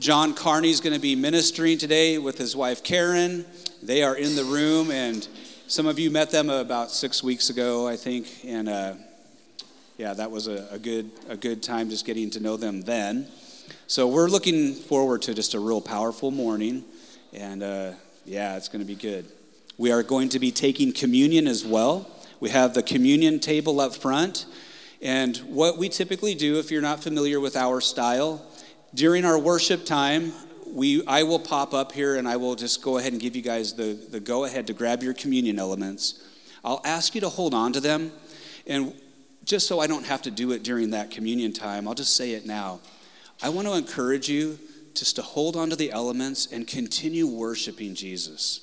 John 0.00 0.32
Carney 0.32 0.70
is 0.70 0.80
going 0.80 0.94
to 0.94 1.00
be 1.00 1.14
ministering 1.14 1.76
today 1.76 2.16
with 2.16 2.38
his 2.38 2.56
wife 2.56 2.82
Karen. 2.82 3.44
They 3.82 4.02
are 4.02 4.16
in 4.16 4.34
the 4.34 4.44
room, 4.44 4.90
and 4.90 5.28
some 5.66 5.84
of 5.84 5.98
you 5.98 6.10
met 6.10 6.30
them 6.30 6.48
about 6.48 6.90
six 6.90 7.22
weeks 7.22 7.50
ago, 7.50 7.86
I 7.86 7.96
think. 7.96 8.26
And 8.46 8.70
uh, 8.70 8.94
yeah, 9.98 10.14
that 10.14 10.30
was 10.30 10.48
a, 10.48 10.66
a, 10.70 10.78
good, 10.78 11.10
a 11.28 11.36
good 11.36 11.62
time 11.62 11.90
just 11.90 12.06
getting 12.06 12.30
to 12.30 12.40
know 12.40 12.56
them 12.56 12.80
then. 12.80 13.28
So 13.88 14.08
we're 14.08 14.28
looking 14.28 14.72
forward 14.72 15.20
to 15.22 15.34
just 15.34 15.52
a 15.52 15.60
real 15.60 15.82
powerful 15.82 16.30
morning. 16.30 16.82
And 17.34 17.62
uh, 17.62 17.92
yeah, 18.24 18.56
it's 18.56 18.68
going 18.68 18.80
to 18.80 18.88
be 18.88 18.94
good. 18.94 19.26
We 19.76 19.92
are 19.92 20.02
going 20.02 20.30
to 20.30 20.38
be 20.38 20.50
taking 20.50 20.94
communion 20.94 21.46
as 21.46 21.66
well. 21.66 22.10
We 22.40 22.48
have 22.48 22.72
the 22.72 22.82
communion 22.82 23.38
table 23.38 23.82
up 23.82 23.94
front. 23.94 24.46
And 25.02 25.36
what 25.38 25.76
we 25.76 25.90
typically 25.90 26.34
do, 26.34 26.58
if 26.58 26.70
you're 26.70 26.80
not 26.80 27.02
familiar 27.02 27.38
with 27.38 27.54
our 27.54 27.82
style, 27.82 28.46
during 28.94 29.24
our 29.24 29.38
worship 29.38 29.84
time, 29.84 30.32
we, 30.66 31.04
I 31.06 31.22
will 31.22 31.38
pop 31.38 31.74
up 31.74 31.92
here 31.92 32.16
and 32.16 32.28
I 32.28 32.36
will 32.36 32.54
just 32.54 32.82
go 32.82 32.98
ahead 32.98 33.12
and 33.12 33.20
give 33.20 33.36
you 33.36 33.42
guys 33.42 33.74
the, 33.74 33.94
the 34.10 34.20
go 34.20 34.44
ahead 34.44 34.66
to 34.68 34.72
grab 34.72 35.02
your 35.02 35.14
communion 35.14 35.58
elements. 35.58 36.24
I'll 36.64 36.80
ask 36.84 37.14
you 37.14 37.20
to 37.22 37.28
hold 37.28 37.54
on 37.54 37.72
to 37.72 37.80
them. 37.80 38.12
And 38.66 38.94
just 39.44 39.66
so 39.66 39.80
I 39.80 39.86
don't 39.86 40.06
have 40.06 40.22
to 40.22 40.30
do 40.30 40.52
it 40.52 40.62
during 40.62 40.90
that 40.90 41.10
communion 41.10 41.52
time, 41.52 41.88
I'll 41.88 41.94
just 41.94 42.16
say 42.16 42.32
it 42.32 42.46
now. 42.46 42.80
I 43.42 43.48
want 43.48 43.66
to 43.68 43.74
encourage 43.74 44.28
you 44.28 44.58
just 44.94 45.16
to 45.16 45.22
hold 45.22 45.56
on 45.56 45.70
to 45.70 45.76
the 45.76 45.92
elements 45.92 46.52
and 46.52 46.66
continue 46.66 47.26
worshiping 47.26 47.94
Jesus. 47.94 48.60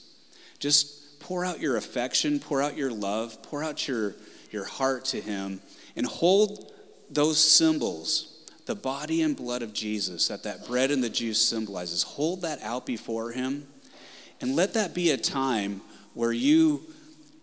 Just 0.59 1.19
pour 1.19 1.43
out 1.43 1.59
your 1.59 1.77
affection, 1.77 2.39
pour 2.39 2.61
out 2.61 2.77
your 2.77 2.91
love, 2.91 3.41
pour 3.41 3.63
out 3.63 3.87
your, 3.87 4.15
your 4.51 4.65
heart 4.65 5.05
to 5.05 5.21
Him, 5.21 5.61
and 5.95 6.05
hold 6.05 6.71
those 7.09 7.39
symbols 7.39 8.36
the 8.67 8.75
body 8.75 9.21
and 9.21 9.35
blood 9.35 9.63
of 9.63 9.73
Jesus 9.73 10.27
that 10.27 10.43
that 10.43 10.67
bread 10.67 10.91
and 10.91 11.03
the 11.03 11.09
juice 11.09 11.41
symbolizes. 11.41 12.03
Hold 12.03 12.41
that 12.43 12.61
out 12.61 12.85
before 12.85 13.31
him 13.31 13.65
and 14.39 14.55
let 14.55 14.73
that 14.75 14.93
be 14.93 15.09
a 15.09 15.17
time 15.17 15.81
where 16.13 16.33
you 16.33 16.81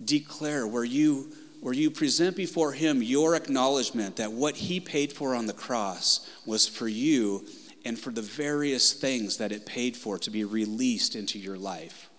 declare, 0.04 0.66
where 0.66 0.84
you 0.84 1.32
where 1.60 1.72
you 1.72 1.90
present 1.90 2.36
before 2.36 2.72
him 2.72 3.02
your 3.02 3.34
acknowledgement 3.34 4.16
that 4.16 4.30
what 4.30 4.54
he 4.54 4.78
paid 4.78 5.10
for 5.10 5.34
on 5.34 5.46
the 5.46 5.52
cross 5.54 6.28
was 6.44 6.68
for 6.68 6.86
you 6.86 7.42
and 7.86 7.98
for 7.98 8.10
the 8.10 8.20
various 8.20 8.92
things 8.92 9.38
that 9.38 9.50
it 9.50 9.64
paid 9.64 9.96
for 9.96 10.18
to 10.18 10.30
be 10.30 10.44
released 10.44 11.16
into 11.16 11.38
your 11.38 11.56
life. 11.56 12.10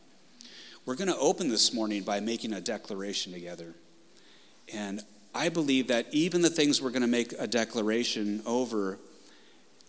We're 0.84 0.96
going 0.96 1.10
to 1.10 1.18
open 1.18 1.48
this 1.48 1.72
morning 1.76 2.02
by 2.02 2.22
making 2.22 2.54
a 2.54 2.62
declaration 2.62 3.34
together. 3.34 3.76
And 4.74 5.04
I 5.36 5.50
believe 5.50 5.90
that 5.90 6.08
even 6.12 6.42
the 6.42 6.50
things 6.50 6.82
we're 6.82 6.92
going 6.92 7.02
to 7.02 7.08
make 7.08 7.34
a 7.38 7.46
declaration 7.46 8.42
over, 8.46 8.98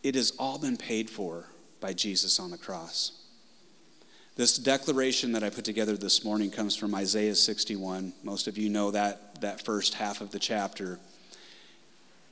it 0.02 0.16
has 0.16 0.32
all 0.40 0.58
been 0.58 0.76
paid 0.76 1.08
for 1.08 1.44
by 1.80 1.92
Jesus 1.92 2.40
on 2.40 2.50
the 2.50 2.58
cross. 2.58 3.12
This 4.34 4.58
declaration 4.58 5.32
that 5.32 5.44
I 5.44 5.48
put 5.48 5.64
together 5.64 5.96
this 5.96 6.24
morning 6.24 6.50
comes 6.50 6.74
from 6.74 6.96
Isaiah 6.96 7.36
61. 7.36 8.12
Most 8.24 8.48
of 8.48 8.58
you 8.58 8.68
know 8.68 8.90
that, 8.90 9.40
that 9.40 9.64
first 9.64 9.94
half 9.94 10.20
of 10.20 10.32
the 10.32 10.40
chapter. 10.40 10.98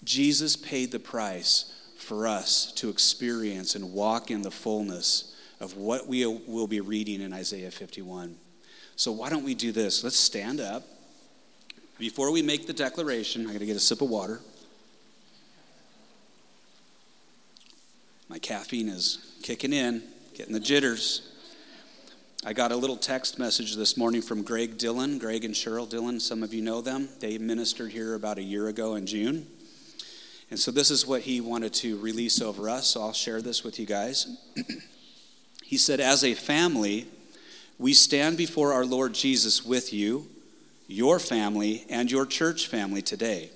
Jesus 0.02 0.56
paid 0.56 0.90
the 0.90 0.98
price 0.98 1.72
for 1.96 2.26
us 2.26 2.72
to 2.72 2.90
experience 2.90 3.76
and 3.76 3.92
walk 3.92 4.30
in 4.32 4.42
the 4.42 4.50
fullness 4.50 5.36
of 5.60 5.76
what 5.76 6.08
we 6.08 6.26
will 6.26 6.66
be 6.66 6.80
reading 6.80 7.22
in 7.22 7.32
Isaiah 7.32 7.70
51. 7.70 8.36
So, 8.96 9.12
why 9.12 9.30
don't 9.30 9.44
we 9.44 9.54
do 9.54 9.72
this? 9.72 10.04
Let's 10.04 10.18
stand 10.18 10.60
up. 10.60 10.84
Before 11.98 12.32
we 12.32 12.42
make 12.42 12.66
the 12.66 12.72
declaration, 12.72 13.48
I 13.48 13.52
got 13.52 13.60
to 13.60 13.66
get 13.66 13.76
a 13.76 13.80
sip 13.80 14.02
of 14.02 14.10
water. 14.10 14.40
My 18.28 18.38
caffeine 18.38 18.88
is 18.88 19.36
kicking 19.42 19.72
in, 19.72 20.02
getting 20.34 20.52
the 20.52 20.60
jitters. 20.60 21.30
I 22.44 22.52
got 22.52 22.72
a 22.72 22.76
little 22.76 22.96
text 22.96 23.38
message 23.38 23.76
this 23.76 23.96
morning 23.96 24.22
from 24.22 24.42
Greg 24.42 24.76
Dillon, 24.76 25.18
Greg 25.18 25.44
and 25.44 25.54
Cheryl 25.54 25.88
Dillon. 25.88 26.18
Some 26.18 26.42
of 26.42 26.52
you 26.52 26.62
know 26.62 26.80
them. 26.80 27.08
They 27.20 27.38
ministered 27.38 27.92
here 27.92 28.14
about 28.14 28.38
a 28.38 28.42
year 28.42 28.66
ago 28.66 28.96
in 28.96 29.06
June. 29.06 29.46
And 30.50 30.58
so 30.58 30.72
this 30.72 30.90
is 30.90 31.06
what 31.06 31.22
he 31.22 31.40
wanted 31.40 31.72
to 31.74 31.96
release 31.98 32.42
over 32.42 32.68
us. 32.68 32.88
So 32.88 33.02
I'll 33.02 33.12
share 33.12 33.40
this 33.40 33.62
with 33.62 33.78
you 33.78 33.86
guys. 33.86 34.26
he 35.62 35.76
said, 35.76 36.00
As 36.00 36.24
a 36.24 36.34
family, 36.34 37.06
we 37.78 37.94
stand 37.94 38.36
before 38.36 38.72
our 38.72 38.84
Lord 38.84 39.14
Jesus 39.14 39.64
with 39.64 39.92
you 39.92 40.28
your 40.86 41.18
family, 41.18 41.86
and 41.88 42.10
your 42.10 42.26
church 42.26 42.66
family 42.66 43.02
today. 43.02 43.50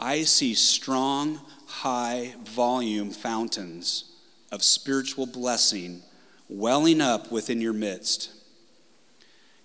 I 0.00 0.22
see 0.22 0.54
strong, 0.54 1.40
high 1.66 2.34
volume 2.44 3.10
fountains 3.10 4.04
of 4.52 4.62
spiritual 4.62 5.26
blessing 5.26 6.02
welling 6.48 7.00
up 7.00 7.30
within 7.30 7.60
your 7.60 7.72
midst. 7.72 8.30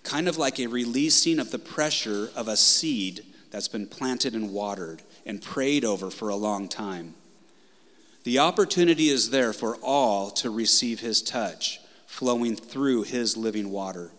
Kind 0.04 0.28
of 0.28 0.38
like 0.38 0.60
a 0.60 0.68
releasing 0.68 1.40
of 1.40 1.52
the 1.52 1.60
pressure 1.60 2.30
of 2.36 2.48
a 2.48 2.58
seed 2.58 3.24
that's 3.52 3.68
been 3.68 3.88
planted 3.88 4.34
and 4.34 4.52
watered 4.52 5.02
and 5.26 5.42
prayed 5.42 5.86
over 5.86 6.10
for 6.10 6.30
a 6.30 6.36
long 6.36 6.68
time. 6.68 7.14
The 8.24 8.40
opportunity 8.40 9.10
is 9.10 9.30
there 9.30 9.54
for 9.54 9.78
all 9.78 10.30
to 10.32 10.50
receive 10.50 11.00
his 11.00 11.22
touch 11.22 11.80
flowing 12.06 12.56
through 12.56 13.04
his 13.04 13.38
living 13.38 13.72
water. 13.72 14.12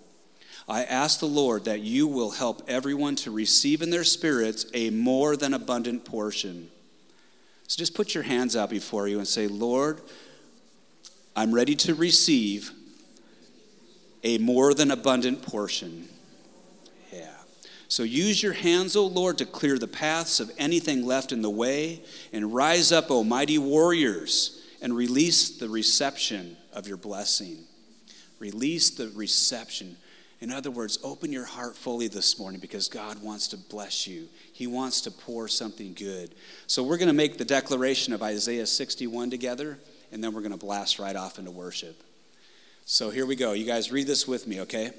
I 0.68 0.84
ask 0.84 1.18
the 1.18 1.26
Lord 1.26 1.64
that 1.64 1.80
you 1.80 2.06
will 2.06 2.30
help 2.30 2.62
everyone 2.68 3.16
to 3.16 3.30
receive 3.30 3.82
in 3.82 3.90
their 3.90 4.04
spirits 4.04 4.66
a 4.74 4.90
more 4.90 5.36
than 5.36 5.54
abundant 5.54 6.04
portion. 6.04 6.70
So 7.66 7.78
just 7.78 7.94
put 7.94 8.14
your 8.14 8.22
hands 8.22 8.54
out 8.54 8.70
before 8.70 9.08
you 9.08 9.18
and 9.18 9.26
say, 9.26 9.48
Lord, 9.48 10.00
I'm 11.34 11.54
ready 11.54 11.74
to 11.76 11.94
receive 11.94 12.70
a 14.22 14.38
more 14.38 14.74
than 14.74 14.90
abundant 14.90 15.42
portion. 15.42 16.08
Yeah. 17.12 17.30
So 17.88 18.02
use 18.02 18.42
your 18.42 18.52
hands, 18.52 18.94
O 18.94 19.06
Lord, 19.06 19.38
to 19.38 19.46
clear 19.46 19.78
the 19.78 19.88
paths 19.88 20.38
of 20.38 20.52
anything 20.58 21.04
left 21.04 21.32
in 21.32 21.42
the 21.42 21.50
way, 21.50 22.02
and 22.32 22.54
rise 22.54 22.92
up, 22.92 23.10
O 23.10 23.24
mighty 23.24 23.58
warriors, 23.58 24.62
and 24.80 24.94
release 24.94 25.48
the 25.58 25.68
reception 25.68 26.56
of 26.72 26.86
your 26.86 26.98
blessing. 26.98 27.58
Release 28.38 28.90
the 28.90 29.08
reception. 29.08 29.96
In 30.42 30.50
other 30.50 30.72
words, 30.72 30.98
open 31.04 31.30
your 31.30 31.44
heart 31.44 31.76
fully 31.76 32.08
this 32.08 32.36
morning 32.36 32.58
because 32.58 32.88
God 32.88 33.22
wants 33.22 33.46
to 33.48 33.56
bless 33.56 34.08
you. 34.08 34.26
He 34.52 34.66
wants 34.66 35.00
to 35.02 35.12
pour 35.12 35.46
something 35.46 35.94
good. 35.94 36.34
So 36.66 36.82
we're 36.82 36.96
going 36.96 37.06
to 37.06 37.14
make 37.14 37.38
the 37.38 37.44
declaration 37.44 38.12
of 38.12 38.24
Isaiah 38.24 38.66
61 38.66 39.30
together, 39.30 39.78
and 40.10 40.22
then 40.22 40.34
we're 40.34 40.40
going 40.40 40.50
to 40.50 40.58
blast 40.58 40.98
right 40.98 41.14
off 41.14 41.38
into 41.38 41.52
worship. 41.52 42.02
So 42.86 43.10
here 43.10 43.24
we 43.24 43.36
go. 43.36 43.52
You 43.52 43.64
guys 43.64 43.92
read 43.92 44.08
this 44.08 44.26
with 44.26 44.48
me, 44.48 44.62
okay? 44.62 44.90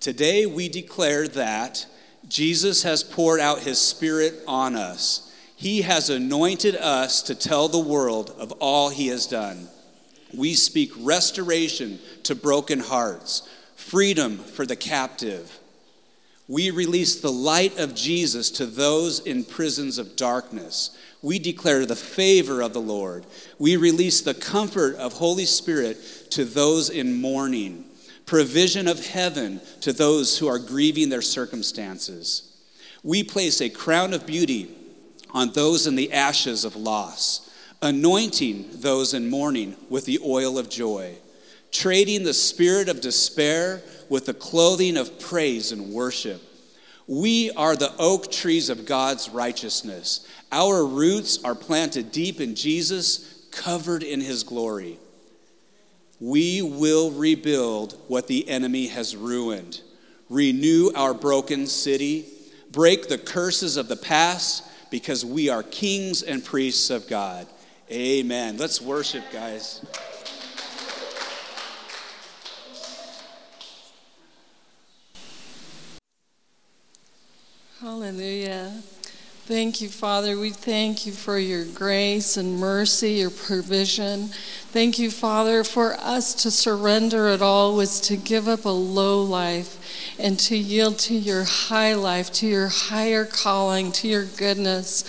Today 0.00 0.44
we 0.44 0.68
declare 0.68 1.28
that 1.28 1.86
Jesus 2.28 2.82
has 2.82 3.02
poured 3.02 3.40
out 3.40 3.60
his 3.60 3.80
Spirit 3.80 4.34
on 4.46 4.76
us. 4.76 5.34
He 5.56 5.80
has 5.80 6.10
anointed 6.10 6.76
us 6.76 7.22
to 7.22 7.34
tell 7.34 7.68
the 7.68 7.78
world 7.78 8.34
of 8.38 8.52
all 8.60 8.90
he 8.90 9.06
has 9.06 9.26
done. 9.26 9.68
We 10.34 10.52
speak 10.52 10.92
restoration 10.98 11.98
to 12.24 12.34
broken 12.34 12.80
hearts 12.80 13.48
freedom 13.82 14.38
for 14.38 14.64
the 14.64 14.76
captive. 14.76 15.58
We 16.48 16.70
release 16.70 17.20
the 17.20 17.32
light 17.32 17.78
of 17.78 17.94
Jesus 17.94 18.50
to 18.52 18.66
those 18.66 19.20
in 19.20 19.44
prisons 19.44 19.98
of 19.98 20.16
darkness. 20.16 20.96
We 21.20 21.38
declare 21.38 21.84
the 21.84 21.96
favor 21.96 22.62
of 22.62 22.72
the 22.72 22.80
Lord. 22.80 23.26
We 23.58 23.76
release 23.76 24.20
the 24.20 24.34
comfort 24.34 24.96
of 24.96 25.14
Holy 25.14 25.44
Spirit 25.44 25.98
to 26.30 26.44
those 26.44 26.90
in 26.90 27.20
mourning, 27.20 27.84
provision 28.26 28.88
of 28.88 29.06
heaven 29.06 29.60
to 29.82 29.92
those 29.92 30.38
who 30.38 30.48
are 30.48 30.58
grieving 30.58 31.08
their 31.08 31.22
circumstances. 31.22 32.56
We 33.02 33.22
place 33.22 33.60
a 33.60 33.68
crown 33.68 34.14
of 34.14 34.26
beauty 34.26 34.74
on 35.30 35.52
those 35.52 35.86
in 35.86 35.96
the 35.96 36.12
ashes 36.12 36.64
of 36.64 36.76
loss, 36.76 37.50
anointing 37.80 38.68
those 38.74 39.14
in 39.14 39.28
mourning 39.28 39.76
with 39.88 40.06
the 40.06 40.20
oil 40.24 40.58
of 40.58 40.68
joy 40.70 41.16
trading 41.72 42.22
the 42.22 42.34
spirit 42.34 42.88
of 42.88 43.00
despair 43.00 43.82
with 44.08 44.26
the 44.26 44.34
clothing 44.34 44.96
of 44.96 45.18
praise 45.18 45.72
and 45.72 45.92
worship. 45.92 46.40
We 47.08 47.50
are 47.52 47.74
the 47.74 47.92
oak 47.98 48.30
trees 48.30 48.68
of 48.70 48.86
God's 48.86 49.30
righteousness. 49.30 50.26
Our 50.52 50.86
roots 50.86 51.42
are 51.42 51.54
planted 51.54 52.12
deep 52.12 52.40
in 52.40 52.54
Jesus, 52.54 53.46
covered 53.50 54.02
in 54.02 54.20
his 54.20 54.44
glory. 54.44 54.98
We 56.20 56.62
will 56.62 57.10
rebuild 57.10 57.98
what 58.06 58.28
the 58.28 58.48
enemy 58.48 58.86
has 58.88 59.16
ruined, 59.16 59.80
renew 60.30 60.92
our 60.94 61.14
broken 61.14 61.66
city, 61.66 62.26
break 62.70 63.08
the 63.08 63.18
curses 63.18 63.76
of 63.76 63.88
the 63.88 63.96
past, 63.96 64.62
because 64.90 65.24
we 65.24 65.48
are 65.48 65.62
kings 65.62 66.22
and 66.22 66.44
priests 66.44 66.90
of 66.90 67.08
God. 67.08 67.46
Amen. 67.90 68.58
Let's 68.58 68.80
worship, 68.80 69.24
guys. 69.32 69.84
Hallelujah. 77.82 78.80
Thank 79.46 79.80
you, 79.80 79.88
Father. 79.88 80.38
We 80.38 80.50
thank 80.50 81.04
you 81.04 81.10
for 81.10 81.36
your 81.36 81.64
grace 81.64 82.36
and 82.36 82.60
mercy, 82.60 83.14
your 83.14 83.30
provision. 83.30 84.28
Thank 84.70 85.00
you, 85.00 85.10
Father, 85.10 85.64
for 85.64 85.94
us 85.94 86.32
to 86.44 86.52
surrender 86.52 87.26
it 87.26 87.42
all 87.42 87.74
was 87.74 88.00
to 88.02 88.16
give 88.16 88.46
up 88.46 88.66
a 88.66 88.68
low 88.68 89.20
life 89.20 90.14
and 90.16 90.38
to 90.38 90.56
yield 90.56 91.00
to 91.00 91.14
your 91.14 91.42
high 91.42 91.94
life, 91.94 92.32
to 92.34 92.46
your 92.46 92.68
higher 92.68 93.24
calling, 93.24 93.90
to 93.90 94.06
your 94.06 94.26
goodness. 94.26 95.02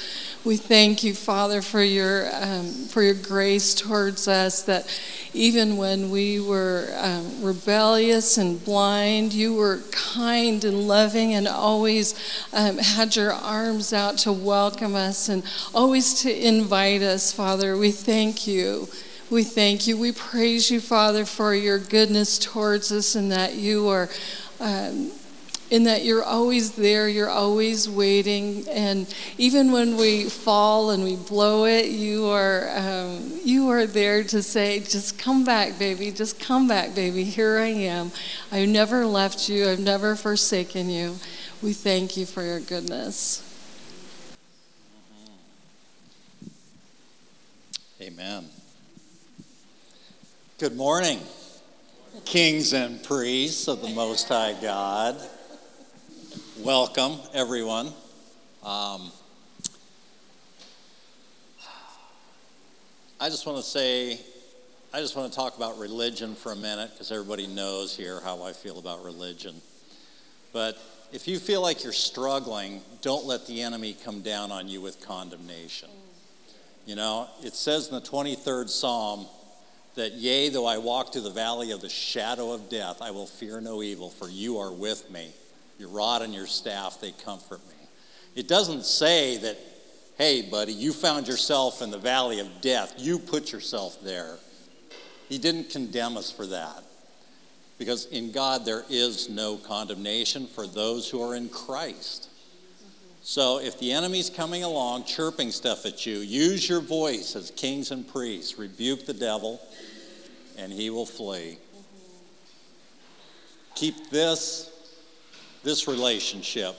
We 0.45 0.57
thank 0.57 1.05
you, 1.05 1.13
Father, 1.13 1.61
for 1.61 1.81
your 1.81 2.27
um, 2.35 2.67
for 2.89 3.01
your 3.01 3.13
grace 3.13 3.73
towards 3.73 4.27
us. 4.27 4.63
That 4.63 4.85
even 5.33 5.77
when 5.77 6.09
we 6.11 6.41
were 6.41 6.89
um, 6.97 7.41
rebellious 7.41 8.37
and 8.37 8.61
blind, 8.61 9.31
you 9.31 9.53
were 9.53 9.79
kind 9.91 10.61
and 10.65 10.85
loving, 10.85 11.33
and 11.33 11.47
always 11.47 12.13
um, 12.51 12.77
had 12.77 13.15
your 13.15 13.31
arms 13.31 13.93
out 13.93 14.17
to 14.19 14.33
welcome 14.33 14.95
us 14.95 15.29
and 15.29 15.43
always 15.73 16.21
to 16.23 16.47
invite 16.47 17.01
us, 17.01 17.31
Father. 17.31 17.77
We 17.77 17.91
thank 17.91 18.45
you. 18.45 18.89
We 19.31 19.45
thank 19.45 19.87
you. 19.87 19.97
We 19.97 20.11
praise 20.11 20.69
you, 20.69 20.81
Father, 20.81 21.23
for 21.23 21.55
your 21.55 21.79
goodness 21.79 22.37
towards 22.37 22.91
us, 22.91 23.15
and 23.15 23.31
that 23.31 23.55
you 23.55 23.87
are. 23.87 24.09
In 25.69 25.85
that 25.85 26.03
you're 26.03 26.23
always 26.23 26.73
there, 26.73 27.09
you're 27.09 27.29
always 27.29 27.89
waiting, 27.89 28.67
and 28.69 29.11
even 29.39 29.71
when 29.71 29.97
we 29.97 30.25
fall 30.25 30.91
and 30.91 31.03
we 31.03 31.15
blow 31.15 31.65
it, 31.65 31.85
you 31.85 32.27
are 32.27 32.69
um, 32.77 33.39
you 33.43 33.69
are 33.69 33.87
there 33.87 34.23
to 34.25 34.43
say, 34.43 34.81
"Just 34.81 35.17
come 35.17 35.43
back, 35.43 35.79
baby. 35.79 36.11
Just 36.11 36.39
come 36.39 36.67
back, 36.67 36.93
baby. 36.93 37.23
Here 37.23 37.57
I 37.57 37.69
am. 37.69 38.11
I've 38.51 38.69
never 38.69 39.03
left 39.05 39.49
you. 39.49 39.67
I've 39.67 39.79
never 39.79 40.15
forsaken 40.15 40.89
you." 40.89 41.15
We 41.63 41.73
thank 41.73 42.17
you 42.17 42.25
for 42.25 42.43
your 42.43 42.59
goodness. 42.59 43.41
Amen. 48.01 48.49
Good 50.59 50.75
morning, 50.75 51.19
kings 52.25 52.73
and 52.73 53.01
priests 53.01 53.67
of 53.69 53.81
the 53.81 53.89
Most 53.89 54.27
High 54.27 54.55
God. 54.61 55.17
Welcome, 56.63 57.19
everyone. 57.33 57.87
Um, 58.63 59.11
I 63.19 63.27
just 63.27 63.45
want 63.45 63.57
to 63.57 63.63
say, 63.63 64.17
I 64.93 65.01
just 65.01 65.17
want 65.17 65.29
to 65.29 65.35
talk 65.35 65.57
about 65.57 65.77
religion 65.77 66.35
for 66.35 66.53
a 66.53 66.55
minute 66.55 66.91
because 66.93 67.11
everybody 67.11 67.47
knows 67.47 67.97
here 67.97 68.21
how 68.21 68.43
I 68.43 68.53
feel 68.53 68.79
about 68.79 69.03
religion. 69.03 69.55
But 70.53 70.77
if 71.11 71.27
you 71.27 71.37
feel 71.37 71.61
like 71.61 71.83
you're 71.83 71.91
struggling, 71.91 72.81
don't 73.01 73.25
let 73.25 73.45
the 73.45 73.61
enemy 73.61 73.97
come 74.01 74.21
down 74.21 74.49
on 74.49 74.69
you 74.69 74.79
with 74.79 75.05
condemnation. 75.05 75.89
You 76.85 76.95
know, 76.95 77.27
it 77.43 77.55
says 77.55 77.89
in 77.89 77.95
the 77.95 77.99
23rd 77.99 78.69
Psalm 78.69 79.27
that, 79.95 80.13
Yea, 80.13 80.47
though 80.47 80.65
I 80.65 80.77
walk 80.77 81.11
through 81.11 81.23
the 81.23 81.29
valley 81.29 81.71
of 81.71 81.81
the 81.81 81.89
shadow 81.89 82.53
of 82.53 82.69
death, 82.69 83.01
I 83.01 83.11
will 83.11 83.27
fear 83.27 83.59
no 83.59 83.83
evil, 83.83 84.09
for 84.09 84.29
you 84.29 84.59
are 84.59 84.71
with 84.71 85.11
me. 85.11 85.33
Your 85.77 85.89
rod 85.89 86.21
and 86.21 86.33
your 86.33 86.47
staff, 86.47 86.99
they 87.01 87.11
comfort 87.11 87.59
me. 87.67 87.87
It 88.35 88.47
doesn't 88.47 88.85
say 88.85 89.37
that, 89.37 89.57
hey, 90.17 90.41
buddy, 90.43 90.73
you 90.73 90.93
found 90.93 91.27
yourself 91.27 91.81
in 91.81 91.91
the 91.91 91.97
valley 91.97 92.39
of 92.39 92.61
death. 92.61 92.93
You 92.97 93.19
put 93.19 93.51
yourself 93.51 94.01
there. 94.03 94.37
He 95.29 95.37
didn't 95.37 95.69
condemn 95.69 96.17
us 96.17 96.31
for 96.31 96.45
that. 96.47 96.83
Because 97.77 98.05
in 98.05 98.31
God, 98.31 98.65
there 98.65 98.83
is 98.89 99.29
no 99.29 99.57
condemnation 99.57 100.47
for 100.47 100.67
those 100.67 101.09
who 101.09 101.21
are 101.21 101.35
in 101.35 101.49
Christ. 101.49 102.29
So 103.23 103.59
if 103.59 103.79
the 103.79 103.93
enemy's 103.93 104.29
coming 104.29 104.63
along 104.63 105.05
chirping 105.05 105.51
stuff 105.51 105.85
at 105.85 106.05
you, 106.05 106.17
use 106.17 106.67
your 106.67 106.81
voice 106.81 107.35
as 107.35 107.51
kings 107.51 107.91
and 107.91 108.07
priests. 108.07 108.59
Rebuke 108.59 109.05
the 109.05 109.13
devil, 109.13 109.61
and 110.57 110.71
he 110.71 110.89
will 110.89 111.05
flee. 111.05 111.57
Keep 113.75 114.09
this 114.09 114.69
this 115.63 115.87
relationship, 115.87 116.75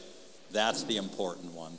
that's 0.53 0.85
the 0.85 0.99
important 0.99 1.53
one. 1.53 1.77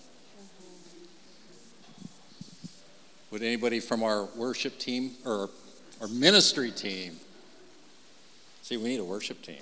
Would 3.31 3.43
anybody 3.43 3.79
from 3.79 4.03
our 4.03 4.25
worship 4.35 4.79
team 4.79 5.11
or 5.25 5.49
our 6.01 6.07
ministry 6.07 6.71
team? 6.71 7.17
See, 8.61 8.77
we 8.77 8.89
need 8.89 8.99
a 8.99 9.03
worship 9.03 9.41
team. 9.41 9.61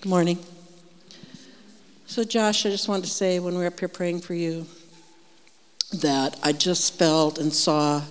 Good 0.00 0.08
morning. 0.10 0.38
So, 2.06 2.24
Josh, 2.24 2.66
I 2.66 2.70
just 2.70 2.88
wanted 2.88 3.04
to 3.04 3.10
say 3.10 3.38
when 3.40 3.54
we 3.54 3.60
were 3.60 3.66
up 3.66 3.80
here 3.80 3.88
praying 3.88 4.20
for 4.20 4.34
you, 4.34 4.66
that 6.00 6.38
I 6.42 6.52
just 6.52 6.98
felt 6.98 7.38
and 7.38 7.52
saw 7.52 8.02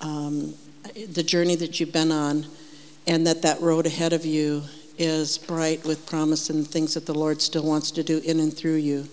um, 0.00 0.54
the 1.08 1.22
journey 1.22 1.54
that 1.56 1.80
you've 1.80 1.92
been 1.92 2.12
on, 2.12 2.46
and 3.06 3.26
that 3.26 3.42
that 3.42 3.60
road 3.60 3.86
ahead 3.86 4.12
of 4.12 4.24
you 4.24 4.62
is 4.98 5.38
bright 5.38 5.84
with 5.84 6.06
promise 6.06 6.50
and 6.50 6.66
things 6.66 6.94
that 6.94 7.06
the 7.06 7.14
Lord 7.14 7.40
still 7.40 7.64
wants 7.64 7.90
to 7.92 8.02
do 8.02 8.18
in 8.24 8.40
and 8.40 8.54
through 8.54 8.76
you. 8.76 9.06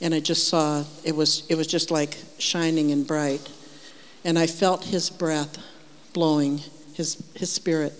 And 0.00 0.14
I 0.14 0.20
just 0.20 0.48
saw 0.48 0.84
it 1.04 1.14
was 1.14 1.46
it 1.48 1.54
was 1.54 1.66
just 1.66 1.90
like 1.90 2.16
shining 2.38 2.90
and 2.90 3.06
bright, 3.06 3.48
and 4.24 4.38
I 4.38 4.46
felt 4.46 4.84
His 4.84 5.10
breath 5.10 5.58
blowing, 6.12 6.60
His 6.94 7.22
His 7.34 7.52
Spirit. 7.52 7.92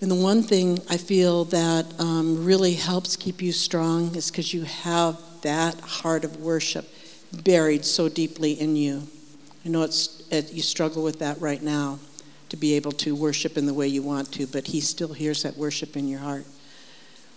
And 0.00 0.10
the 0.10 0.16
one 0.16 0.42
thing 0.42 0.80
I 0.90 0.96
feel 0.96 1.44
that 1.46 1.86
um, 2.00 2.44
really 2.44 2.74
helps 2.74 3.14
keep 3.14 3.40
you 3.40 3.52
strong 3.52 4.16
is 4.16 4.32
because 4.32 4.52
you 4.52 4.64
have 4.64 5.16
that 5.42 5.78
heart 5.80 6.24
of 6.24 6.38
worship 6.38 6.91
buried 7.32 7.84
so 7.84 8.08
deeply 8.08 8.52
in 8.52 8.76
you. 8.76 9.02
I 9.64 9.68
know 9.68 9.82
it's, 9.82 10.22
it, 10.30 10.52
you 10.52 10.62
struggle 10.62 11.02
with 11.02 11.20
that 11.20 11.40
right 11.40 11.62
now 11.62 11.98
to 12.48 12.56
be 12.56 12.74
able 12.74 12.92
to 12.92 13.14
worship 13.14 13.56
in 13.56 13.66
the 13.66 13.74
way 13.74 13.86
you 13.86 14.02
want 14.02 14.32
to, 14.32 14.46
but 14.46 14.66
He 14.66 14.80
still 14.80 15.14
hears 15.14 15.42
that 15.42 15.56
worship 15.56 15.96
in 15.96 16.08
your 16.08 16.20
heart. 16.20 16.44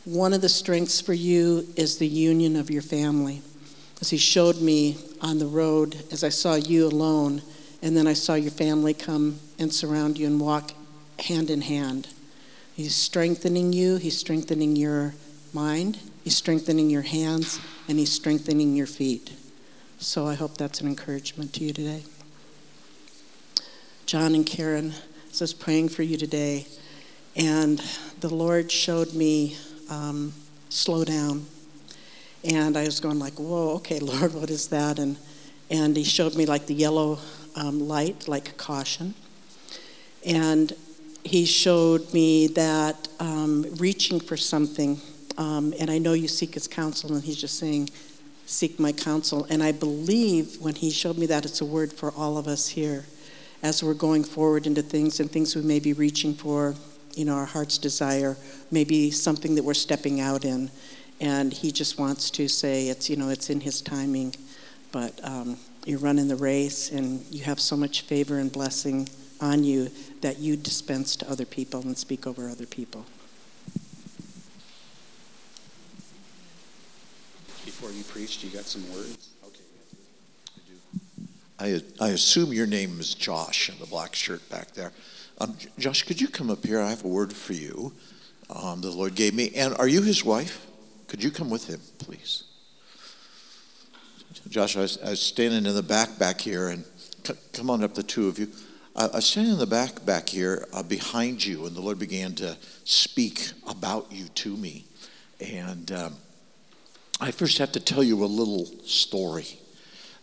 One 0.03 0.33
of 0.33 0.41
the 0.41 0.49
strengths 0.49 0.99
for 1.01 1.13
you 1.13 1.67
is 1.75 1.97
the 1.97 2.07
union 2.07 2.55
of 2.55 2.69
your 2.69 2.81
family. 2.81 3.41
As 4.01 4.09
He 4.09 4.17
showed 4.17 4.59
me 4.59 4.97
on 5.21 5.39
the 5.39 5.47
road, 5.47 5.95
as 6.11 6.23
I 6.23 6.29
saw 6.29 6.55
you 6.55 6.87
alone, 6.87 7.41
and 7.81 7.95
then 7.95 8.07
I 8.07 8.13
saw 8.13 8.33
your 8.33 8.51
family 8.51 8.93
come 8.93 9.39
and 9.57 9.73
surround 9.73 10.17
you 10.17 10.27
and 10.27 10.41
walk 10.41 10.71
hand 11.19 11.49
in 11.49 11.61
hand. 11.61 12.07
He's 12.75 12.95
strengthening 12.95 13.71
you, 13.71 13.95
He's 13.95 14.17
strengthening 14.17 14.75
your 14.75 15.13
mind, 15.53 15.99
He's 16.23 16.35
strengthening 16.35 16.89
your 16.89 17.03
hands, 17.03 17.59
and 17.87 17.97
He's 17.97 18.11
strengthening 18.11 18.75
your 18.75 18.87
feet. 18.87 19.31
So 20.05 20.27
I 20.27 20.35
hope 20.35 20.55
that's 20.55 20.81
an 20.81 20.87
encouragement 20.87 21.51
to 21.53 21.63
you 21.63 21.73
today. 21.73 22.03
John 24.05 24.35
and 24.35 24.45
Karen 24.45 24.93
says 25.31 25.51
praying 25.51 25.89
for 25.89 26.03
you 26.03 26.15
today, 26.15 26.67
and 27.35 27.79
the 28.19 28.31
Lord 28.31 28.71
showed 28.71 29.15
me 29.15 29.57
um, 29.89 30.31
slow 30.69 31.05
down, 31.05 31.47
and 32.43 32.77
I 32.77 32.83
was 32.83 32.99
going 32.99 33.17
like, 33.17 33.39
"Whoa, 33.39 33.77
okay, 33.77 33.97
Lord, 34.11 34.35
what 34.35 34.51
is 34.51 34.67
that?" 34.67 34.99
And 34.99 35.17
and 35.71 35.97
He 35.97 36.03
showed 36.03 36.35
me 36.35 36.45
like 36.45 36.67
the 36.67 36.75
yellow 36.75 37.17
um, 37.55 37.79
light, 37.87 38.27
like 38.27 38.55
caution, 38.57 39.15
and 40.23 40.71
He 41.23 41.45
showed 41.45 42.13
me 42.13 42.45
that 42.49 43.07
um, 43.19 43.65
reaching 43.77 44.19
for 44.19 44.37
something, 44.37 45.01
um, 45.39 45.73
and 45.79 45.89
I 45.89 45.97
know 45.97 46.13
you 46.13 46.27
seek 46.27 46.53
His 46.53 46.67
counsel, 46.67 47.11
and 47.15 47.23
He's 47.23 47.41
just 47.41 47.57
saying 47.57 47.89
seek 48.45 48.79
my 48.79 48.91
counsel. 48.91 49.45
And 49.49 49.61
I 49.63 49.71
believe 49.71 50.59
when 50.59 50.75
he 50.75 50.91
showed 50.91 51.17
me 51.17 51.25
that, 51.27 51.45
it's 51.45 51.61
a 51.61 51.65
word 51.65 51.91
for 51.91 52.11
all 52.11 52.37
of 52.37 52.47
us 52.47 52.69
here 52.69 53.05
as 53.63 53.83
we're 53.83 53.93
going 53.93 54.23
forward 54.23 54.67
into 54.67 54.81
things 54.81 55.19
and 55.19 55.31
things 55.31 55.55
we 55.55 55.61
may 55.61 55.79
be 55.79 55.93
reaching 55.93 56.33
for, 56.33 56.75
you 57.15 57.25
know, 57.25 57.33
our 57.33 57.45
heart's 57.45 57.77
desire, 57.77 58.37
maybe 58.69 59.09
something 59.09 59.55
that 59.55 59.63
we're 59.63 59.73
stepping 59.73 60.19
out 60.19 60.45
in. 60.45 60.69
And 61.19 61.51
he 61.51 61.71
just 61.71 61.97
wants 61.97 62.29
to 62.31 62.47
say 62.47 62.89
it's, 62.89 63.09
you 63.09 63.15
know, 63.15 63.29
it's 63.29 63.49
in 63.49 63.61
his 63.61 63.81
timing. 63.81 64.35
But 64.91 65.19
um, 65.23 65.57
you're 65.85 65.99
running 65.99 66.27
the 66.27 66.35
race 66.35 66.91
and 66.91 67.25
you 67.31 67.43
have 67.43 67.59
so 67.59 67.75
much 67.75 68.01
favor 68.01 68.37
and 68.37 68.51
blessing 68.51 69.09
on 69.41 69.63
you 69.63 69.89
that 70.21 70.39
you 70.39 70.55
dispense 70.55 71.15
to 71.17 71.29
other 71.29 71.45
people 71.45 71.81
and 71.81 71.97
speak 71.97 72.27
over 72.27 72.49
other 72.49 72.65
people. 72.65 73.05
You 77.95 78.03
preached? 78.03 78.43
You 78.43 78.49
got 78.49 78.65
some 78.65 78.83
words? 78.93 79.29
Okay, 79.45 79.63
I 81.59 81.67
do. 81.69 81.81
I, 81.99 82.05
I 82.05 82.09
assume 82.09 82.53
your 82.53 82.67
name 82.67 82.99
is 82.99 83.13
Josh 83.13 83.69
in 83.69 83.79
the 83.79 83.85
black 83.85 84.15
shirt 84.15 84.47
back 84.49 84.71
there. 84.71 84.91
Um, 85.39 85.57
Josh, 85.77 86.03
could 86.03 86.19
you 86.19 86.27
come 86.27 86.49
up 86.49 86.65
here? 86.65 86.81
I 86.81 86.89
have 86.89 87.03
a 87.03 87.07
word 87.07 87.33
for 87.33 87.53
you. 87.53 87.93
Um, 88.49 88.81
the 88.81 88.91
Lord 88.91 89.15
gave 89.15 89.33
me. 89.33 89.51
And 89.55 89.75
are 89.77 89.87
you 89.87 90.01
his 90.01 90.23
wife? 90.23 90.67
Could 91.07 91.23
you 91.23 91.31
come 91.31 91.49
with 91.49 91.67
him, 91.67 91.79
please? 91.99 92.43
Josh, 94.49 94.77
I 94.77 94.81
was, 94.81 94.97
I 95.03 95.09
was 95.11 95.21
standing 95.21 95.65
in 95.65 95.75
the 95.75 95.83
back 95.83 96.19
back 96.19 96.39
here, 96.39 96.69
and 96.69 96.85
c- 97.23 97.33
come 97.53 97.69
on 97.69 97.83
up, 97.83 97.95
the 97.95 98.03
two 98.03 98.27
of 98.27 98.37
you. 98.37 98.49
I 98.95 99.07
was 99.07 99.25
standing 99.25 99.53
in 99.53 99.59
the 99.59 99.65
back 99.65 100.05
back 100.05 100.29
here 100.29 100.67
uh, 100.71 100.83
behind 100.83 101.43
you, 101.45 101.65
and 101.65 101.75
the 101.75 101.81
Lord 101.81 101.99
began 101.99 102.33
to 102.35 102.55
speak 102.83 103.51
about 103.67 104.11
you 104.11 104.25
to 104.25 104.55
me. 104.55 104.85
And 105.41 105.91
um, 105.91 106.15
I 107.19 107.31
first 107.31 107.59
have 107.59 107.71
to 107.73 107.79
tell 107.79 108.03
you 108.03 108.23
a 108.23 108.25
little 108.25 108.65
story. 108.85 109.59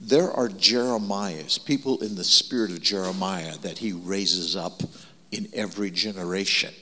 There 0.00 0.30
are 0.30 0.48
Jeremiahs, 0.48 1.64
people 1.64 2.02
in 2.02 2.16
the 2.16 2.24
spirit 2.24 2.70
of 2.70 2.82
Jeremiah 2.82 3.56
that 3.58 3.78
he 3.78 3.92
raises 3.92 4.56
up 4.56 4.82
in 5.30 5.48
every 5.54 5.90
generation. 5.90 6.74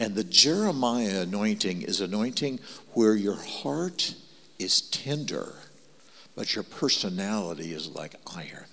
And 0.00 0.14
the 0.14 0.24
Jeremiah 0.24 1.20
anointing 1.20 1.82
is 1.82 2.00
anointing 2.00 2.58
where 2.94 3.14
your 3.14 3.36
heart 3.36 4.14
is 4.58 4.80
tender, 4.80 5.54
but 6.34 6.54
your 6.54 6.64
personality 6.64 7.72
is 7.72 7.88
like 7.94 8.16
iron 8.34 8.66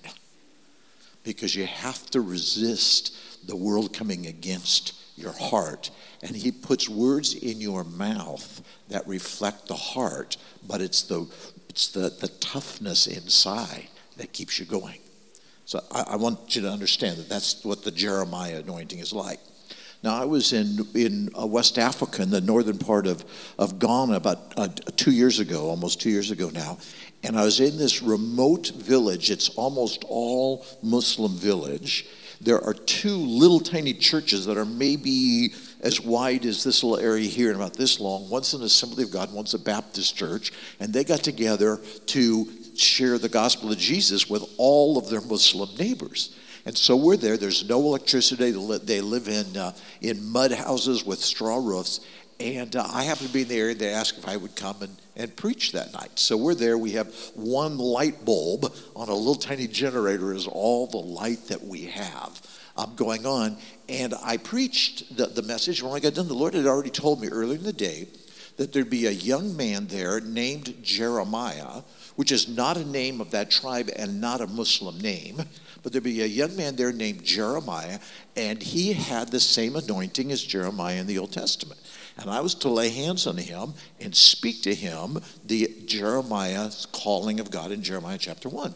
because 1.24 1.54
you 1.54 1.66
have 1.66 2.10
to 2.10 2.20
resist 2.20 3.14
the 3.46 3.56
world 3.56 3.92
coming 3.92 4.26
against 4.26 4.94
your 5.16 5.32
heart. 5.32 5.90
And 6.22 6.34
he 6.36 6.52
puts 6.52 6.88
words 6.88 7.34
in 7.34 7.60
your 7.60 7.84
mouth 7.84 8.62
that 8.88 9.06
reflect 9.06 9.68
the 9.68 9.74
heart, 9.74 10.36
but 10.66 10.80
it's 10.80 11.02
the, 11.02 11.26
it's 11.68 11.88
the, 11.88 12.10
the 12.20 12.28
toughness 12.40 13.06
inside 13.06 13.88
that 14.16 14.32
keeps 14.32 14.58
you 14.58 14.66
going. 14.66 14.98
So 15.64 15.80
I, 15.90 16.04
I 16.10 16.16
want 16.16 16.54
you 16.54 16.62
to 16.62 16.70
understand 16.70 17.16
that 17.18 17.28
that's 17.28 17.64
what 17.64 17.84
the 17.84 17.90
Jeremiah 17.90 18.58
anointing 18.58 18.98
is 18.98 19.12
like. 19.12 19.40
Now, 20.02 20.20
I 20.20 20.24
was 20.24 20.52
in, 20.52 20.84
in 20.94 21.30
uh, 21.38 21.46
West 21.46 21.78
Africa, 21.78 22.22
in 22.22 22.30
the 22.30 22.40
northern 22.40 22.78
part 22.78 23.06
of, 23.06 23.24
of 23.56 23.78
Ghana, 23.78 24.14
about 24.14 24.52
uh, 24.56 24.66
two 24.96 25.12
years 25.12 25.38
ago, 25.38 25.68
almost 25.68 26.00
two 26.00 26.10
years 26.10 26.32
ago 26.32 26.50
now, 26.50 26.78
and 27.22 27.38
I 27.38 27.44
was 27.44 27.60
in 27.60 27.78
this 27.78 28.02
remote 28.02 28.72
village. 28.74 29.30
It's 29.30 29.50
almost 29.50 30.04
all 30.08 30.66
Muslim 30.82 31.32
village. 31.36 32.06
There 32.42 32.62
are 32.62 32.74
two 32.74 33.16
little 33.16 33.60
tiny 33.60 33.94
churches 33.94 34.46
that 34.46 34.56
are 34.56 34.64
maybe 34.64 35.54
as 35.80 36.00
wide 36.00 36.44
as 36.44 36.64
this 36.64 36.82
little 36.82 36.98
area 36.98 37.28
here 37.28 37.48
and 37.48 37.56
about 37.56 37.74
this 37.74 38.00
long. 38.00 38.28
One's 38.28 38.52
an 38.52 38.62
Assembly 38.62 39.04
of 39.04 39.12
God, 39.12 39.32
one's 39.32 39.54
a 39.54 39.60
Baptist 39.60 40.16
church, 40.16 40.52
and 40.80 40.92
they 40.92 41.04
got 41.04 41.20
together 41.20 41.80
to 42.06 42.48
share 42.74 43.18
the 43.18 43.28
gospel 43.28 43.70
of 43.70 43.78
Jesus 43.78 44.28
with 44.28 44.44
all 44.58 44.98
of 44.98 45.08
their 45.08 45.20
Muslim 45.20 45.70
neighbors. 45.76 46.34
And 46.64 46.76
so 46.76 46.96
we're 46.96 47.16
there. 47.16 47.36
There's 47.36 47.68
no 47.68 47.78
electricity. 47.78 48.50
They 48.50 49.00
live 49.00 49.28
in, 49.28 49.56
uh, 49.56 49.72
in 50.00 50.24
mud 50.30 50.52
houses 50.52 51.04
with 51.04 51.18
straw 51.20 51.56
roofs. 51.56 52.00
And 52.42 52.74
uh, 52.74 52.84
I 52.92 53.04
happened 53.04 53.28
to 53.28 53.32
be 53.32 53.42
in 53.42 53.48
the 53.48 53.56
area. 53.56 53.74
They 53.74 53.90
asked 53.90 54.18
if 54.18 54.26
I 54.26 54.36
would 54.36 54.56
come 54.56 54.82
and, 54.82 54.96
and 55.14 55.36
preach 55.36 55.70
that 55.72 55.92
night. 55.92 56.18
So 56.18 56.36
we're 56.36 56.56
there. 56.56 56.76
We 56.76 56.90
have 56.92 57.14
one 57.34 57.78
light 57.78 58.24
bulb 58.24 58.74
on 58.96 59.08
a 59.08 59.14
little 59.14 59.36
tiny 59.36 59.68
generator, 59.68 60.32
is 60.34 60.48
all 60.48 60.88
the 60.88 60.98
light 60.98 61.46
that 61.46 61.62
we 61.62 61.84
have 61.84 62.42
um, 62.76 62.94
going 62.96 63.26
on. 63.26 63.58
And 63.88 64.14
I 64.24 64.38
preached 64.38 65.16
the, 65.16 65.26
the 65.26 65.42
message. 65.42 65.84
When 65.84 65.92
I 65.92 66.00
got 66.00 66.14
done, 66.14 66.26
the 66.26 66.34
Lord 66.34 66.54
had 66.54 66.66
already 66.66 66.90
told 66.90 67.20
me 67.20 67.28
earlier 67.28 67.58
in 67.58 67.64
the 67.64 67.72
day 67.72 68.08
that 68.56 68.72
there'd 68.72 68.90
be 68.90 69.06
a 69.06 69.12
young 69.12 69.56
man 69.56 69.86
there 69.86 70.20
named 70.20 70.82
Jeremiah, 70.82 71.82
which 72.16 72.32
is 72.32 72.48
not 72.48 72.76
a 72.76 72.84
name 72.84 73.20
of 73.20 73.30
that 73.30 73.52
tribe 73.52 73.88
and 73.94 74.20
not 74.20 74.40
a 74.40 74.48
Muslim 74.48 74.98
name. 74.98 75.42
But 75.82 75.92
there'd 75.92 76.04
be 76.04 76.22
a 76.22 76.26
young 76.26 76.54
man 76.56 76.76
there 76.76 76.92
named 76.92 77.24
Jeremiah, 77.24 77.98
and 78.36 78.62
he 78.62 78.92
had 78.92 79.28
the 79.28 79.40
same 79.40 79.74
anointing 79.74 80.30
as 80.30 80.40
Jeremiah 80.42 81.00
in 81.00 81.08
the 81.08 81.18
Old 81.18 81.32
Testament. 81.32 81.80
And 82.18 82.30
I 82.30 82.40
was 82.40 82.54
to 82.56 82.68
lay 82.68 82.90
hands 82.90 83.26
on 83.26 83.36
him 83.36 83.74
and 84.00 84.14
speak 84.14 84.62
to 84.62 84.74
him 84.74 85.18
the 85.44 85.68
Jeremiah's 85.86 86.86
calling 86.92 87.40
of 87.40 87.50
God 87.50 87.72
in 87.72 87.82
Jeremiah 87.82 88.18
chapter 88.18 88.48
1. 88.48 88.74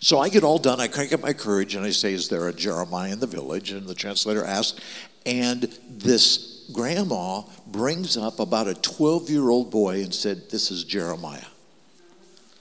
So 0.00 0.18
I 0.18 0.28
get 0.28 0.44
all 0.44 0.58
done. 0.58 0.80
I 0.80 0.88
crank 0.88 1.12
up 1.12 1.20
my 1.20 1.32
courage 1.32 1.74
and 1.74 1.84
I 1.84 1.90
say, 1.90 2.12
Is 2.12 2.28
there 2.28 2.48
a 2.48 2.52
Jeremiah 2.52 3.12
in 3.12 3.20
the 3.20 3.26
village? 3.26 3.70
And 3.70 3.86
the 3.86 3.94
translator 3.94 4.44
asks, 4.44 4.80
and 5.26 5.62
this 5.88 6.68
grandma 6.72 7.42
brings 7.66 8.16
up 8.16 8.40
about 8.40 8.68
a 8.68 8.74
12 8.74 9.28
year 9.30 9.50
old 9.50 9.70
boy 9.70 10.02
and 10.02 10.14
said, 10.14 10.50
This 10.50 10.70
is 10.70 10.84
Jeremiah. 10.84 11.44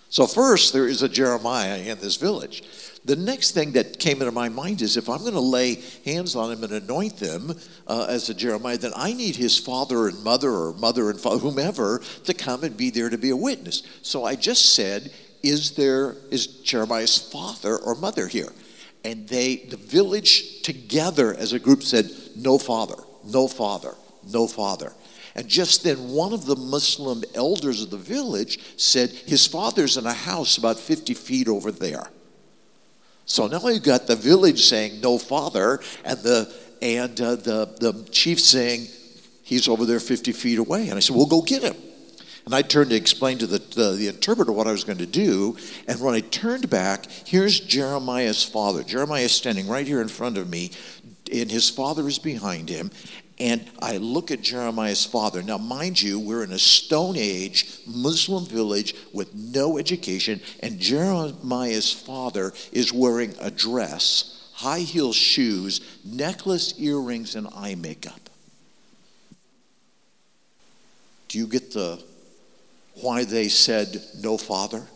So, 0.09 0.25
first, 0.25 0.73
there 0.73 0.87
is 0.87 1.01
a 1.01 1.09
Jeremiah 1.09 1.77
in 1.79 1.99
this 1.99 2.15
village. 2.15 2.63
The 3.07 3.15
next 3.15 3.51
thing 3.51 3.71
that 3.71 3.99
came 3.99 4.21
into 4.21 4.33
my 4.33 4.49
mind 4.49 4.81
is 4.81 4.97
if 4.97 5.07
I'm 5.07 5.19
going 5.19 5.31
to 5.31 5.39
lay 5.39 5.81
hands 6.03 6.35
on 6.35 6.51
him 6.51 6.61
and 6.65 6.73
anoint 6.73 7.15
them 7.15 7.57
uh, 7.87 8.05
as 8.09 8.29
a 8.29 8.33
Jeremiah, 8.33 8.77
then 8.77 8.91
I 8.97 9.13
need 9.13 9.37
his 9.37 9.57
father 9.57 10.09
and 10.09 10.23
mother 10.25 10.51
or 10.51 10.73
mother 10.73 11.09
and 11.09 11.17
father, 11.17 11.37
whomever 11.37 12.01
to 12.25 12.33
come 12.33 12.65
and 12.65 12.75
be 12.75 12.89
there 12.89 13.09
to 13.09 13.17
be 13.17 13.29
a 13.29 13.35
witness. 13.35 13.83
So 14.01 14.25
I 14.25 14.35
just 14.35 14.75
said, 14.75 15.09
is 15.41 15.71
there 15.71 16.17
is 16.31 16.47
Jeremiah's 16.47 17.17
father 17.17 17.77
or 17.77 17.95
mother 17.95 18.27
here? 18.27 18.51
And 19.05 19.25
they, 19.29 19.55
the 19.55 19.77
village 19.77 20.61
together 20.63 21.33
as 21.33 21.53
a 21.53 21.59
group 21.59 21.83
said, 21.83 22.11
no 22.35 22.57
father, 22.57 23.01
no 23.23 23.47
father, 23.47 23.95
no 24.33 24.47
father. 24.47 24.91
And 25.33 25.47
just 25.47 25.85
then, 25.85 26.09
one 26.09 26.33
of 26.33 26.45
the 26.45 26.57
Muslim 26.57 27.23
elders 27.35 27.83
of 27.83 27.89
the 27.89 27.97
village 27.97 28.59
said, 28.75 29.11
His 29.11 29.47
father's 29.47 29.95
in 29.95 30.05
a 30.05 30.11
house 30.11 30.57
about 30.57 30.77
50 30.77 31.13
feet 31.13 31.47
over 31.47 31.71
there. 31.71 32.09
So 33.27 33.47
now 33.47 33.67
you've 33.67 33.83
got 33.83 34.07
the 34.07 34.15
village 34.15 34.61
saying 34.61 35.01
no 35.01 35.17
father, 35.19 35.81
and 36.03 36.17
the 36.19 36.51
and 36.81 37.19
uh, 37.21 37.35
the 37.35 37.65
the 37.79 38.07
chief 38.09 38.39
saying 38.39 38.87
he's 39.43 39.67
over 39.67 39.85
there 39.85 39.99
50 39.99 40.31
feet 40.31 40.57
away. 40.57 40.87
And 40.87 40.95
I 40.97 40.99
said, 41.01 41.15
"We'll 41.15 41.27
go 41.27 41.41
get 41.41 41.61
him." 41.61 41.75
And 42.45 42.55
I 42.55 42.61
turned 42.61 42.91
to 42.91 42.95
explain 42.95 43.39
to 43.39 43.45
the, 43.45 43.57
the, 43.57 43.91
the 43.91 44.07
interpreter 44.07 44.53
what 44.53 44.67
I 44.67 44.71
was 44.71 44.85
going 44.85 44.99
to 44.99 45.05
do. 45.05 45.57
And 45.85 45.99
when 45.99 46.15
I 46.15 46.21
turned 46.21 46.69
back, 46.69 47.05
here's 47.25 47.59
Jeremiah's 47.59 48.41
father. 48.41 48.83
Jeremiah 48.83 49.23
is 49.23 49.33
standing 49.33 49.67
right 49.67 49.85
here 49.85 50.01
in 50.01 50.07
front 50.07 50.37
of 50.37 50.49
me, 50.49 50.71
and 51.29 51.51
his 51.51 51.69
father 51.69 52.07
is 52.07 52.19
behind 52.19 52.69
him. 52.69 52.89
And 53.39 53.69
I 53.79 53.97
look 53.97 54.31
at 54.31 54.41
Jeremiah's 54.41 55.05
father. 55.05 55.43
Now, 55.43 55.59
mind 55.59 56.01
you, 56.01 56.19
we're 56.19 56.43
in 56.43 56.51
a 56.51 56.57
Stone 56.57 57.17
Age 57.17 57.67
Muslim 57.85 58.45
village 58.45 58.95
with 59.13 59.33
no 59.35 59.77
education, 59.77 60.41
and 60.61 60.79
Jeremiah's 60.79 61.93
father 61.93 62.53
is 62.71 62.91
wearing 62.91 63.35
a 63.39 63.51
dress, 63.51 64.49
high 64.53 64.79
heel 64.79 65.13
shoes, 65.13 65.81
necklace, 66.03 66.79
earrings, 66.79 67.35
and 67.35 67.47
eye 67.53 67.75
makeup. 67.75 68.19
Do 71.27 71.37
you 71.37 71.45
get 71.45 71.73
the 71.73 72.01
why 73.01 73.23
they 73.23 73.49
said 73.49 74.01
no 74.19 74.37
father? 74.37 74.87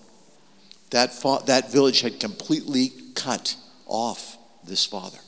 That, 0.89 1.13
fa- 1.13 1.43
that 1.45 1.71
village 1.71 2.01
had 2.01 2.19
completely 2.19 2.91
cut 3.13 3.55
off 3.85 4.37
this 4.65 4.85
father 4.85 5.19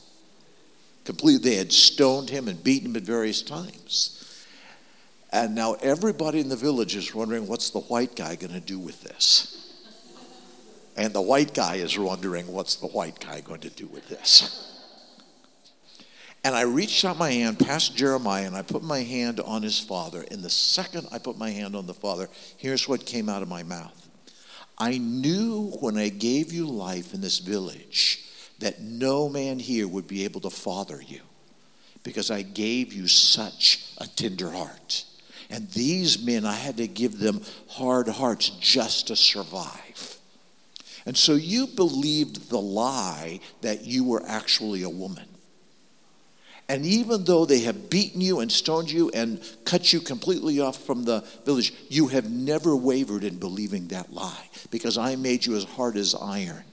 completely. 1.04 1.50
They 1.50 1.56
had 1.56 1.72
stoned 1.72 2.30
him 2.30 2.48
and 2.48 2.62
beaten 2.62 2.90
him 2.90 2.96
at 2.96 3.02
various 3.02 3.42
times. 3.42 4.20
And 5.32 5.54
now 5.54 5.74
everybody 5.74 6.40
in 6.40 6.48
the 6.48 6.56
village 6.56 6.94
is 6.94 7.14
wondering 7.14 7.48
what's 7.48 7.70
the 7.70 7.80
white 7.80 8.14
guy 8.14 8.36
going 8.36 8.52
to 8.52 8.60
do 8.60 8.78
with 8.78 9.02
this? 9.02 9.50
And 10.96 11.12
the 11.12 11.20
white 11.20 11.54
guy 11.54 11.76
is 11.76 11.98
wondering 11.98 12.46
what's 12.46 12.76
the 12.76 12.86
white 12.86 13.18
guy 13.18 13.40
going 13.40 13.60
to 13.62 13.70
do 13.70 13.86
with 13.88 14.08
this? 14.08 14.70
And 16.44 16.54
I 16.54 16.62
reached 16.62 17.04
out 17.04 17.16
my 17.16 17.30
hand 17.30 17.58
past 17.58 17.96
Jeremiah 17.96 18.46
and 18.46 18.54
I 18.54 18.62
put 18.62 18.82
my 18.82 19.00
hand 19.00 19.40
on 19.40 19.62
his 19.62 19.80
father. 19.80 20.24
And 20.30 20.42
the 20.42 20.50
second 20.50 21.08
I 21.10 21.18
put 21.18 21.38
my 21.38 21.50
hand 21.50 21.74
on 21.74 21.86
the 21.86 21.94
father, 21.94 22.28
here's 22.58 22.86
what 22.86 23.06
came 23.06 23.28
out 23.28 23.42
of 23.42 23.48
my 23.48 23.62
mouth. 23.62 24.08
I 24.76 24.98
knew 24.98 25.70
when 25.80 25.96
I 25.96 26.10
gave 26.10 26.52
you 26.52 26.66
life 26.66 27.14
in 27.14 27.20
this 27.20 27.38
village 27.38 28.24
that 28.58 28.80
no 28.80 29.28
man 29.28 29.58
here 29.58 29.86
would 29.88 30.06
be 30.06 30.24
able 30.24 30.40
to 30.42 30.50
father 30.50 31.00
you 31.06 31.20
because 32.02 32.30
I 32.30 32.42
gave 32.42 32.92
you 32.92 33.08
such 33.08 33.92
a 33.98 34.06
tender 34.06 34.50
heart. 34.50 35.04
And 35.50 35.68
these 35.70 36.24
men, 36.24 36.44
I 36.44 36.54
had 36.54 36.76
to 36.76 36.86
give 36.86 37.18
them 37.18 37.40
hard 37.68 38.08
hearts 38.08 38.50
just 38.60 39.08
to 39.08 39.16
survive. 39.16 40.18
And 41.06 41.16
so 41.16 41.34
you 41.34 41.66
believed 41.66 42.50
the 42.50 42.60
lie 42.60 43.40
that 43.60 43.84
you 43.84 44.04
were 44.04 44.22
actually 44.26 44.82
a 44.82 44.88
woman. 44.88 45.26
And 46.66 46.86
even 46.86 47.24
though 47.24 47.44
they 47.44 47.60
have 47.60 47.90
beaten 47.90 48.22
you 48.22 48.40
and 48.40 48.50
stoned 48.50 48.90
you 48.90 49.10
and 49.10 49.42
cut 49.66 49.92
you 49.92 50.00
completely 50.00 50.60
off 50.60 50.78
from 50.78 51.04
the 51.04 51.20
village, 51.44 51.74
you 51.90 52.08
have 52.08 52.30
never 52.30 52.74
wavered 52.74 53.22
in 53.22 53.38
believing 53.38 53.88
that 53.88 54.12
lie 54.12 54.48
because 54.70 54.96
I 54.96 55.16
made 55.16 55.44
you 55.44 55.56
as 55.56 55.64
hard 55.64 55.98
as 55.98 56.14
iron. 56.14 56.64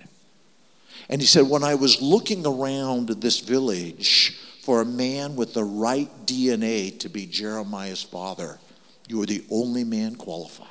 And 1.11 1.19
he 1.19 1.27
said, 1.27 1.49
When 1.49 1.63
I 1.63 1.75
was 1.75 2.01
looking 2.01 2.45
around 2.47 3.09
this 3.09 3.39
village 3.41 4.37
for 4.61 4.81
a 4.81 4.85
man 4.85 5.35
with 5.35 5.53
the 5.53 5.63
right 5.63 6.09
DNA 6.25 6.97
to 6.99 7.09
be 7.09 7.25
Jeremiah's 7.25 8.01
father, 8.01 8.59
you 9.09 9.17
were 9.17 9.25
the 9.25 9.43
only 9.51 9.83
man 9.83 10.15
qualified. 10.15 10.67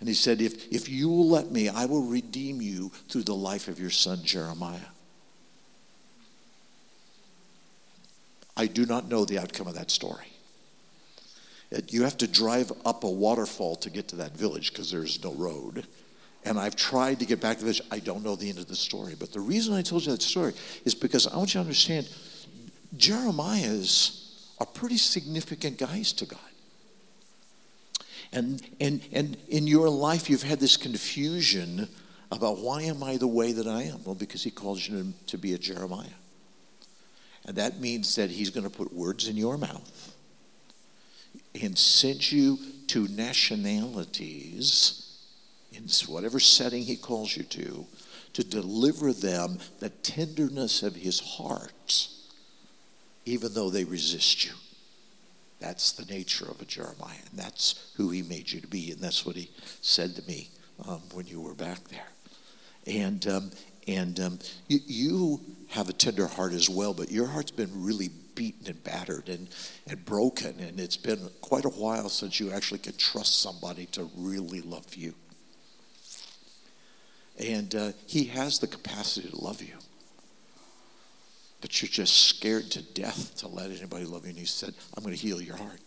And 0.00 0.08
he 0.08 0.14
said, 0.14 0.42
if, 0.42 0.70
if 0.70 0.86
you 0.86 1.08
will 1.08 1.26
let 1.30 1.50
me, 1.50 1.70
I 1.70 1.86
will 1.86 2.02
redeem 2.02 2.60
you 2.60 2.92
through 3.08 3.22
the 3.22 3.34
life 3.34 3.68
of 3.68 3.80
your 3.80 3.88
son 3.88 4.18
Jeremiah. 4.22 4.78
I 8.54 8.66
do 8.66 8.84
not 8.84 9.08
know 9.08 9.24
the 9.24 9.38
outcome 9.38 9.66
of 9.66 9.76
that 9.76 9.90
story. 9.90 10.26
Uh, 11.74 11.80
you 11.88 12.02
have 12.02 12.18
to 12.18 12.26
drive 12.26 12.70
up 12.84 13.02
a 13.02 13.10
waterfall 13.10 13.76
to 13.76 13.88
get 13.88 14.08
to 14.08 14.16
that 14.16 14.36
village 14.36 14.72
because 14.72 14.90
there's 14.90 15.24
no 15.24 15.32
road 15.32 15.86
And 16.44 16.58
I've 16.58 16.76
tried 16.76 17.20
to 17.20 17.26
get 17.26 17.40
back 17.40 17.58
to 17.58 17.64
this. 17.64 17.80
I 17.90 18.00
don't 18.00 18.22
know 18.22 18.36
the 18.36 18.50
end 18.50 18.58
of 18.58 18.66
the 18.66 18.76
story. 18.76 19.14
But 19.18 19.32
the 19.32 19.40
reason 19.40 19.74
I 19.74 19.82
told 19.82 20.04
you 20.04 20.12
that 20.12 20.22
story 20.22 20.52
is 20.84 20.94
because 20.94 21.26
I 21.26 21.36
want 21.36 21.54
you 21.54 21.60
to 21.60 21.60
understand 21.60 22.08
Jeremiah's 22.96 24.20
are 24.58 24.66
pretty 24.66 24.98
significant 24.98 25.78
guys 25.78 26.12
to 26.14 26.26
God. 26.26 26.38
And, 28.32 28.62
and, 28.80 29.00
and 29.12 29.36
in 29.48 29.66
your 29.66 29.88
life, 29.88 30.28
you've 30.28 30.42
had 30.42 30.60
this 30.60 30.76
confusion 30.76 31.88
about 32.30 32.58
why 32.58 32.82
am 32.82 33.02
I 33.02 33.16
the 33.16 33.26
way 33.26 33.52
that 33.52 33.66
I 33.66 33.84
am? 33.84 34.04
Well, 34.04 34.14
because 34.14 34.42
he 34.42 34.50
calls 34.50 34.86
you 34.88 35.14
to 35.28 35.38
be 35.38 35.54
a 35.54 35.58
Jeremiah. 35.58 36.06
And 37.46 37.56
that 37.56 37.80
means 37.80 38.16
that 38.16 38.30
he's 38.30 38.50
going 38.50 38.64
to 38.64 38.70
put 38.70 38.92
words 38.92 39.28
in 39.28 39.36
your 39.36 39.56
mouth 39.56 40.14
and 41.60 41.78
send 41.78 42.32
you 42.32 42.58
to 42.88 43.06
nationalities 43.08 45.03
in 45.76 45.88
whatever 46.06 46.40
setting 46.40 46.82
he 46.82 46.96
calls 46.96 47.36
you 47.36 47.42
to 47.44 47.86
to 48.34 48.44
deliver 48.44 49.12
them 49.12 49.58
the 49.78 49.88
tenderness 49.88 50.82
of 50.82 50.96
his 50.96 51.20
heart, 51.20 52.08
even 53.24 53.54
though 53.54 53.70
they 53.70 53.84
resist 53.84 54.44
you. 54.44 54.52
That's 55.60 55.92
the 55.92 56.04
nature 56.12 56.46
of 56.46 56.60
a 56.60 56.64
Jeremiah, 56.64 57.14
and 57.30 57.38
that's 57.38 57.92
who 57.96 58.10
he 58.10 58.22
made 58.22 58.50
you 58.50 58.60
to 58.60 58.66
be, 58.66 58.90
and 58.90 59.00
that's 59.00 59.24
what 59.24 59.36
he 59.36 59.50
said 59.80 60.16
to 60.16 60.22
me 60.26 60.50
um, 60.86 61.00
when 61.12 61.26
you 61.26 61.40
were 61.40 61.54
back 61.54 61.84
there. 61.84 62.08
And 62.86 63.26
um, 63.28 63.50
and 63.86 64.18
um, 64.18 64.38
you, 64.68 64.80
you 64.86 65.40
have 65.68 65.88
a 65.88 65.92
tender 65.92 66.26
heart 66.26 66.52
as 66.52 66.68
well, 66.68 66.94
but 66.94 67.10
your 67.10 67.26
heart's 67.26 67.50
been 67.50 67.70
really 67.72 68.10
beaten 68.34 68.66
and 68.66 68.82
battered 68.82 69.28
and, 69.28 69.48
and 69.86 70.04
broken, 70.04 70.58
and 70.58 70.80
it's 70.80 70.96
been 70.96 71.30
quite 71.40 71.64
a 71.64 71.70
while 71.70 72.08
since 72.08 72.40
you 72.40 72.50
actually 72.50 72.78
could 72.78 72.98
trust 72.98 73.40
somebody 73.40 73.86
to 73.86 74.10
really 74.16 74.60
love 74.60 74.94
you. 74.94 75.14
And 77.38 77.74
uh, 77.74 77.92
he 78.06 78.24
has 78.24 78.58
the 78.58 78.66
capacity 78.66 79.28
to 79.28 79.40
love 79.40 79.60
you. 79.60 79.74
But 81.60 81.80
you're 81.80 81.88
just 81.88 82.26
scared 82.26 82.70
to 82.72 82.82
death 82.82 83.36
to 83.38 83.48
let 83.48 83.70
anybody 83.70 84.04
love 84.04 84.24
you. 84.24 84.30
And 84.30 84.38
he 84.38 84.44
said, 84.44 84.74
I'm 84.96 85.02
going 85.02 85.16
to 85.16 85.20
heal 85.20 85.40
your 85.40 85.56
heart. 85.56 85.80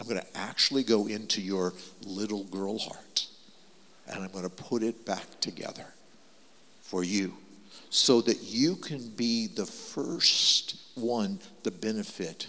I'm 0.00 0.08
going 0.08 0.20
to 0.20 0.36
actually 0.36 0.82
go 0.82 1.06
into 1.06 1.42
your 1.42 1.74
little 2.02 2.44
girl 2.44 2.78
heart 2.78 3.26
and 4.08 4.24
I'm 4.24 4.30
going 4.30 4.44
to 4.44 4.50
put 4.50 4.82
it 4.82 5.04
back 5.04 5.40
together 5.40 5.84
for 6.82 7.04
you 7.04 7.34
so 7.90 8.20
that 8.22 8.42
you 8.42 8.76
can 8.76 9.10
be 9.10 9.46
the 9.46 9.66
first 9.66 10.76
one 10.94 11.38
to 11.64 11.70
benefit 11.70 12.48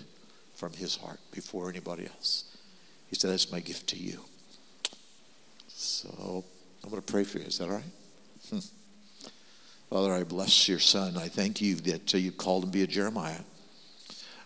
from 0.55 0.73
his 0.73 0.95
heart 0.95 1.19
before 1.31 1.69
anybody 1.69 2.05
else. 2.05 2.45
He 3.09 3.15
said, 3.15 3.31
That's 3.31 3.51
my 3.51 3.59
gift 3.59 3.87
to 3.87 3.97
you. 3.97 4.21
So 5.67 6.45
I'm 6.83 6.89
going 6.89 7.01
to 7.01 7.11
pray 7.11 7.23
for 7.23 7.39
you. 7.39 7.45
Is 7.45 7.59
that 7.59 7.65
all 7.65 7.75
right? 7.75 7.83
Hmm. 8.49 8.59
Father, 9.89 10.13
I 10.13 10.23
bless 10.23 10.67
your 10.67 10.79
son. 10.79 11.17
I 11.17 11.27
thank 11.27 11.61
you 11.61 11.75
that 11.75 12.15
uh, 12.15 12.17
you 12.17 12.31
called 12.31 12.63
him 12.63 12.71
to 12.71 12.77
be 12.77 12.83
a 12.83 12.87
Jeremiah. 12.87 13.41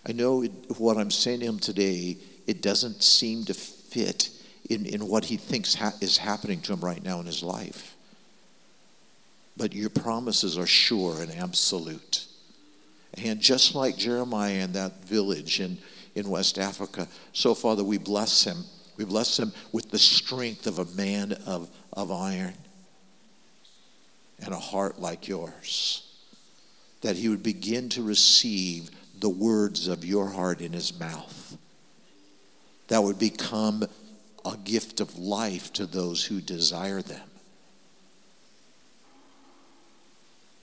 I 0.08 0.12
know 0.12 0.44
it, 0.44 0.52
what 0.78 0.98
I'm 0.98 1.12
saying 1.12 1.42
to 1.42 1.46
him 1.46 1.60
today, 1.60 2.18
it 2.48 2.62
doesn't 2.62 3.04
seem 3.04 3.46
to 3.46 3.54
fit 3.54 4.30
in, 4.70 4.86
in 4.86 5.08
what 5.08 5.26
he 5.26 5.38
thinks 5.38 5.76
ha- 5.76 5.94
is 6.02 6.18
happening 6.18 6.62
to 6.62 6.74
him 6.74 6.82
right 6.82 7.04
now 7.04 7.20
in 7.20 7.26
his 7.26 7.44
life. 7.44 7.96
But 9.58 9.74
your 9.74 9.90
promises 9.90 10.58
are 10.58 10.68
sure 10.68 11.22
and 11.22 11.32
absolute. 11.32 12.26
And 13.24 13.40
just 13.40 13.76
like 13.76 13.98
Jeremiah 13.98 14.64
in 14.64 14.74
that 14.74 15.06
village 15.06 15.62
in, 15.62 15.78
in 16.16 16.30
West 16.30 16.58
Africa, 16.58 17.08
so 17.32 17.56
Father, 17.56 17.84
we 17.84 17.98
bless 17.98 18.44
him. 18.44 18.58
We 18.98 19.06
bless 19.06 19.38
him 19.38 19.52
with 19.72 19.92
the 19.92 20.00
strength 20.00 20.68
of 20.68 20.80
a 20.80 20.86
man 20.96 21.34
of, 21.46 21.70
of 21.94 22.12
iron 22.12 22.54
and 24.44 24.54
a 24.54 24.60
heart 24.60 25.00
like 25.00 25.28
yours. 25.28 26.02
That 27.02 27.16
he 27.16 27.30
would 27.30 27.44
begin 27.44 27.90
to 27.90 28.04
receive 28.04 28.90
the 29.20 29.30
words 29.30 29.88
of 29.88 30.06
your 30.06 30.28
heart 30.28 30.62
in 30.62 30.74
his 30.74 30.98
mouth. 31.00 31.58
That 32.88 33.04
would 33.04 33.20
become 33.20 33.86
a 34.46 34.58
gift 34.58 35.00
of 35.00 35.18
life 35.18 35.74
to 35.74 35.86
those 35.86 36.24
who 36.24 36.40
desire 36.40 37.02
them. 37.02 37.28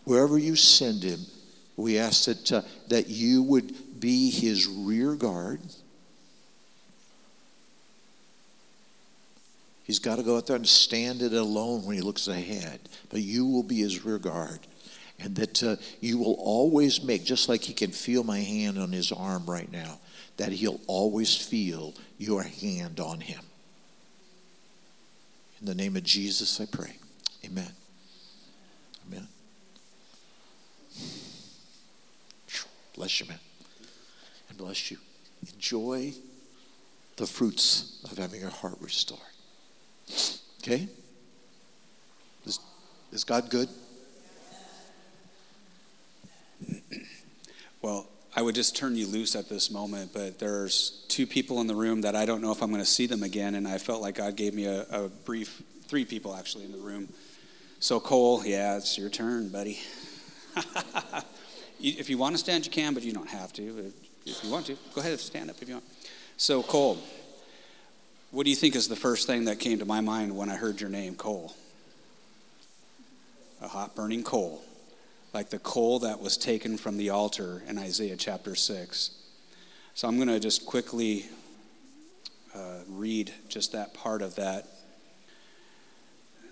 Wherever 0.05 0.39
you 0.39 0.57
send 0.57 1.03
him, 1.03 1.21
we 1.77 1.99
ask 1.99 2.25
that, 2.27 2.53
uh, 2.53 2.63
that 2.89 3.09
you 3.09 3.43
would 3.43 4.01
be 4.01 4.31
his 4.31 4.67
rear 4.67 5.15
guard. 5.15 5.61
He's 9.93 9.99
got 9.99 10.17
to 10.17 10.23
go 10.23 10.39
out 10.39 10.47
there 10.47 10.57
and 10.57 10.67
stand 10.67 11.21
it 11.21 11.35
alone 11.35 11.85
when 11.85 11.97
he 11.97 12.01
looks 12.01 12.27
ahead, 12.27 12.81
but 13.11 13.21
you 13.21 13.45
will 13.45 13.63
be 13.63 13.81
his 13.81 14.07
rear 14.07 14.19
guard. 14.19 14.61
And 15.21 15.37
that 15.37 15.63
uh, 15.63 15.77
you 16.01 16.17
will 16.17 16.37
always 16.39 17.03
make, 17.03 17.25
just 17.25 17.47
like 17.47 17.61
he 17.61 17.75
can 17.75 17.91
feel 17.91 18.25
my 18.25 18.39
hand 18.39 18.79
on 18.79 18.91
his 18.91 19.13
arm 19.13 19.45
right 19.45 19.71
now, 19.71 20.01
that 20.39 20.51
he'll 20.51 20.81
always 20.87 21.37
feel 21.37 21.93
your 22.17 22.43
hand 22.43 23.01
on 23.01 23.21
him. 23.21 23.43
In 25.61 25.67
the 25.67 25.75
name 25.75 25.95
of 25.95 26.05
Jesus, 26.05 26.59
I 26.59 26.65
pray. 26.65 26.97
Amen. 27.45 27.73
Amen. 29.07 29.29
Bless 32.95 33.21
you, 33.21 33.27
man. 33.27 33.39
And 34.49 34.57
bless 34.57 34.91
you. 34.91 34.97
Enjoy 35.53 36.15
the 37.17 37.27
fruits 37.27 38.01
of 38.11 38.17
having 38.17 38.41
your 38.41 38.49
heart 38.49 38.79
restored. 38.81 39.21
Okay? 40.63 40.89
Is, 42.47 42.61
is 43.13 43.25
God 43.25 43.51
good? 43.51 43.69
Well, 47.83 48.07
I 48.35 48.41
would 48.41 48.55
just 48.55 48.77
turn 48.77 48.95
you 48.97 49.07
loose 49.07 49.35
at 49.35 49.49
this 49.49 49.71
moment, 49.71 50.13
but 50.15 50.39
there's 50.39 51.05
two 51.09 51.27
people 51.27 51.61
in 51.61 51.67
the 51.67 51.75
room 51.75 52.01
that 52.03 52.15
I 52.15 52.25
don't 52.25 52.41
know 52.41 52.53
if 52.53 52.63
I'm 52.63 52.71
going 52.71 52.83
to 52.83 52.89
see 52.89 53.07
them 53.07 53.23
again, 53.23 53.57
and 53.57 53.67
I 53.67 53.79
felt 53.79 54.01
like 54.01 54.15
God 54.15 54.37
gave 54.37 54.55
me 54.55 54.65
a, 54.65 54.87
a 54.91 55.09
brief, 55.09 55.63
three 55.89 56.05
people 56.05 56.35
actually 56.35 56.65
in 56.65 56.73
the 56.73 56.79
room. 56.79 57.09
So, 57.81 57.99
Cole, 57.99 58.43
yeah, 58.47 58.77
it's 58.77 58.97
your 58.97 59.11
turn, 59.11 59.49
buddy. 59.49 59.81
if 61.81 62.09
you 62.09 62.17
want 62.17 62.35
to 62.35 62.39
stand, 62.39 62.65
you 62.65 62.71
can, 62.71 62.95
but 62.95 63.03
you 63.03 63.13
don't 63.13 63.29
have 63.29 63.53
to. 63.55 63.93
If 64.25 64.45
you 64.45 64.51
want 64.51 64.67
to, 64.67 64.79
go 64.95 65.01
ahead 65.01 65.13
and 65.13 65.21
stand 65.21 65.51
up 65.51 65.57
if 65.61 65.69
you 65.69 65.75
want. 65.75 65.85
So, 66.37 66.63
Cole, 66.63 66.99
what 68.33 68.45
do 68.45 68.51
you 68.51 68.57
think 68.57 68.75
is 68.75 68.89
the 68.89 68.97
first 68.97 69.27
thing 69.27 69.45
that 69.45 69.61
came 69.61 69.79
to 69.79 69.85
my 69.85 70.01
mind 70.01 70.37
when 70.37 70.51
I 70.51 70.57
heard 70.57 70.81
your 70.81 70.91
name, 70.91 71.15
Cole? 71.15 71.55
A 73.61 73.69
hot 73.69 73.95
burning 73.95 74.25
coal 74.25 74.63
like 75.33 75.49
the 75.49 75.59
coal 75.59 75.99
that 76.01 76.21
was 76.21 76.37
taken 76.37 76.77
from 76.77 76.99
the 76.99 77.11
altar 77.11 77.63
in 77.67 77.79
Isaiah 77.79 78.17
chapter 78.17 78.55
6. 78.55 79.11
So 79.95 80.09
I'm 80.09 80.17
going 80.17 80.29
to 80.29 80.41
just 80.41 80.67
quickly 80.67 81.27
uh, 82.55 82.81
read 82.89 83.33
just 83.49 83.73
that 83.73 83.95
part 83.95 84.21
of 84.21 84.35
that. 84.37 84.67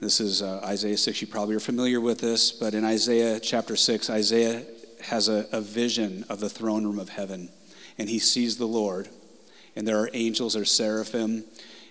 This 0.01 0.19
is 0.21 0.40
uh, 0.40 0.61
Isaiah 0.64 0.97
6. 0.97 1.21
You 1.21 1.27
probably 1.27 1.55
are 1.57 1.61
familiar 1.61 2.01
with 2.01 2.21
this, 2.21 2.53
but 2.53 2.73
in 2.73 2.85
Isaiah 2.85 3.38
chapter 3.38 3.77
6, 3.77 4.09
Isaiah 4.09 4.62
has 5.03 5.29
a, 5.29 5.47
a 5.53 5.61
vision 5.61 6.25
of 6.31 6.40
the 6.40 6.49
throne 6.49 6.85
room 6.85 6.99
of 6.99 7.11
heaven, 7.11 7.51
and 7.99 8.09
he 8.09 8.19
sees 8.19 8.57
the 8.57 8.66
Lord, 8.66 9.11
and 9.77 9.87
there 9.87 9.99
are 9.99 10.09
angels 10.14 10.57
or 10.57 10.64
seraphim 10.64 11.45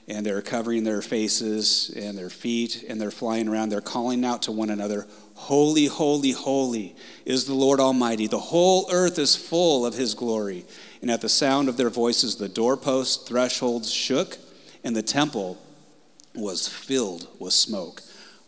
and 0.09 0.25
they're 0.25 0.41
covering 0.41 0.83
their 0.83 1.01
faces 1.01 1.93
and 1.95 2.17
their 2.17 2.29
feet 2.29 2.83
and 2.89 2.99
they're 2.99 3.11
flying 3.11 3.47
around. 3.47 3.69
They're 3.69 3.81
calling 3.81 4.25
out 4.25 4.41
to 4.43 4.51
one 4.51 4.69
another, 4.69 5.07
Holy, 5.35 5.85
holy, 5.85 6.31
holy 6.31 6.95
is 7.25 7.45
the 7.45 7.53
Lord 7.53 7.79
Almighty. 7.79 8.27
The 8.27 8.39
whole 8.39 8.87
earth 8.91 9.17
is 9.17 9.35
full 9.35 9.85
of 9.85 9.93
his 9.93 10.13
glory. 10.13 10.65
And 11.01 11.09
at 11.09 11.21
the 11.21 11.29
sound 11.29 11.69
of 11.69 11.77
their 11.77 11.89
voices, 11.89 12.35
the 12.35 12.49
doorposts, 12.49 13.25
thresholds 13.25 13.89
shook, 13.89 14.37
and 14.83 14.95
the 14.95 15.01
temple 15.01 15.57
was 16.35 16.67
filled 16.67 17.27
with 17.39 17.53
smoke. 17.53 18.01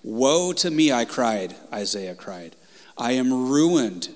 Woe 0.04 0.52
to 0.54 0.70
me, 0.70 0.92
I 0.92 1.06
cried, 1.06 1.56
Isaiah 1.72 2.16
cried. 2.16 2.56
I 2.98 3.14
am 3.14 3.50
ruined, 3.50 4.10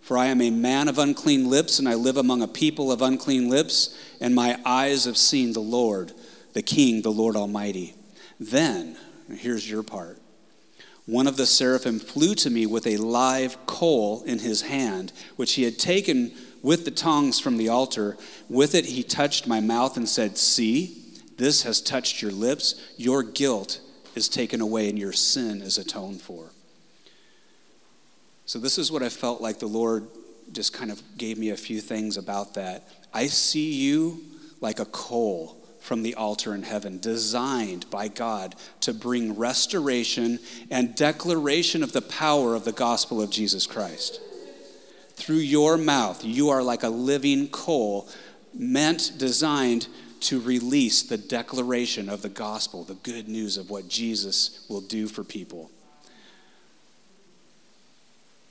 for 0.00 0.18
I 0.18 0.26
am 0.26 0.40
a 0.40 0.50
man 0.50 0.88
of 0.88 0.98
unclean 0.98 1.48
lips, 1.48 1.78
and 1.78 1.88
I 1.88 1.94
live 1.94 2.16
among 2.16 2.42
a 2.42 2.48
people 2.48 2.90
of 2.90 3.02
unclean 3.02 3.48
lips, 3.48 3.96
and 4.20 4.34
my 4.34 4.58
eyes 4.64 5.04
have 5.04 5.16
seen 5.16 5.52
the 5.52 5.60
Lord, 5.60 6.12
the 6.56 6.62
King, 6.62 7.02
the 7.02 7.12
Lord 7.12 7.36
Almighty. 7.36 7.94
Then, 8.40 8.96
here's 9.30 9.70
your 9.70 9.82
part 9.82 10.18
one 11.04 11.26
of 11.26 11.36
the 11.36 11.44
seraphim 11.44 12.00
flew 12.00 12.34
to 12.34 12.48
me 12.48 12.64
with 12.64 12.86
a 12.86 12.96
live 12.96 13.64
coal 13.66 14.22
in 14.24 14.38
his 14.38 14.62
hand, 14.62 15.12
which 15.36 15.52
he 15.52 15.64
had 15.64 15.78
taken 15.78 16.32
with 16.62 16.86
the 16.86 16.90
tongs 16.90 17.38
from 17.38 17.58
the 17.58 17.68
altar. 17.68 18.16
With 18.48 18.74
it, 18.74 18.86
he 18.86 19.02
touched 19.02 19.46
my 19.46 19.60
mouth 19.60 19.98
and 19.98 20.08
said, 20.08 20.38
See, 20.38 20.96
this 21.36 21.62
has 21.64 21.82
touched 21.82 22.22
your 22.22 22.32
lips. 22.32 22.74
Your 22.96 23.22
guilt 23.22 23.78
is 24.14 24.26
taken 24.26 24.62
away 24.62 24.88
and 24.88 24.98
your 24.98 25.12
sin 25.12 25.60
is 25.60 25.76
atoned 25.76 26.22
for. 26.22 26.46
So, 28.46 28.58
this 28.58 28.78
is 28.78 28.90
what 28.90 29.02
I 29.02 29.10
felt 29.10 29.42
like 29.42 29.58
the 29.58 29.66
Lord 29.66 30.08
just 30.52 30.72
kind 30.72 30.90
of 30.90 31.02
gave 31.18 31.36
me 31.36 31.50
a 31.50 31.56
few 31.56 31.82
things 31.82 32.16
about 32.16 32.54
that. 32.54 32.88
I 33.12 33.26
see 33.26 33.74
you 33.74 34.24
like 34.62 34.80
a 34.80 34.86
coal 34.86 35.55
from 35.86 36.02
the 36.02 36.16
altar 36.16 36.52
in 36.52 36.64
heaven, 36.64 36.98
designed 36.98 37.88
by 37.90 38.08
God 38.08 38.56
to 38.80 38.92
bring 38.92 39.36
restoration 39.36 40.40
and 40.68 40.96
declaration 40.96 41.84
of 41.84 41.92
the 41.92 42.02
power 42.02 42.56
of 42.56 42.64
the 42.64 42.72
gospel 42.72 43.22
of 43.22 43.30
Jesus 43.30 43.68
Christ. 43.68 44.20
Through 45.14 45.36
your 45.36 45.76
mouth, 45.76 46.24
you 46.24 46.50
are 46.50 46.62
like 46.62 46.82
a 46.82 46.88
living 46.88 47.46
coal, 47.48 48.08
meant, 48.52 49.12
designed 49.16 49.86
to 50.22 50.40
release 50.40 51.02
the 51.02 51.18
declaration 51.18 52.08
of 52.08 52.20
the 52.20 52.28
gospel, 52.30 52.82
the 52.82 52.94
good 52.94 53.28
news 53.28 53.56
of 53.56 53.70
what 53.70 53.86
Jesus 53.86 54.66
will 54.68 54.80
do 54.80 55.06
for 55.06 55.22
people. 55.22 55.70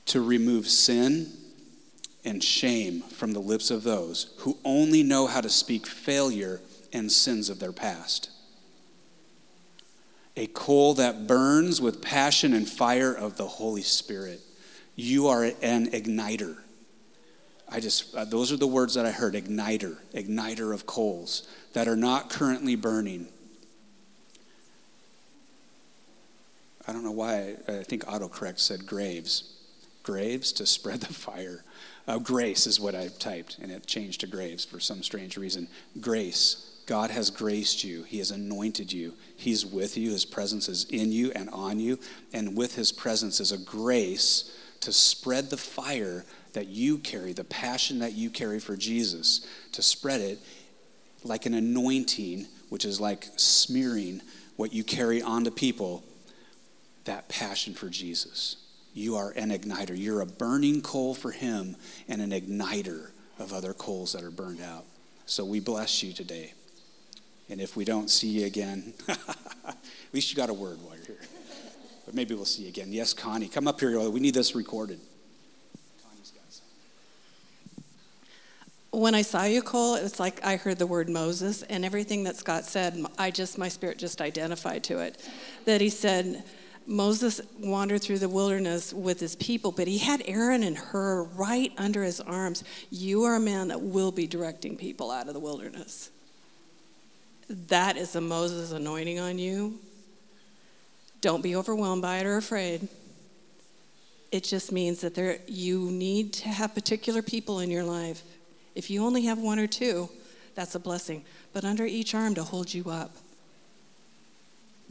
To 0.06 0.22
remove 0.22 0.68
sin 0.68 1.32
and 2.24 2.42
shame 2.42 3.02
from 3.02 3.32
the 3.34 3.40
lips 3.40 3.70
of 3.70 3.82
those 3.82 4.34
who 4.38 4.56
only 4.64 5.02
know 5.02 5.26
how 5.26 5.42
to 5.42 5.50
speak 5.50 5.86
failure 5.86 6.62
and 6.92 7.10
sins 7.10 7.48
of 7.48 7.58
their 7.58 7.72
past. 7.72 8.30
A 10.36 10.46
coal 10.48 10.94
that 10.94 11.26
burns 11.26 11.80
with 11.80 12.02
passion 12.02 12.52
and 12.52 12.68
fire 12.68 13.12
of 13.12 13.36
the 13.36 13.46
Holy 13.46 13.82
Spirit. 13.82 14.40
You 14.94 15.28
are 15.28 15.44
an 15.44 15.90
igniter. 15.90 16.56
I 17.68 17.80
just, 17.80 18.14
uh, 18.14 18.24
those 18.24 18.52
are 18.52 18.56
the 18.56 18.66
words 18.66 18.94
that 18.94 19.06
I 19.06 19.10
heard 19.10 19.34
igniter, 19.34 19.96
igniter 20.14 20.72
of 20.72 20.86
coals 20.86 21.48
that 21.72 21.88
are 21.88 21.96
not 21.96 22.30
currently 22.30 22.76
burning. 22.76 23.28
I 26.86 26.92
don't 26.92 27.02
know 27.02 27.10
why, 27.10 27.56
I, 27.66 27.78
I 27.78 27.82
think 27.82 28.04
autocorrect 28.04 28.60
said 28.60 28.86
graves. 28.86 29.52
Graves 30.02 30.52
to 30.52 30.66
spread 30.66 31.00
the 31.00 31.12
fire. 31.12 31.64
Uh, 32.08 32.18
grace 32.18 32.66
is 32.66 32.78
what 32.78 32.94
I 32.94 33.08
typed, 33.08 33.58
and 33.60 33.72
it 33.72 33.86
changed 33.86 34.20
to 34.20 34.26
graves 34.26 34.64
for 34.64 34.78
some 34.78 35.02
strange 35.02 35.36
reason. 35.36 35.68
Grace. 36.00 36.72
God 36.86 37.10
has 37.10 37.30
graced 37.30 37.82
you. 37.82 38.04
He 38.04 38.18
has 38.18 38.30
anointed 38.30 38.92
you. 38.92 39.14
He's 39.36 39.66
with 39.66 39.96
you. 39.96 40.12
His 40.12 40.24
presence 40.24 40.68
is 40.68 40.84
in 40.84 41.10
you 41.10 41.32
and 41.34 41.50
on 41.50 41.80
you. 41.80 41.98
And 42.32 42.56
with 42.56 42.76
His 42.76 42.92
presence 42.92 43.40
is 43.40 43.50
a 43.50 43.58
grace 43.58 44.56
to 44.82 44.92
spread 44.92 45.50
the 45.50 45.56
fire 45.56 46.24
that 46.52 46.68
you 46.68 46.98
carry, 46.98 47.32
the 47.32 47.42
passion 47.42 47.98
that 47.98 48.12
you 48.12 48.30
carry 48.30 48.60
for 48.60 48.76
Jesus, 48.76 49.46
to 49.72 49.82
spread 49.82 50.20
it 50.20 50.38
like 51.24 51.44
an 51.44 51.54
anointing, 51.54 52.46
which 52.68 52.84
is 52.84 53.00
like 53.00 53.26
smearing 53.36 54.22
what 54.54 54.72
you 54.72 54.84
carry 54.84 55.20
onto 55.20 55.50
people, 55.50 56.04
that 57.04 57.28
passion 57.28 57.74
for 57.74 57.88
Jesus. 57.88 58.56
You 58.96 59.16
are 59.16 59.30
an 59.36 59.50
igniter. 59.50 59.92
You're 59.94 60.22
a 60.22 60.26
burning 60.26 60.80
coal 60.80 61.14
for 61.14 61.30
Him 61.30 61.76
and 62.08 62.22
an 62.22 62.30
igniter 62.30 63.10
of 63.38 63.52
other 63.52 63.74
coals 63.74 64.14
that 64.14 64.22
are 64.22 64.30
burned 64.30 64.62
out. 64.62 64.86
So 65.26 65.44
we 65.44 65.60
bless 65.60 66.02
you 66.02 66.14
today. 66.14 66.54
And 67.50 67.60
if 67.60 67.76
we 67.76 67.84
don't 67.84 68.08
see 68.08 68.28
you 68.28 68.46
again, 68.46 68.94
at 69.08 69.76
least 70.14 70.30
you 70.30 70.36
got 70.36 70.48
a 70.48 70.54
word 70.54 70.78
while 70.80 70.96
you're 70.96 71.04
here. 71.04 71.20
But 72.06 72.14
maybe 72.14 72.34
we'll 72.34 72.46
see 72.46 72.62
you 72.62 72.68
again. 72.68 72.90
Yes, 72.90 73.12
Connie, 73.12 73.48
come 73.48 73.68
up 73.68 73.78
here. 73.78 74.00
We 74.08 74.18
need 74.18 74.34
this 74.34 74.54
recorded. 74.54 74.98
when 78.92 79.14
I 79.14 79.20
saw 79.20 79.44
you, 79.44 79.60
Cole, 79.60 79.96
it 79.96 80.02
was 80.02 80.18
like 80.18 80.42
I 80.42 80.56
heard 80.56 80.78
the 80.78 80.86
word 80.86 81.10
Moses, 81.10 81.62
and 81.64 81.84
everything 81.84 82.24
that 82.24 82.36
Scott 82.36 82.64
said, 82.64 83.04
I 83.18 83.30
just, 83.30 83.58
my 83.58 83.68
spirit 83.68 83.98
just 83.98 84.22
identified 84.22 84.84
to 84.84 85.00
it. 85.00 85.22
That 85.66 85.82
he 85.82 85.90
said, 85.90 86.44
Moses 86.86 87.40
wandered 87.58 88.02
through 88.02 88.18
the 88.18 88.28
wilderness 88.28 88.92
with 88.92 89.18
his 89.18 89.34
people, 89.36 89.72
but 89.72 89.88
he 89.88 89.98
had 89.98 90.22
Aaron 90.26 90.62
and 90.62 90.76
Hur 90.76 91.24
right 91.24 91.72
under 91.76 92.04
his 92.04 92.20
arms. 92.20 92.62
You 92.90 93.24
are 93.24 93.36
a 93.36 93.40
man 93.40 93.68
that 93.68 93.80
will 93.80 94.12
be 94.12 94.26
directing 94.26 94.76
people 94.76 95.10
out 95.10 95.28
of 95.28 95.34
the 95.34 95.40
wilderness. 95.40 96.10
That 97.48 97.96
is 97.96 98.14
a 98.14 98.20
Moses 98.20 98.72
anointing 98.72 99.18
on 99.18 99.38
you. 99.38 99.78
Don't 101.20 101.42
be 101.42 101.56
overwhelmed 101.56 102.02
by 102.02 102.18
it 102.18 102.26
or 102.26 102.36
afraid. 102.36 102.88
It 104.30 104.44
just 104.44 104.70
means 104.70 105.00
that 105.00 105.14
there, 105.14 105.38
you 105.46 105.90
need 105.90 106.32
to 106.34 106.48
have 106.48 106.74
particular 106.74 107.22
people 107.22 107.60
in 107.60 107.70
your 107.70 107.84
life 107.84 108.22
if 108.76 108.90
you 108.90 109.02
only 109.04 109.22
have 109.22 109.38
one 109.38 109.58
or 109.58 109.66
two, 109.66 110.10
that's 110.54 110.74
a 110.74 110.78
blessing. 110.78 111.24
But 111.54 111.64
under 111.64 111.86
each 111.86 112.14
arm 112.14 112.34
to 112.34 112.44
hold 112.44 112.72
you 112.72 112.90
up. 112.90 113.16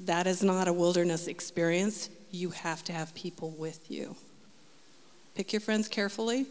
That 0.06 0.28
is 0.28 0.44
not 0.44 0.68
a 0.68 0.74
wilderness 0.74 1.28
experience. 1.28 2.10
You 2.32 2.50
have 2.52 2.84
to 2.86 2.94
have 2.94 3.14
people 3.14 3.52
with 3.52 3.92
you. 3.92 4.16
Pick 5.36 5.52
your 5.52 5.60
friends 5.60 5.88
carefully. 5.88 6.46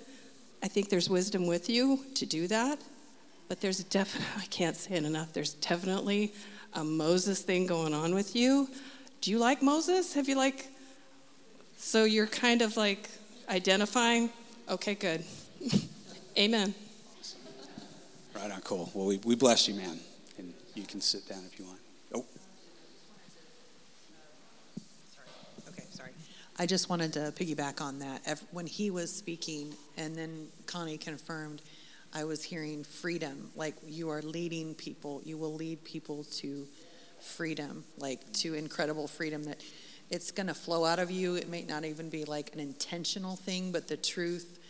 I 0.63 0.69
think 0.69 0.89
there's 0.89 1.09
wisdom 1.09 1.47
with 1.47 1.69
you 1.69 2.01
to 2.15 2.27
do 2.27 2.47
that. 2.49 2.79
But 3.49 3.61
there's 3.61 3.83
definitely, 3.85 4.29
I 4.43 4.47
can't 4.47 4.77
say 4.77 4.95
it 4.95 5.05
enough, 5.05 5.33
there's 5.33 5.55
definitely 5.55 6.33
a 6.75 6.85
Moses 6.85 7.43
thing 7.43 7.67
going 7.67 7.95
on 7.95 8.15
with 8.15 8.35
you. 8.35 8.69
Do 9.21 9.31
you 9.31 9.39
like 9.39 9.63
Moses? 9.63 10.15
Have 10.15 10.29
you 10.29 10.37
like, 10.37 10.69
so 11.77 12.05
you're 12.05 12.27
kind 12.27 12.63
of 12.63 12.77
like 12.77 13.09
identifying? 13.49 14.31
Okay, 14.69 14.95
good. 14.95 15.25
Amen. 16.39 16.75
Right 18.35 18.51
on, 18.51 18.61
cool. 18.63 18.91
Well, 18.93 19.07
we, 19.07 19.19
we 19.25 19.37
bless 19.37 19.69
you, 19.69 19.75
man. 19.75 19.99
And 20.39 20.53
you 20.75 20.83
can 20.83 21.01
sit 21.01 21.29
down 21.29 21.43
if 21.47 21.59
you 21.59 21.65
want. 21.67 21.79
Oh. 22.15 22.25
Sorry. 25.15 25.27
Okay, 25.69 25.85
sorry. 25.91 26.11
I 26.57 26.67
just 26.67 26.89
wanted 26.89 27.13
to 27.15 27.33
piggyback 27.37 27.81
on 27.81 27.99
that. 27.99 28.41
When 28.53 28.67
he 28.67 28.91
was 28.91 29.13
speaking, 29.13 29.75
and 29.97 30.17
then 30.17 30.47
Connie 30.67 30.99
confirmed, 30.99 31.63
I 32.15 32.23
was 32.25 32.45
hearing 32.45 32.85
freedom. 32.85 33.51
Like 33.57 33.75
you 33.85 34.11
are 34.11 34.23
leading 34.23 34.75
people, 34.75 35.21
you 35.25 35.37
will 35.37 35.55
lead 35.55 35.83
people 35.85 36.25
to 36.35 36.67
freedom, 37.21 37.85
like 37.99 38.33
to 38.35 38.55
incredible 38.55 39.09
freedom 39.09 39.45
that 39.45 39.61
it's 40.11 40.31
going 40.31 40.47
to 40.47 40.55
flow 40.55 40.85
out 40.85 41.01
of 41.01 41.11
you. 41.11 41.35
It 41.35 41.49
may 41.49 41.63
not 41.63 41.85
even 41.85 42.09
be 42.09 42.25
like 42.25 42.55
an 42.55 42.61
intentional 42.61 43.35
thing, 43.35 43.73
but 43.73 43.89
the 43.89 43.97
truth 43.97 44.61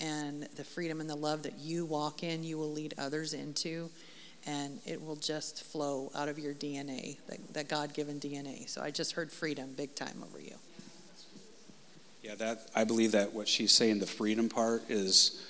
and 0.00 0.44
the 0.56 0.64
freedom 0.64 1.00
and 1.00 1.10
the 1.10 1.14
love 1.14 1.42
that 1.42 1.58
you 1.58 1.84
walk 1.84 2.22
in, 2.22 2.42
you 2.42 2.56
will 2.56 2.72
lead 2.72 2.94
others 2.96 3.34
into, 3.34 3.90
and 4.46 4.80
it 4.86 5.04
will 5.04 5.16
just 5.16 5.62
flow 5.62 6.10
out 6.14 6.30
of 6.30 6.38
your 6.38 6.54
DNA, 6.54 7.18
that, 7.28 7.54
that 7.54 7.68
God 7.68 7.92
given 7.92 8.18
DNA. 8.18 8.66
So 8.66 8.82
I 8.82 8.90
just 8.90 9.12
heard 9.12 9.30
freedom 9.30 9.74
big 9.76 9.94
time 9.94 10.24
over 10.26 10.40
you. 10.40 10.54
Yeah, 12.24 12.36
that 12.36 12.70
I 12.74 12.84
believe 12.84 13.12
that 13.12 13.34
what 13.34 13.48
she's 13.48 13.70
saying, 13.70 13.98
the 13.98 14.06
freedom 14.06 14.48
part 14.48 14.84
is, 14.88 15.44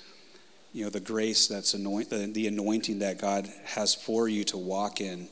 you 0.73 0.83
know, 0.83 0.89
the 0.89 0.99
grace 0.99 1.47
that's 1.47 1.73
anoint 1.73 2.09
the, 2.09 2.17
the 2.27 2.47
anointing 2.47 2.99
that 2.99 3.17
God 3.17 3.47
has 3.63 3.95
for 3.95 4.27
you 4.27 4.43
to 4.43 4.57
walk 4.57 4.99
in. 4.99 5.29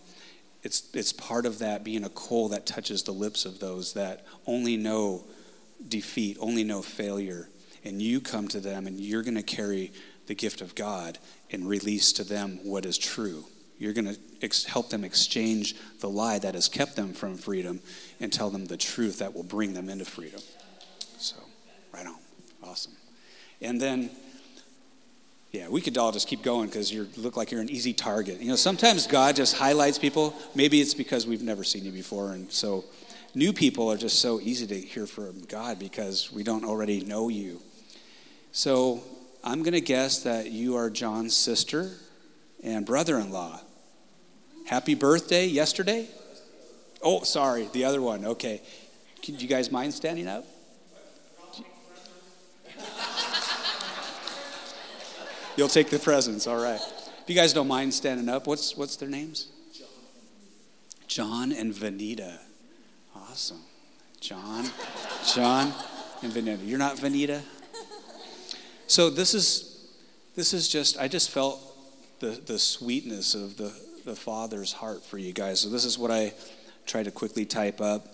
It's 0.64 0.90
it's 0.94 1.12
part 1.12 1.46
of 1.46 1.60
that 1.60 1.84
being 1.84 2.06
a 2.06 2.10
coal 2.10 2.48
that 2.50 2.66
touches 2.66 3.04
the 3.04 3.12
lips 3.12 3.44
of 3.44 3.60
those 3.60 3.92
that 3.92 4.26
only 4.48 4.78
know 4.78 5.26
defeat, 5.86 6.38
only 6.40 6.64
know 6.64 6.82
failure 6.82 7.50
and 7.84 8.02
you 8.02 8.22
come 8.22 8.48
to 8.48 8.62
them 8.62 8.88
and 8.88 8.98
you're 8.98 9.24
going 9.24 9.36
to 9.36 9.44
carry 9.44 9.92
the 10.28 10.36
gift 10.36 10.62
of 10.62 10.76
God 10.76 11.18
and 11.52 11.68
release 11.68 12.14
to 12.14 12.24
them 12.24 12.60
what 12.64 12.86
is 12.86 12.98
true. 12.98 13.44
You're 13.78 13.92
going 13.92 14.14
to 14.14 14.18
ex- 14.42 14.64
help 14.64 14.90
them 14.90 15.04
exchange 15.04 15.76
the 16.00 16.08
lie 16.08 16.40
that 16.40 16.56
has 16.56 16.70
kept 16.70 16.96
them 16.96 17.12
from 17.12 17.36
freedom 17.36 17.82
and 18.22 18.32
tell 18.32 18.50
them 18.50 18.68
the 18.68 18.78
truth 18.78 19.20
that 19.20 19.34
will 19.34 19.44
bring 19.44 19.74
them 19.74 19.90
into 19.90 20.06
freedom. 20.06 20.40
Right 21.94 22.08
on. 22.08 22.16
Awesome. 22.64 22.94
And 23.62 23.80
then, 23.80 24.10
yeah, 25.52 25.70
we 25.70 25.80
could 25.80 25.98
all 25.98 26.12
just 26.12 26.28
keep 26.28 26.42
going 26.42 26.68
because 26.68 26.92
you 26.92 27.08
look 27.18 27.38
like 27.38 27.52
you're 27.52 27.62
an 27.62 27.70
easy 27.70 27.94
target. 27.94 28.42
You 28.42 28.50
know, 28.50 28.56
sometimes 28.56 29.06
God 29.06 29.36
just 29.36 29.56
highlights 29.56 30.00
people. 30.00 30.36
Maybe 30.56 30.82
it's 30.82 30.94
because 30.94 31.28
we've 31.28 31.44
never 31.44 31.64
seen 31.64 31.86
you 31.86 31.92
before, 31.92 32.32
and 32.32 32.52
so 32.52 32.84
new 33.36 33.54
people 33.54 33.92
are 33.92 33.98
just 33.98 34.20
so 34.20 34.40
easy 34.42 34.66
to 34.68 34.80
hear 34.80 35.06
from 35.06 35.44
God 35.44 35.80
because 35.80 36.32
we 36.32 36.44
don't 36.44 36.66
already 36.66 37.02
know 37.02 37.30
you. 37.30 37.62
So 38.52 39.04
I'm 39.44 39.62
going 39.64 39.74
to 39.74 39.82
guess 39.82 40.24
that 40.24 40.52
you 40.52 40.76
are 40.76 40.90
John's 40.90 41.36
sister 41.36 41.92
and 42.64 42.86
brother 42.86 43.18
in 43.20 43.32
law. 43.32 43.60
Happy 44.66 44.96
birthday 44.96 45.46
yesterday? 45.46 46.08
Oh, 47.02 47.24
sorry, 47.24 47.68
the 47.74 47.84
other 47.84 48.02
one. 48.02 48.26
Okay. 48.26 48.62
Do 49.22 49.34
you 49.34 49.48
guys 49.48 49.72
mind 49.72 49.94
standing 49.94 50.28
up? 50.28 50.46
You'll 55.56 55.68
take 55.68 55.90
the 55.90 56.00
presents, 56.00 56.48
all 56.48 56.62
right. 56.62 56.80
If 56.80 57.24
you 57.28 57.36
guys 57.36 57.54
don't 57.54 57.68
mind 57.68 57.94
standing 57.94 58.28
up, 58.28 58.48
what's, 58.48 58.76
what's 58.76 58.96
their 58.96 59.10
names? 59.10 59.48
John 61.08 61.52
and 61.52 61.74
Vanita. 61.74 62.40
Awesome. 63.16 63.62
John, 64.20 64.66
John 65.34 65.74
and 66.22 66.32
Vanita. 66.32 66.68
You're 66.68 66.80
not 66.80 66.96
Vanita? 66.96 67.42
So 68.88 69.10
this 69.10 69.34
is 69.34 69.90
this 70.36 70.54
is 70.54 70.68
just 70.68 70.98
I 71.00 71.08
just 71.08 71.30
felt 71.30 71.60
the 72.20 72.42
the 72.46 72.58
sweetness 72.58 73.36
of 73.36 73.58
the 73.58 73.74
the 74.06 74.16
Father's 74.16 74.74
heart 74.74 75.04
for 75.04 75.18
you 75.18 75.34
guys. 75.34 75.62
So 75.62 75.70
this 75.70 75.86
is 75.86 75.98
what 75.98 76.12
I 76.12 76.34
tried 76.86 77.04
to 77.04 77.12
quickly 77.12 77.46
type 77.46 77.82
up. 77.82 78.08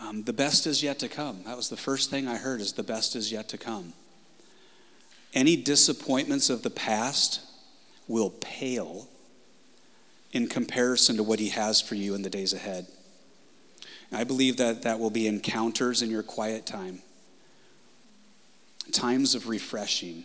Um, 0.00 0.22
the 0.22 0.32
best 0.32 0.66
is 0.66 0.82
yet 0.82 0.98
to 1.00 1.08
come. 1.08 1.42
That 1.44 1.56
was 1.56 1.68
the 1.68 1.76
first 1.76 2.10
thing 2.10 2.26
I 2.26 2.36
heard 2.36 2.60
is 2.60 2.72
the 2.72 2.82
best 2.82 3.16
is 3.16 3.30
yet 3.30 3.48
to 3.50 3.58
come. 3.58 3.92
Any 5.32 5.56
disappointments 5.56 6.50
of 6.50 6.62
the 6.62 6.70
past 6.70 7.40
will 8.08 8.30
pale 8.30 9.08
in 10.32 10.48
comparison 10.48 11.16
to 11.16 11.22
what 11.22 11.38
He 11.38 11.50
has 11.50 11.80
for 11.80 11.94
you 11.94 12.14
in 12.14 12.22
the 12.22 12.30
days 12.30 12.52
ahead. 12.52 12.86
I 14.12 14.24
believe 14.24 14.56
that 14.56 14.82
that 14.82 14.98
will 14.98 15.10
be 15.10 15.28
encounters 15.28 16.02
in 16.02 16.10
your 16.10 16.24
quiet 16.24 16.66
time, 16.66 17.00
times 18.92 19.34
of 19.36 19.48
refreshing. 19.48 20.24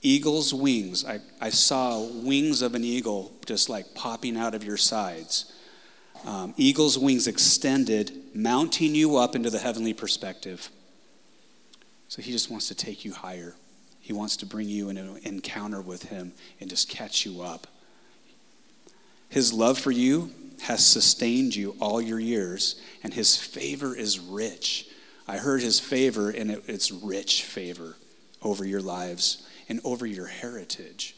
Eagle's 0.00 0.52
wings. 0.52 1.04
I, 1.04 1.20
I 1.40 1.50
saw 1.50 2.02
wings 2.02 2.62
of 2.62 2.74
an 2.74 2.82
eagle 2.82 3.32
just 3.46 3.68
like 3.68 3.94
popping 3.94 4.36
out 4.36 4.54
of 4.54 4.64
your 4.64 4.78
sides. 4.78 5.52
Um, 6.26 6.54
eagle's 6.56 6.98
wings 6.98 7.26
extended, 7.26 8.12
mounting 8.34 8.94
you 8.94 9.16
up 9.16 9.36
into 9.36 9.50
the 9.50 9.58
heavenly 9.58 9.92
perspective. 9.92 10.70
So 12.12 12.20
he 12.20 12.30
just 12.30 12.50
wants 12.50 12.68
to 12.68 12.74
take 12.74 13.06
you 13.06 13.14
higher. 13.14 13.54
He 13.98 14.12
wants 14.12 14.36
to 14.36 14.44
bring 14.44 14.68
you 14.68 14.90
in 14.90 14.98
an 14.98 15.16
encounter 15.22 15.80
with 15.80 16.10
him 16.10 16.34
and 16.60 16.68
just 16.68 16.90
catch 16.90 17.24
you 17.24 17.40
up. 17.40 17.66
His 19.30 19.50
love 19.50 19.78
for 19.78 19.90
you 19.90 20.30
has 20.64 20.84
sustained 20.86 21.56
you 21.56 21.74
all 21.80 22.02
your 22.02 22.20
years, 22.20 22.78
and 23.02 23.14
his 23.14 23.38
favor 23.38 23.96
is 23.96 24.20
rich. 24.20 24.88
I 25.26 25.38
heard 25.38 25.62
his 25.62 25.80
favor, 25.80 26.28
and 26.28 26.50
it, 26.50 26.62
it's 26.66 26.92
rich 26.92 27.44
favor 27.44 27.96
over 28.42 28.66
your 28.66 28.82
lives 28.82 29.48
and 29.70 29.80
over 29.82 30.04
your 30.04 30.26
heritage. 30.26 31.16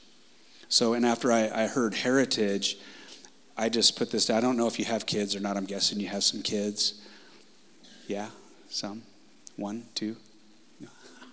So, 0.68 0.92
and 0.92 1.04
after 1.04 1.32
I, 1.32 1.64
I 1.64 1.66
heard 1.66 1.94
heritage, 1.94 2.78
I 3.56 3.68
just 3.68 3.98
put 3.98 4.12
this, 4.12 4.26
down. 4.26 4.36
I 4.36 4.40
don't 4.42 4.56
know 4.56 4.68
if 4.68 4.78
you 4.78 4.84
have 4.84 5.06
kids 5.06 5.34
or 5.34 5.40
not. 5.40 5.56
I'm 5.56 5.66
guessing 5.66 5.98
you 5.98 6.06
have 6.06 6.22
some 6.22 6.40
kids. 6.40 7.02
Yeah, 8.06 8.28
some? 8.68 9.02
One, 9.56 9.86
two? 9.96 10.14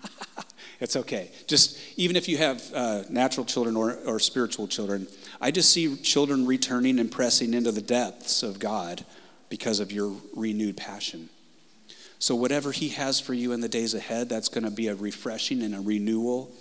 it's 0.80 0.96
okay. 0.96 1.32
Just 1.48 1.78
even 1.98 2.16
if 2.16 2.28
you 2.28 2.38
have 2.38 2.64
uh, 2.74 3.04
natural 3.10 3.46
children 3.46 3.76
or, 3.76 3.98
or 4.06 4.20
spiritual 4.20 4.68
children, 4.68 5.08
I 5.40 5.52
just 5.52 5.72
see 5.72 5.96
children 5.98 6.46
returning 6.46 7.00
and 7.00 7.12
pressing 7.12 7.54
into 7.54 7.72
the 7.72 7.82
depths 7.82 8.44
of 8.44 8.60
God 8.60 9.06
because 9.50 9.80
of 9.80 9.92
your 9.92 10.16
renewed 10.36 10.78
passion. 10.78 11.30
So, 12.20 12.36
whatever 12.36 12.72
He 12.72 12.90
has 12.90 13.20
for 13.20 13.34
you 13.34 13.52
in 13.52 13.62
the 13.62 13.68
days 13.68 13.96
ahead, 13.96 14.30
that's 14.30 14.48
going 14.48 14.64
to 14.64 14.72
be 14.72 14.88
a 14.88 14.96
refreshing 14.96 15.64
and 15.64 15.74
a 15.74 15.82
renewal. 15.82 16.52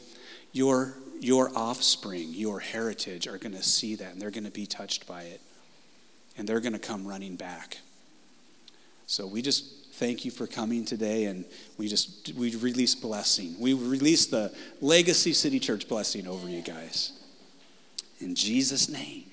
Your, 0.52 0.94
your 1.20 1.50
offspring, 1.54 2.30
your 2.32 2.60
heritage 2.60 3.28
are 3.28 3.36
going 3.36 3.54
to 3.54 3.62
see 3.62 3.94
that 3.96 4.12
and 4.12 4.20
they're 4.20 4.30
going 4.30 4.44
to 4.44 4.50
be 4.50 4.64
touched 4.64 5.06
by 5.06 5.24
it. 5.24 5.42
And 6.38 6.48
they're 6.48 6.60
going 6.60 6.72
to 6.72 6.78
come 6.78 7.06
running 7.06 7.36
back. 7.36 7.76
So, 9.06 9.26
we 9.26 9.42
just 9.42 9.79
thank 10.00 10.24
you 10.24 10.30
for 10.30 10.46
coming 10.46 10.84
today 10.84 11.26
and 11.26 11.44
we 11.76 11.86
just 11.86 12.32
we 12.34 12.56
release 12.56 12.94
blessing 12.94 13.54
we 13.60 13.74
release 13.74 14.26
the 14.26 14.52
legacy 14.80 15.32
city 15.32 15.60
church 15.60 15.86
blessing 15.88 16.26
over 16.26 16.48
you 16.48 16.62
guys 16.62 17.20
in 18.20 18.34
Jesus' 18.34 18.88
name. 18.88 19.24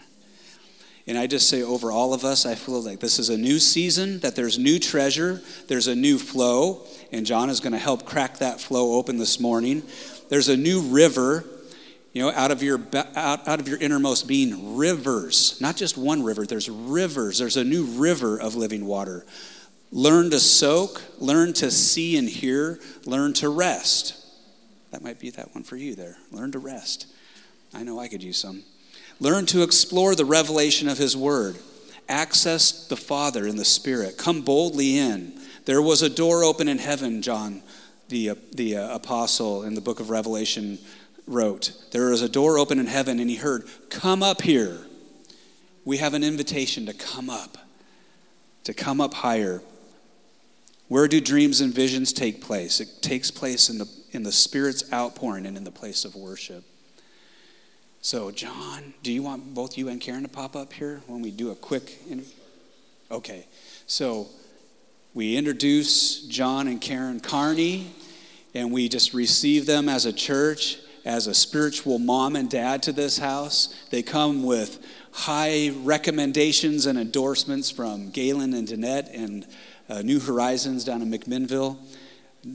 And 1.05 1.17
I 1.17 1.27
just 1.27 1.49
say 1.49 1.61
over 1.63 1.91
all 1.91 2.13
of 2.13 2.25
us, 2.25 2.45
I 2.45 2.55
feel 2.55 2.81
like 2.81 2.99
this 2.99 3.17
is 3.17 3.29
a 3.29 3.37
new 3.37 3.59
season, 3.59 4.19
that 4.19 4.35
there's 4.35 4.59
new 4.59 4.77
treasure, 4.77 5.41
there's 5.67 5.87
a 5.87 5.95
new 5.95 6.17
flow, 6.17 6.81
and 7.13 7.25
John 7.25 7.49
is 7.49 7.61
going 7.61 7.71
to 7.71 7.79
help 7.79 8.05
crack 8.05 8.39
that 8.39 8.59
flow 8.59 8.95
open 8.95 9.17
this 9.17 9.39
morning. 9.39 9.83
There's 10.29 10.49
a 10.49 10.57
new 10.57 10.81
river, 10.81 11.45
you 12.11 12.23
know, 12.23 12.31
out 12.31 12.51
of 12.51 12.61
your 12.61 12.81
out, 12.93 13.47
out 13.47 13.59
of 13.61 13.69
your 13.69 13.77
innermost 13.77 14.27
being, 14.27 14.75
rivers, 14.75 15.61
not 15.61 15.77
just 15.77 15.97
one 15.97 16.23
river, 16.23 16.45
there's 16.45 16.69
rivers. 16.69 17.37
There's 17.37 17.57
a 17.57 17.63
new 17.63 17.85
river 17.85 18.39
of 18.39 18.55
living 18.55 18.85
water. 18.85 19.25
Learn 19.91 20.29
to 20.31 20.39
soak, 20.39 21.01
learn 21.17 21.53
to 21.53 21.71
see 21.71 22.17
and 22.17 22.27
hear, 22.27 22.79
learn 23.05 23.33
to 23.33 23.49
rest. 23.49 24.15
That 24.91 25.01
might 25.01 25.19
be 25.19 25.29
that 25.31 25.53
one 25.53 25.63
for 25.63 25.75
you 25.77 25.95
there. 25.95 26.17
Learn 26.31 26.51
to 26.51 26.59
rest. 26.59 27.07
I 27.73 27.83
know 27.83 27.99
I 27.99 28.07
could 28.07 28.23
use 28.23 28.37
some. 28.37 28.63
Learn 29.19 29.45
to 29.47 29.63
explore 29.63 30.15
the 30.15 30.25
revelation 30.25 30.89
of 30.89 30.97
His 30.97 31.15
Word. 31.15 31.57
Access 32.09 32.87
the 32.87 32.97
Father 32.97 33.47
in 33.47 33.57
the 33.57 33.65
Spirit. 33.65 34.17
Come 34.17 34.41
boldly 34.41 34.97
in. 34.97 35.39
There 35.65 35.81
was 35.81 36.01
a 36.01 36.09
door 36.09 36.43
open 36.43 36.67
in 36.67 36.77
heaven, 36.77 37.21
John, 37.21 37.61
the, 38.09 38.31
uh, 38.31 38.35
the 38.53 38.77
uh, 38.77 38.95
apostle 38.95 39.63
in 39.63 39.73
the 39.73 39.81
book 39.81 39.99
of 39.99 40.09
Revelation, 40.09 40.79
wrote. 41.25 41.73
There 41.91 42.09
was 42.09 42.21
a 42.21 42.29
door 42.29 42.57
open 42.57 42.79
in 42.79 42.87
heaven, 42.87 43.19
and 43.19 43.29
he 43.29 43.35
heard, 43.35 43.67
Come 43.89 44.23
up 44.23 44.41
here. 44.43 44.79
We 45.83 45.97
have 45.97 46.13
an 46.13 46.23
invitation 46.23 46.85
to 46.85 46.93
come 46.93 47.29
up, 47.29 47.57
to 48.63 48.73
come 48.73 49.01
up 49.01 49.13
higher. 49.13 49.61
Where 50.87 51.07
do 51.07 51.19
dreams 51.19 51.59
and 51.61 51.73
visions 51.73 52.13
take 52.13 52.41
place? 52.41 52.79
It 52.79 53.01
takes 53.01 53.29
place 53.29 53.69
in 53.69 53.77
the, 53.77 53.89
in 54.11 54.23
the 54.23 54.31
Spirit's 54.31 54.91
outpouring 54.93 55.45
and 55.45 55.57
in 55.57 55.63
the 55.63 55.71
place 55.71 56.05
of 56.05 56.15
worship. 56.15 56.63
So, 58.01 58.31
John, 58.31 58.93
do 59.03 59.11
you 59.11 59.21
want 59.21 59.53
both 59.53 59.77
you 59.77 59.89
and 59.89 59.99
Karen 59.99 60.23
to 60.23 60.29
pop 60.29 60.55
up 60.55 60.71
here 60.71 61.01
when 61.07 61.21
we 61.21 61.31
do 61.31 61.51
a 61.51 61.55
quick? 61.55 61.99
Okay. 63.11 63.47
So, 63.85 64.27
we 65.13 65.35
introduce 65.35 66.21
John 66.27 66.67
and 66.67 66.79
Karen 66.79 67.19
Carney, 67.19 67.91
and 68.53 68.71
we 68.71 68.87
just 68.87 69.13
receive 69.13 69.65
them 69.65 69.89
as 69.89 70.05
a 70.05 70.13
church, 70.13 70.77
as 71.03 71.27
a 71.27 71.33
spiritual 71.33 71.99
mom 71.99 72.35
and 72.35 72.49
dad 72.49 72.83
to 72.83 72.91
this 72.91 73.17
house. 73.17 73.73
They 73.89 74.03
come 74.03 74.43
with 74.43 74.85
high 75.11 75.71
recommendations 75.81 76.85
and 76.85 76.99
endorsements 76.99 77.71
from 77.71 78.11
Galen 78.11 78.53
and 78.53 78.67
Danette 78.67 79.09
and 79.11 79.45
uh, 79.89 80.01
New 80.01 80.19
Horizons 80.19 80.83
down 80.83 81.01
in 81.01 81.11
McMinnville. 81.11 81.77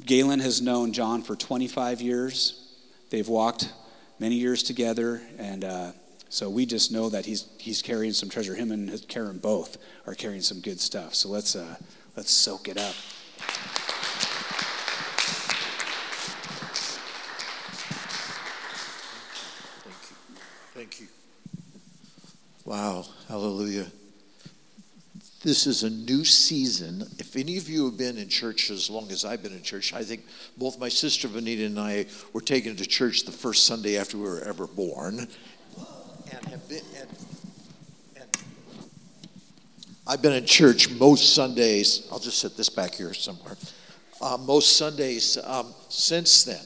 Galen 0.06 0.40
has 0.40 0.60
known 0.62 0.92
John 0.92 1.22
for 1.22 1.36
25 1.36 2.00
years. 2.00 2.76
They've 3.10 3.28
walked 3.28 3.72
many 4.18 4.36
years 4.36 4.62
together, 4.62 5.20
and 5.38 5.64
uh, 5.64 5.92
so 6.28 6.48
we 6.48 6.64
just 6.64 6.92
know 6.92 7.10
that 7.10 7.26
he's 7.26 7.46
he's 7.58 7.82
carrying 7.82 8.12
some 8.12 8.28
treasure. 8.28 8.54
Him 8.54 8.70
and 8.70 9.06
Karen 9.08 9.38
both 9.38 9.76
are 10.06 10.14
carrying 10.14 10.40
some 10.40 10.60
good 10.60 10.80
stuff. 10.80 11.14
So 11.14 11.28
let's 11.28 11.54
uh, 11.54 11.76
let's 12.16 12.30
soak 12.30 12.68
it 12.68 12.78
up. 12.78 12.94
Thank 19.84 20.10
you. 20.10 20.16
Thank 20.74 21.00
you. 21.00 21.06
Wow. 22.64 23.04
Hallelujah 23.28 23.86
this 25.42 25.66
is 25.66 25.82
a 25.82 25.90
new 25.90 26.24
season. 26.24 27.02
If 27.18 27.36
any 27.36 27.56
of 27.56 27.68
you 27.68 27.86
have 27.86 27.98
been 27.98 28.16
in 28.16 28.28
church 28.28 28.70
as 28.70 28.88
long 28.88 29.10
as 29.10 29.24
I've 29.24 29.42
been 29.42 29.52
in 29.52 29.62
church, 29.62 29.92
I 29.92 30.02
think 30.02 30.24
both 30.56 30.78
my 30.78 30.88
sister 30.88 31.26
Vanita 31.26 31.66
and 31.66 31.78
I 31.78 32.06
were 32.32 32.40
taken 32.40 32.76
to 32.76 32.86
church 32.86 33.24
the 33.24 33.32
first 33.32 33.66
Sunday 33.66 33.98
after 33.98 34.16
we 34.16 34.24
were 34.24 34.42
ever 34.42 34.66
born. 34.66 35.18
And 35.18 36.44
have 36.46 36.68
been 36.68 36.82
and, 36.96 37.08
and 38.16 38.28
I've 40.06 40.22
been 40.22 40.32
in 40.32 40.46
church 40.46 40.90
most 40.90 41.34
Sundays. 41.34 42.06
I'll 42.12 42.20
just 42.20 42.38
set 42.38 42.56
this 42.56 42.68
back 42.68 42.94
here 42.94 43.12
somewhere. 43.12 43.56
Uh, 44.20 44.38
most 44.38 44.76
Sundays 44.76 45.38
um, 45.44 45.74
since 45.88 46.44
then. 46.44 46.64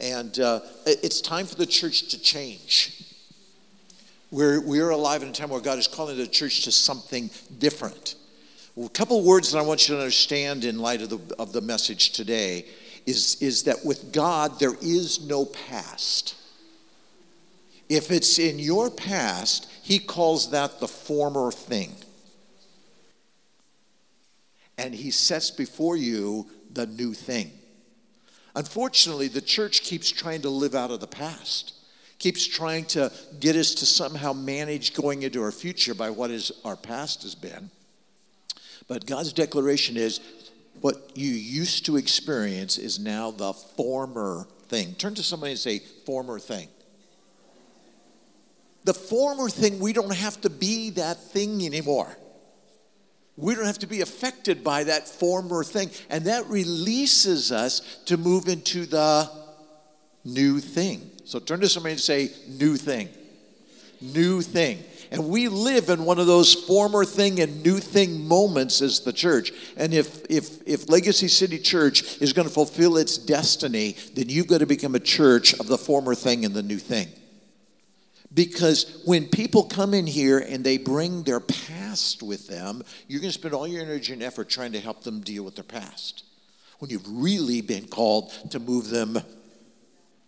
And 0.00 0.38
uh, 0.38 0.60
it's 0.86 1.22
time 1.22 1.46
for 1.46 1.56
the 1.56 1.66
church 1.66 2.08
to 2.08 2.20
change. 2.20 3.04
We're, 4.30 4.60
we're 4.60 4.90
alive 4.90 5.22
in 5.22 5.30
a 5.30 5.32
time 5.32 5.48
where 5.48 5.60
God 5.60 5.78
is 5.78 5.88
calling 5.88 6.18
the 6.18 6.26
church 6.26 6.64
to 6.64 6.72
something 6.72 7.30
different. 7.58 8.14
A 8.84 8.88
couple 8.90 9.22
words 9.22 9.52
that 9.52 9.58
I 9.58 9.62
want 9.62 9.88
you 9.88 9.94
to 9.94 10.00
understand 10.00 10.64
in 10.64 10.78
light 10.78 11.02
of 11.02 11.10
the, 11.10 11.34
of 11.36 11.52
the 11.52 11.60
message 11.60 12.10
today 12.12 12.64
is, 13.06 13.40
is 13.40 13.64
that 13.64 13.84
with 13.84 14.12
God, 14.12 14.60
there 14.60 14.76
is 14.80 15.26
no 15.26 15.46
past. 15.46 16.36
If 17.88 18.12
it's 18.12 18.38
in 18.38 18.58
your 18.58 18.90
past, 18.90 19.68
He 19.82 19.98
calls 19.98 20.50
that 20.50 20.78
the 20.78 20.86
former 20.86 21.50
thing. 21.50 21.94
And 24.76 24.94
He 24.94 25.10
sets 25.10 25.50
before 25.50 25.96
you 25.96 26.48
the 26.72 26.86
new 26.86 27.14
thing. 27.14 27.50
Unfortunately, 28.54 29.26
the 29.26 29.40
church 29.40 29.82
keeps 29.82 30.10
trying 30.10 30.42
to 30.42 30.50
live 30.50 30.74
out 30.74 30.90
of 30.90 31.00
the 31.00 31.06
past 31.06 31.74
keeps 32.18 32.44
trying 32.44 32.84
to 32.84 33.12
get 33.38 33.54
us 33.54 33.74
to 33.74 33.86
somehow 33.86 34.32
manage 34.32 34.92
going 34.92 35.22
into 35.22 35.40
our 35.40 35.52
future 35.52 35.94
by 35.94 36.10
what 36.10 36.32
is 36.32 36.50
our 36.64 36.74
past 36.74 37.22
has 37.22 37.36
been. 37.36 37.70
But 38.88 39.06
God's 39.06 39.32
declaration 39.32 39.96
is 39.96 40.20
what 40.80 41.12
you 41.14 41.30
used 41.30 41.86
to 41.86 41.96
experience 41.96 42.78
is 42.78 42.98
now 42.98 43.30
the 43.30 43.52
former 43.52 44.46
thing. 44.68 44.94
Turn 44.94 45.14
to 45.14 45.22
somebody 45.22 45.52
and 45.52 45.58
say, 45.58 45.80
former 46.06 46.38
thing. 46.38 46.68
The 48.84 48.94
former 48.94 49.50
thing, 49.50 49.80
we 49.80 49.92
don't 49.92 50.14
have 50.14 50.40
to 50.40 50.50
be 50.50 50.90
that 50.90 51.22
thing 51.22 51.64
anymore. 51.66 52.16
We 53.36 53.54
don't 53.54 53.66
have 53.66 53.78
to 53.80 53.86
be 53.86 54.00
affected 54.00 54.64
by 54.64 54.84
that 54.84 55.06
former 55.06 55.62
thing. 55.62 55.90
And 56.08 56.24
that 56.24 56.46
releases 56.46 57.52
us 57.52 57.80
to 58.06 58.16
move 58.16 58.48
into 58.48 58.86
the 58.86 59.30
new 60.24 60.60
thing. 60.60 61.10
So 61.24 61.38
turn 61.38 61.60
to 61.60 61.68
somebody 61.68 61.92
and 61.92 62.00
say, 62.00 62.30
new 62.48 62.76
thing. 62.76 63.08
New 64.00 64.40
thing. 64.40 64.82
And 65.10 65.28
we 65.28 65.48
live 65.48 65.88
in 65.88 66.04
one 66.04 66.18
of 66.18 66.26
those 66.26 66.54
former 66.54 67.04
thing 67.04 67.40
and 67.40 67.62
new 67.62 67.78
thing 67.78 68.26
moments 68.26 68.82
as 68.82 69.00
the 69.00 69.12
church. 69.12 69.52
And 69.76 69.94
if, 69.94 70.24
if, 70.28 70.66
if 70.66 70.88
Legacy 70.88 71.28
City 71.28 71.58
Church 71.58 72.20
is 72.20 72.32
going 72.32 72.46
to 72.46 72.52
fulfill 72.52 72.98
its 72.98 73.16
destiny, 73.16 73.96
then 74.14 74.28
you've 74.28 74.48
got 74.48 74.58
to 74.58 74.66
become 74.66 74.94
a 74.94 75.00
church 75.00 75.58
of 75.58 75.66
the 75.66 75.78
former 75.78 76.14
thing 76.14 76.44
and 76.44 76.54
the 76.54 76.62
new 76.62 76.78
thing. 76.78 77.08
Because 78.32 79.02
when 79.06 79.26
people 79.26 79.64
come 79.64 79.94
in 79.94 80.06
here 80.06 80.38
and 80.38 80.62
they 80.62 80.76
bring 80.76 81.22
their 81.22 81.40
past 81.40 82.22
with 82.22 82.46
them, 82.46 82.82
you're 83.06 83.20
going 83.20 83.32
to 83.32 83.38
spend 83.38 83.54
all 83.54 83.66
your 83.66 83.82
energy 83.82 84.12
and 84.12 84.22
effort 84.22 84.50
trying 84.50 84.72
to 84.72 84.80
help 84.80 85.02
them 85.02 85.20
deal 85.20 85.42
with 85.42 85.54
their 85.54 85.64
past. 85.64 86.24
When 86.78 86.90
you've 86.90 87.08
really 87.08 87.62
been 87.62 87.88
called 87.88 88.30
to 88.50 88.60
move 88.60 88.90
them 88.90 89.18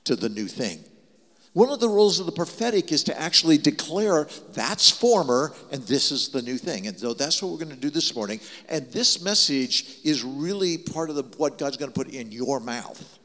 to 0.05 0.17
the 0.17 0.31
new 0.31 0.49
thing. 0.49 0.83
One 1.53 1.69
of 1.71 1.81
the 1.81 1.89
roles 1.89 2.21
of 2.21 2.27
the 2.27 2.33
prophetic 2.33 2.93
is 2.93 3.03
to 3.05 3.21
actually 3.21 3.59
declare 3.59 4.29
that's 4.53 4.89
former 4.89 5.53
and 5.73 5.83
this 5.83 6.13
is 6.13 6.29
the 6.29 6.43
new 6.43 6.57
thing. 6.57 6.87
And 6.87 6.99
so 6.99 7.13
that's 7.13 7.43
what 7.43 7.51
we're 7.51 7.59
going 7.59 7.75
to 7.75 7.81
do 7.81 7.91
this 7.91 8.15
morning. 8.15 8.39
And 8.69 8.87
this 8.93 9.21
message 9.21 9.99
is 10.05 10.23
really 10.23 10.79
part 10.79 11.11
of 11.11 11.17
the, 11.17 11.25
what 11.39 11.59
God's 11.59 11.77
going 11.77 11.91
to 11.91 11.95
put 11.95 12.13
in 12.15 12.31
your 12.31 12.61
mouth. 12.61 13.19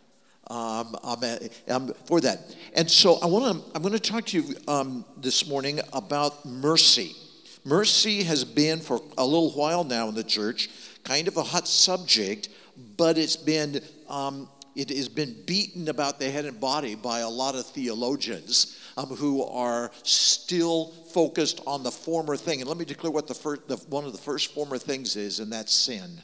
Um, 0.47 0.95
I'm, 1.03 1.39
I'm 1.67 1.93
for 2.05 2.19
that. 2.21 2.55
And 2.75 2.89
so 2.89 3.19
I 3.21 3.27
want 3.27 3.63
to, 3.63 3.75
I'm 3.75 3.81
going 3.83 3.93
to 3.93 3.99
talk 3.99 4.25
to 4.27 4.41
you 4.41 4.55
um, 4.67 5.05
this 5.17 5.47
morning 5.47 5.79
about 5.93 6.45
mercy. 6.45 7.15
Mercy 7.63 8.23
has 8.23 8.43
been 8.43 8.79
for 8.79 9.01
a 9.17 9.25
little 9.25 9.51
while 9.51 9.83
now 9.83 10.07
in 10.07 10.15
the 10.15 10.23
church 10.23 10.69
kind 11.03 11.27
of 11.27 11.37
a 11.37 11.43
hot 11.43 11.67
subject, 11.67 12.49
but 12.97 13.17
it's 13.17 13.37
been 13.37 13.79
um, 14.09 14.49
it 14.75 14.89
has 14.89 15.07
been 15.07 15.35
beaten 15.45 15.87
about 15.87 16.19
the 16.19 16.29
head 16.29 16.45
and 16.45 16.59
body 16.59 16.95
by 16.95 17.19
a 17.19 17.29
lot 17.29 17.55
of 17.55 17.65
theologians 17.65 18.77
um, 18.97 19.07
who 19.07 19.43
are 19.43 19.89
still 20.03 20.87
focused 21.11 21.61
on 21.65 21.83
the 21.83 21.91
former 21.91 22.35
thing. 22.35 22.59
And 22.59 22.67
let 22.67 22.77
me 22.77 22.85
declare 22.85 23.11
what 23.11 23.27
the, 23.27 23.33
first, 23.33 23.67
the 23.67 23.77
one 23.89 24.03
of 24.03 24.11
the 24.11 24.17
first 24.17 24.53
former 24.53 24.77
things 24.77 25.15
is, 25.15 25.39
and 25.39 25.51
that's 25.51 25.73
sin. 25.73 26.21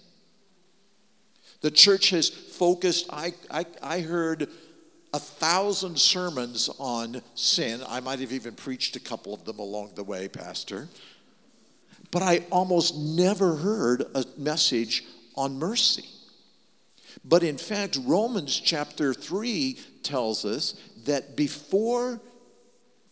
The 1.61 1.71
church 1.71 2.09
has 2.09 2.27
focused, 2.27 3.07
I, 3.11 3.33
I, 3.49 3.65
I 3.81 4.01
heard 4.01 4.49
a 5.13 5.19
thousand 5.19 5.99
sermons 5.99 6.69
on 6.79 7.21
sin. 7.35 7.81
I 7.87 7.99
might 7.99 8.19
have 8.19 8.33
even 8.33 8.55
preached 8.55 8.95
a 8.95 8.99
couple 8.99 9.33
of 9.33 9.45
them 9.45 9.59
along 9.59 9.91
the 9.95 10.03
way, 10.03 10.27
Pastor. 10.27 10.89
But 12.09 12.23
I 12.23 12.45
almost 12.51 12.97
never 12.97 13.55
heard 13.55 14.03
a 14.13 14.25
message 14.37 15.05
on 15.35 15.57
mercy. 15.57 16.05
But 17.23 17.43
in 17.43 17.57
fact, 17.57 17.97
Romans 18.03 18.59
chapter 18.59 19.13
3 19.13 19.79
tells 20.03 20.45
us 20.45 20.75
that 21.05 21.35
before 21.35 22.21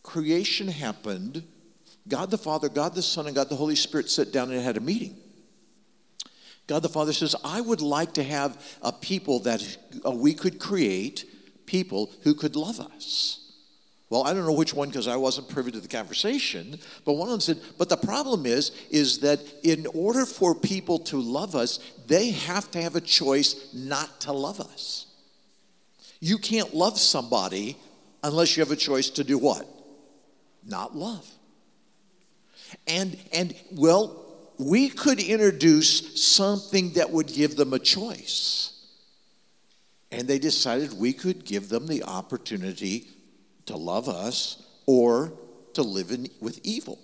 creation 0.03 0.67
happened, 0.67 1.43
God 2.07 2.31
the 2.31 2.37
Father, 2.37 2.69
God 2.69 2.95
the 2.95 3.01
Son, 3.01 3.27
and 3.27 3.35
God 3.35 3.49
the 3.49 3.55
Holy 3.55 3.75
Spirit 3.75 4.09
sat 4.09 4.31
down 4.31 4.51
and 4.51 4.61
had 4.61 4.77
a 4.77 4.81
meeting. 4.81 5.17
God 6.67 6.83
the 6.83 6.89
Father 6.89 7.13
says, 7.13 7.35
I 7.43 7.61
would 7.61 7.81
like 7.81 8.13
to 8.13 8.23
have 8.23 8.77
a 8.81 8.91
people 8.91 9.39
that 9.41 9.77
we 10.05 10.33
could 10.33 10.59
create, 10.59 11.25
people 11.65 12.11
who 12.23 12.33
could 12.33 12.55
love 12.55 12.79
us. 12.79 13.48
Well, 14.09 14.23
I 14.23 14.33
don't 14.33 14.45
know 14.45 14.53
which 14.53 14.73
one 14.73 14.89
because 14.89 15.07
I 15.07 15.17
wasn't 15.17 15.49
privy 15.49 15.71
to 15.71 15.79
the 15.79 15.87
conversation, 15.87 16.79
but 17.05 17.13
one 17.13 17.27
of 17.27 17.31
them 17.31 17.41
said, 17.41 17.59
but 17.77 17.89
the 17.89 17.97
problem 17.97 18.47
is, 18.47 18.71
is 18.89 19.19
that 19.19 19.39
in 19.63 19.85
order 19.93 20.25
for 20.25 20.55
people 20.55 20.97
to 20.99 21.21
love 21.21 21.55
us, 21.55 21.79
they 22.07 22.31
have 22.31 22.71
to 22.71 22.81
have 22.81 22.95
a 22.95 23.01
choice 23.01 23.71
not 23.73 24.21
to 24.21 24.33
love 24.33 24.59
us. 24.59 25.05
You 26.19 26.39
can't 26.39 26.73
love 26.73 26.99
somebody 26.99 27.77
unless 28.23 28.57
you 28.57 28.63
have 28.63 28.71
a 28.71 28.75
choice 28.75 29.11
to 29.11 29.23
do 29.23 29.37
what? 29.37 29.67
Not 30.65 30.95
love. 30.95 31.27
And 32.87 33.17
and 33.31 33.55
well, 33.71 34.25
we 34.57 34.89
could 34.89 35.19
introduce 35.19 36.21
something 36.21 36.93
that 36.93 37.11
would 37.11 37.27
give 37.27 37.55
them 37.55 37.73
a 37.73 37.79
choice. 37.79 38.73
And 40.11 40.27
they 40.27 40.39
decided 40.39 40.93
we 40.93 41.13
could 41.13 41.45
give 41.45 41.69
them 41.69 41.87
the 41.87 42.03
opportunity 42.03 43.07
to 43.69 43.77
love 43.77 44.09
us 44.09 44.63
or 44.87 45.31
to 45.73 45.83
live 45.83 46.09
in, 46.09 46.27
with 46.41 46.59
evil. 46.63 46.99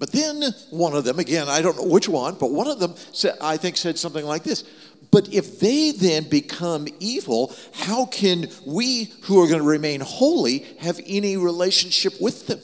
But 0.00 0.10
then 0.10 0.42
one 0.70 0.94
of 0.94 1.04
them, 1.04 1.20
again, 1.20 1.48
I 1.48 1.62
don't 1.62 1.76
know 1.76 1.84
which 1.84 2.08
one, 2.08 2.34
but 2.34 2.50
one 2.50 2.66
of 2.66 2.80
them 2.80 2.94
said, 3.12 3.36
I 3.40 3.56
think 3.56 3.76
said 3.76 3.98
something 3.98 4.24
like 4.24 4.42
this. 4.42 4.64
But 5.12 5.32
if 5.32 5.60
they 5.60 5.92
then 5.92 6.28
become 6.28 6.88
evil, 6.98 7.54
how 7.72 8.06
can 8.06 8.48
we 8.66 9.12
who 9.22 9.40
are 9.42 9.46
going 9.46 9.60
to 9.60 9.68
remain 9.68 10.00
holy 10.00 10.60
have 10.80 11.00
any 11.06 11.36
relationship 11.36 12.14
with 12.20 12.48
them? 12.48 12.60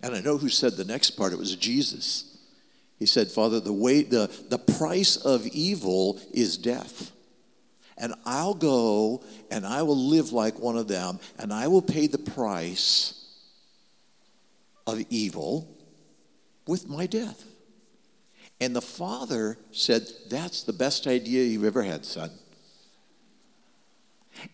And 0.00 0.14
I 0.14 0.20
know 0.20 0.38
who 0.38 0.48
said 0.48 0.74
the 0.74 0.84
next 0.84 1.12
part, 1.12 1.32
it 1.32 1.38
was 1.38 1.56
Jesus. 1.56 2.36
He 2.98 3.06
said, 3.06 3.28
Father, 3.28 3.58
the 3.58 3.72
way 3.72 4.02
the, 4.02 4.30
the 4.48 4.58
price 4.58 5.16
of 5.16 5.46
evil 5.48 6.20
is 6.32 6.56
death 6.56 7.12
and 7.98 8.14
I'll 8.24 8.54
go 8.54 9.22
and 9.50 9.66
I 9.66 9.82
will 9.82 9.96
live 9.96 10.32
like 10.32 10.58
one 10.58 10.76
of 10.76 10.88
them, 10.88 11.20
and 11.38 11.52
I 11.52 11.68
will 11.68 11.82
pay 11.82 12.06
the 12.06 12.18
price 12.18 13.14
of 14.86 15.02
evil 15.10 15.68
with 16.66 16.88
my 16.88 17.06
death. 17.06 17.44
And 18.60 18.74
the 18.74 18.82
father 18.82 19.58
said, 19.70 20.08
That's 20.30 20.62
the 20.62 20.72
best 20.72 21.06
idea 21.06 21.44
you've 21.44 21.64
ever 21.64 21.82
had, 21.82 22.04
son. 22.04 22.30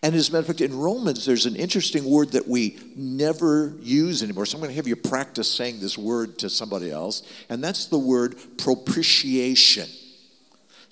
And 0.01 0.15
as 0.15 0.29
a 0.29 0.31
matter 0.31 0.39
of 0.41 0.47
fact, 0.47 0.61
in 0.61 0.75
Romans, 0.75 1.25
there's 1.25 1.45
an 1.45 1.55
interesting 1.55 2.05
word 2.05 2.31
that 2.31 2.47
we 2.47 2.79
never 2.95 3.75
use 3.81 4.23
anymore. 4.23 4.45
So 4.45 4.57
I'm 4.57 4.61
going 4.61 4.71
to 4.71 4.75
have 4.75 4.87
you 4.87 4.95
practice 4.95 5.51
saying 5.51 5.79
this 5.79 5.97
word 5.97 6.39
to 6.39 6.49
somebody 6.49 6.91
else, 6.91 7.21
and 7.49 7.63
that's 7.63 7.85
the 7.85 7.99
word 7.99 8.35
propitiation. 8.57 9.87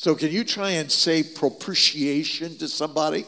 So, 0.04 0.16
can 0.16 0.32
you 0.32 0.44
try 0.44 0.72
and 0.72 0.92
say 0.92 1.24
propitiation 1.24 2.58
to 2.58 2.68
somebody? 2.68 3.24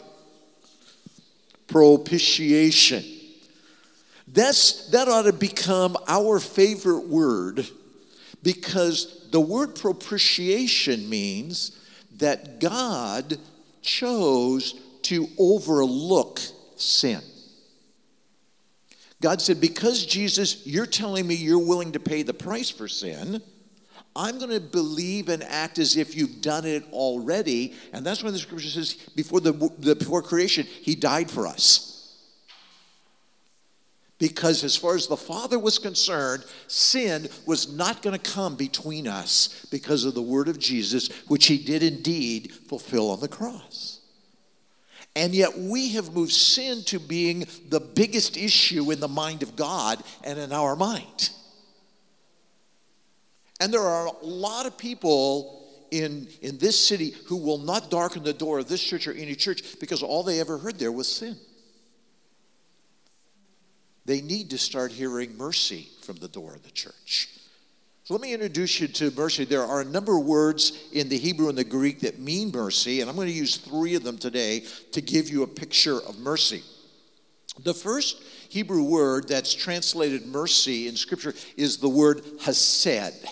Propitiation. 1.68 3.02
That's, 4.28 4.90
that 4.90 5.08
ought 5.08 5.22
to 5.22 5.32
become 5.32 5.96
our 6.06 6.38
favorite 6.38 7.08
word 7.08 7.66
because 8.44 9.26
the 9.32 9.40
word 9.40 9.78
propitiation 9.78 11.10
means 11.10 11.80
that 12.18 12.60
God 12.60 13.38
chose 13.82 14.78
to 15.04 15.30
overlook 15.40 16.42
sin. 16.76 17.22
God 19.22 19.42
said, 19.42 19.62
Because 19.62 20.06
Jesus, 20.06 20.68
you're 20.68 20.86
telling 20.86 21.26
me 21.26 21.36
you're 21.36 21.58
willing 21.58 21.94
to 21.94 22.02
pay 22.02 22.24
the 22.24 22.34
price 22.34 22.70
for 22.70 22.90
sin 22.90 23.42
I'm 24.16 24.38
going 24.38 24.52
to 24.52 24.62
believe 24.62 25.28
and 25.28 25.44
act 25.44 25.78
as 25.78 25.98
if 25.98 26.16
you've 26.16 26.42
done 26.42 26.66
it 26.66 26.86
already. 26.92 27.74
And 27.92 28.06
that's 28.06 28.24
why 28.24 28.32
the 28.32 28.40
scripture 28.40 28.70
says, 28.70 28.94
before, 29.16 29.42
the, 29.42 29.52
the, 29.80 29.96
before 29.96 30.22
creation, 30.22 30.66
he 30.66 30.96
died 30.96 31.30
for 31.30 31.46
us. 31.46 31.92
Because 34.18 34.64
as 34.64 34.78
far 34.78 34.96
as 34.96 35.08
the 35.08 35.18
Father 35.18 35.60
was 35.60 35.78
concerned, 35.78 36.46
sin 36.68 37.28
was 37.46 37.74
not 37.74 38.02
going 38.02 38.18
to 38.18 38.32
come 38.32 38.56
between 38.56 39.08
us 39.08 39.66
because 39.70 40.06
of 40.06 40.14
the 40.14 40.22
word 40.22 40.48
of 40.48 40.58
Jesus, 40.58 41.10
which 41.28 41.48
he 41.48 41.58
did 41.58 41.84
indeed 41.84 42.54
fulfill 42.54 43.12
on 43.12 43.20
the 43.20 43.28
cross. 43.28 44.00
And 45.18 45.36
yet 45.36 45.58
we 45.58 45.90
have 45.94 46.14
moved 46.14 46.32
sin 46.32 46.84
to 46.86 47.00
being 47.00 47.46
the 47.70 47.82
biggest 47.82 48.38
issue 48.38 48.92
in 48.92 49.02
the 49.02 49.08
mind 49.10 49.44
of 49.44 49.58
God 49.58 50.02
and 50.24 50.40
in 50.40 50.54
our 50.54 50.78
mind. 50.78 51.30
And 53.60 53.74
there 53.74 53.82
are 53.82 54.08
a 54.08 54.26
lot 54.26 54.66
of 54.66 54.78
people 54.78 55.64
in, 55.92 56.28
in 56.42 56.58
this 56.58 56.78
city 56.78 57.12
who 57.28 57.38
will 57.38 57.58
not 57.58 57.90
darken 57.90 58.24
the 58.24 58.34
door 58.34 58.60
of 58.60 58.68
this 58.68 58.84
church 58.84 59.08
or 59.08 59.14
any 59.14 59.36
church 59.36 59.80
because 59.80 60.04
all 60.04 60.24
they 60.24 60.40
ever 60.40 60.58
heard 60.58 60.78
there 60.78 60.92
was 60.92 61.10
sin. 61.10 61.38
They 64.06 64.22
need 64.22 64.52
to 64.52 64.58
start 64.58 64.92
hearing 64.92 65.38
mercy 65.38 65.88
from 66.02 66.18
the 66.18 66.28
door 66.28 66.54
of 66.54 66.64
the 66.64 66.72
church. 66.72 67.30
So 68.04 68.14
let 68.14 68.22
me 68.22 68.34
introduce 68.34 68.80
you 68.80 68.88
to 68.88 69.10
mercy. 69.12 69.46
There 69.46 69.64
are 69.64 69.82
a 69.82 69.86
number 69.86 70.16
of 70.16 70.26
words 70.26 70.90
in 70.92 71.10
the 71.10 71.18
Hebrew 71.18 71.50
and 71.50 71.58
the 71.58 71.64
Greek 71.64 72.02
that 72.02 72.20
mean 72.20 72.52
mercy, 72.52 73.02
and 73.02 73.10
I'm 73.10 73.16
going 73.16 73.30
to 73.30 73.34
use 73.34 73.58
three 73.58 73.96
of 73.96 74.04
them 74.04 74.20
today 74.20 74.64
to 74.92 75.02
give 75.02 75.30
you 75.30 75.42
a 75.42 75.48
picture 75.48 75.98
of 75.98 76.20
mercy. 76.20 76.62
The 77.64 77.74
first 77.74 78.22
Hebrew 78.50 78.84
word 78.84 79.28
that's 79.28 79.56
translated 79.56 80.28
mercy 80.28 80.88
in 80.88 80.96
Scripture 80.96 81.34
is 81.58 81.78
the 81.78 81.90
word 81.90 82.22
hesed. 82.42 83.26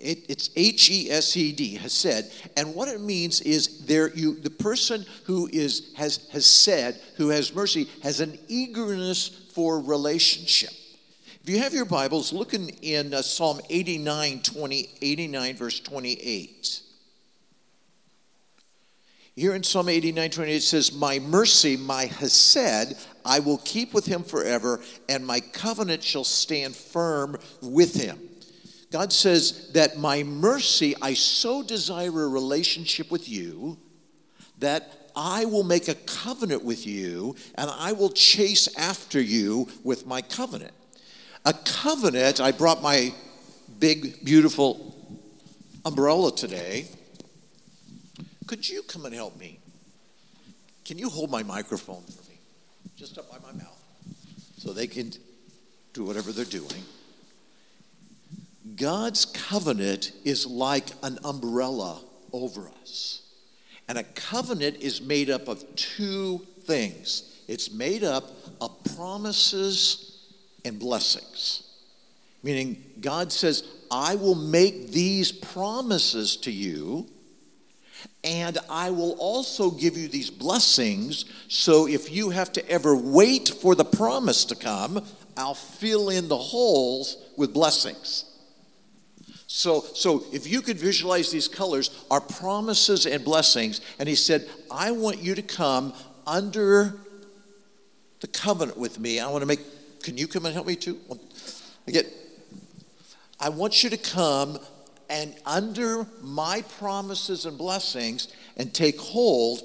It, 0.00 0.30
it's 0.30 0.50
H 0.56 0.90
E 0.90 1.10
S 1.10 1.36
E 1.36 1.52
D, 1.52 1.76
Hesed. 1.76 2.32
And 2.56 2.74
what 2.74 2.88
it 2.88 3.00
means 3.00 3.42
is 3.42 3.84
there 3.86 4.08
you 4.14 4.34
the 4.40 4.50
person 4.50 5.04
who 5.24 5.48
is 5.52 5.92
has 5.96 6.28
hesed, 6.32 6.98
who 7.16 7.28
has 7.28 7.54
mercy, 7.54 7.88
has 8.02 8.20
an 8.20 8.38
eagerness 8.48 9.28
for 9.54 9.78
relationship. 9.80 10.70
If 11.42 11.48
you 11.48 11.58
have 11.58 11.74
your 11.74 11.84
Bibles, 11.84 12.32
looking 12.32 12.68
in 12.82 13.12
uh, 13.12 13.22
Psalm 13.22 13.60
89, 13.68 14.40
20, 14.40 14.88
89, 15.00 15.56
verse 15.56 15.80
28. 15.80 16.82
Here 19.36 19.54
in 19.54 19.62
Psalm 19.62 19.88
89, 19.88 20.30
28, 20.30 20.54
it 20.54 20.62
says, 20.62 20.92
My 20.92 21.18
mercy, 21.18 21.76
my 21.76 22.06
Hesed, 22.06 22.94
I 23.24 23.40
will 23.40 23.58
keep 23.58 23.94
with 23.94 24.04
him 24.04 24.22
forever, 24.22 24.80
and 25.08 25.26
my 25.26 25.40
covenant 25.40 26.02
shall 26.02 26.24
stand 26.24 26.76
firm 26.76 27.38
with 27.62 27.94
him. 27.94 28.29
God 28.90 29.12
says 29.12 29.70
that 29.72 29.98
my 29.98 30.24
mercy, 30.24 30.96
I 31.00 31.14
so 31.14 31.62
desire 31.62 32.08
a 32.08 32.28
relationship 32.28 33.10
with 33.10 33.28
you 33.28 33.78
that 34.58 35.10
I 35.14 35.44
will 35.44 35.62
make 35.62 35.88
a 35.88 35.94
covenant 35.94 36.64
with 36.64 36.86
you 36.86 37.36
and 37.54 37.70
I 37.70 37.92
will 37.92 38.10
chase 38.10 38.68
after 38.76 39.20
you 39.20 39.68
with 39.84 40.06
my 40.06 40.22
covenant. 40.22 40.72
A 41.44 41.52
covenant, 41.52 42.40
I 42.40 42.52
brought 42.52 42.82
my 42.82 43.14
big, 43.78 44.24
beautiful 44.24 44.94
umbrella 45.84 46.34
today. 46.34 46.88
Could 48.46 48.68
you 48.68 48.82
come 48.82 49.06
and 49.06 49.14
help 49.14 49.38
me? 49.38 49.60
Can 50.84 50.98
you 50.98 51.08
hold 51.08 51.30
my 51.30 51.44
microphone 51.44 52.02
for 52.02 52.28
me? 52.28 52.38
Just 52.96 53.16
up 53.18 53.30
by 53.30 53.38
my 53.38 53.56
mouth 53.56 53.82
so 54.58 54.72
they 54.72 54.88
can 54.88 55.12
do 55.92 56.04
whatever 56.04 56.32
they're 56.32 56.44
doing. 56.44 56.82
God's 58.76 59.24
covenant 59.24 60.12
is 60.24 60.46
like 60.46 60.86
an 61.02 61.18
umbrella 61.24 62.00
over 62.32 62.68
us. 62.82 63.22
And 63.88 63.98
a 63.98 64.04
covenant 64.04 64.76
is 64.80 65.00
made 65.00 65.30
up 65.30 65.48
of 65.48 65.64
two 65.76 66.46
things 66.62 67.26
it's 67.48 67.72
made 67.72 68.04
up 68.04 68.30
of 68.60 68.70
promises 68.94 70.28
and 70.64 70.78
blessings. 70.78 71.64
Meaning, 72.44 72.80
God 73.00 73.32
says, 73.32 73.64
I 73.90 74.14
will 74.14 74.36
make 74.36 74.92
these 74.92 75.32
promises 75.32 76.36
to 76.36 76.52
you, 76.52 77.08
and 78.22 78.56
I 78.70 78.90
will 78.90 79.16
also 79.18 79.72
give 79.72 79.96
you 79.96 80.06
these 80.06 80.30
blessings. 80.30 81.24
So 81.48 81.88
if 81.88 82.12
you 82.12 82.30
have 82.30 82.52
to 82.52 82.70
ever 82.70 82.94
wait 82.94 83.48
for 83.48 83.74
the 83.74 83.84
promise 83.84 84.44
to 84.44 84.54
come, 84.54 85.04
I'll 85.36 85.54
fill 85.54 86.08
in 86.08 86.28
the 86.28 86.38
holes 86.38 87.16
with 87.36 87.52
blessings. 87.52 88.29
So, 89.52 89.80
so 89.80 90.22
if 90.32 90.46
you 90.46 90.62
could 90.62 90.78
visualize 90.78 91.32
these 91.32 91.48
colors, 91.48 91.90
are 92.08 92.20
promises 92.20 93.04
and 93.04 93.24
blessings. 93.24 93.80
And 93.98 94.08
he 94.08 94.14
said, 94.14 94.48
I 94.70 94.92
want 94.92 95.18
you 95.18 95.34
to 95.34 95.42
come 95.42 95.92
under 96.24 96.94
the 98.20 98.28
covenant 98.28 98.78
with 98.78 99.00
me. 99.00 99.18
I 99.18 99.28
want 99.28 99.42
to 99.42 99.46
make, 99.46 99.58
can 100.04 100.16
you 100.16 100.28
come 100.28 100.46
and 100.46 100.54
help 100.54 100.68
me 100.68 100.76
too? 100.76 101.00
I 101.88 101.90
get, 101.90 102.06
I 103.40 103.48
want 103.48 103.82
you 103.82 103.90
to 103.90 103.96
come 103.96 104.56
and 105.08 105.34
under 105.44 106.06
my 106.22 106.62
promises 106.78 107.44
and 107.44 107.58
blessings 107.58 108.28
and 108.56 108.72
take 108.72 109.00
hold 109.00 109.62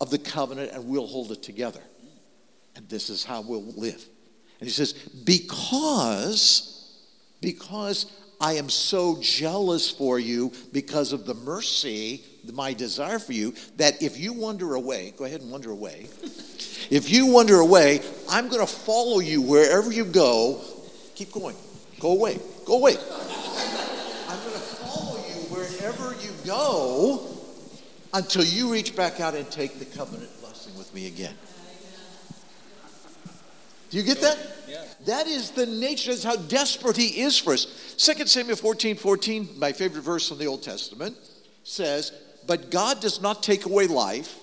of 0.00 0.10
the 0.10 0.18
covenant 0.18 0.72
and 0.72 0.88
we'll 0.88 1.06
hold 1.06 1.30
it 1.30 1.40
together. 1.40 1.82
And 2.74 2.88
this 2.88 3.10
is 3.10 3.22
how 3.22 3.42
we'll 3.42 3.62
live. 3.76 4.04
And 4.58 4.68
he 4.68 4.70
says, 4.70 4.92
because, 4.92 6.98
because 7.40 8.10
I 8.44 8.56
am 8.56 8.68
so 8.68 9.16
jealous 9.22 9.90
for 9.90 10.18
you 10.18 10.52
because 10.70 11.14
of 11.14 11.24
the 11.24 11.32
mercy, 11.32 12.22
my 12.52 12.74
desire 12.74 13.18
for 13.18 13.32
you, 13.32 13.54
that 13.78 14.02
if 14.02 14.18
you 14.18 14.34
wander 14.34 14.74
away, 14.74 15.14
go 15.16 15.24
ahead 15.24 15.40
and 15.40 15.50
wander 15.50 15.70
away. 15.70 16.06
If 16.90 17.10
you 17.10 17.28
wander 17.28 17.60
away, 17.60 18.02
I'm 18.28 18.48
going 18.48 18.60
to 18.60 18.70
follow 18.70 19.20
you 19.20 19.40
wherever 19.40 19.90
you 19.90 20.04
go. 20.04 20.60
Keep 21.14 21.32
going. 21.32 21.56
Go 21.98 22.12
away. 22.12 22.38
Go 22.66 22.76
away. 22.76 22.92
I'm 24.28 24.38
going 24.40 24.52
to 24.52 24.66
follow 24.84 25.16
you 25.16 25.34
wherever 25.48 26.12
you 26.22 26.30
go 26.44 27.26
until 28.12 28.44
you 28.44 28.70
reach 28.70 28.94
back 28.94 29.18
out 29.20 29.34
and 29.34 29.50
take 29.50 29.78
the 29.78 29.86
covenant 29.86 30.28
blessing 30.42 30.76
with 30.76 30.92
me 30.94 31.06
again. 31.06 31.34
Do 33.88 33.96
you 33.96 34.02
get 34.02 34.20
that? 34.20 34.36
That 35.06 35.26
is 35.26 35.50
the 35.50 35.66
nature, 35.66 36.10
that's 36.10 36.24
how 36.24 36.36
desperate 36.36 36.96
he 36.96 37.20
is 37.20 37.38
for 37.38 37.52
us. 37.52 37.66
2 37.98 38.26
Samuel 38.26 38.56
14 38.56 38.96
14, 38.96 39.48
my 39.56 39.72
favorite 39.72 40.02
verse 40.02 40.30
in 40.30 40.38
the 40.38 40.46
Old 40.46 40.62
Testament, 40.62 41.16
says, 41.62 42.12
But 42.46 42.70
God 42.70 43.00
does 43.00 43.20
not 43.20 43.42
take 43.42 43.66
away 43.66 43.86
life, 43.86 44.38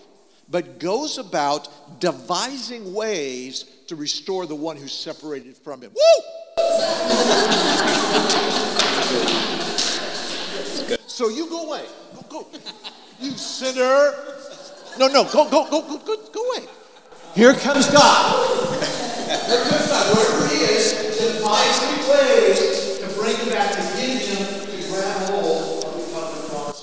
but 0.49 0.79
goes 0.79 1.17
about 1.17 1.99
devising 1.99 2.93
ways 2.93 3.63
to 3.87 3.95
restore 3.95 4.45
the 4.45 4.55
one 4.55 4.77
who's 4.77 4.93
separated 4.93 5.57
from 5.57 5.81
him. 5.81 5.91
Woo! 5.93 6.23
so 11.07 11.29
you 11.29 11.49
go 11.49 11.67
away. 11.67 11.85
Go, 12.29 12.43
go. 12.43 12.47
You 13.19 13.31
sinner. 13.31 14.13
No, 14.97 15.07
no, 15.07 15.23
go, 15.25 15.49
go, 15.49 15.69
go, 15.69 15.81
go, 15.81 15.97
go, 15.97 16.17
go 16.31 16.51
away. 16.51 16.67
Here 17.35 17.53
comes 17.53 17.89
God. 17.89 19.07
Wherever 19.39 20.47
he 20.47 20.61
is, 20.61 20.93
devising 21.17 22.09
ways 22.09 22.99
to 22.99 23.07
bring 23.19 23.35
him 23.37 23.49
back 23.49 23.71
to 23.71 23.77
get 23.77 24.21
him 24.21 24.45
to 24.65 24.89
grab 24.89 25.29
hold 25.29 25.85
of 25.85 25.93
the 25.95 26.13
covenant 26.13 26.49
promise. 26.49 26.81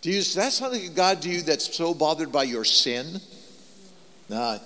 Do 0.00 0.10
you, 0.10 0.22
that's 0.22 0.56
something 0.56 0.92
God 0.94 1.20
do 1.20 1.30
you 1.30 1.42
that's 1.42 1.74
so 1.74 1.94
bothered 1.94 2.32
by 2.32 2.42
your 2.42 2.64
sin? 2.64 3.20
No. 4.28 4.58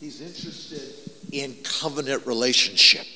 He's 0.00 0.20
interested 0.20 0.94
in 1.32 1.54
covenant 1.62 2.26
relationship. 2.26 3.06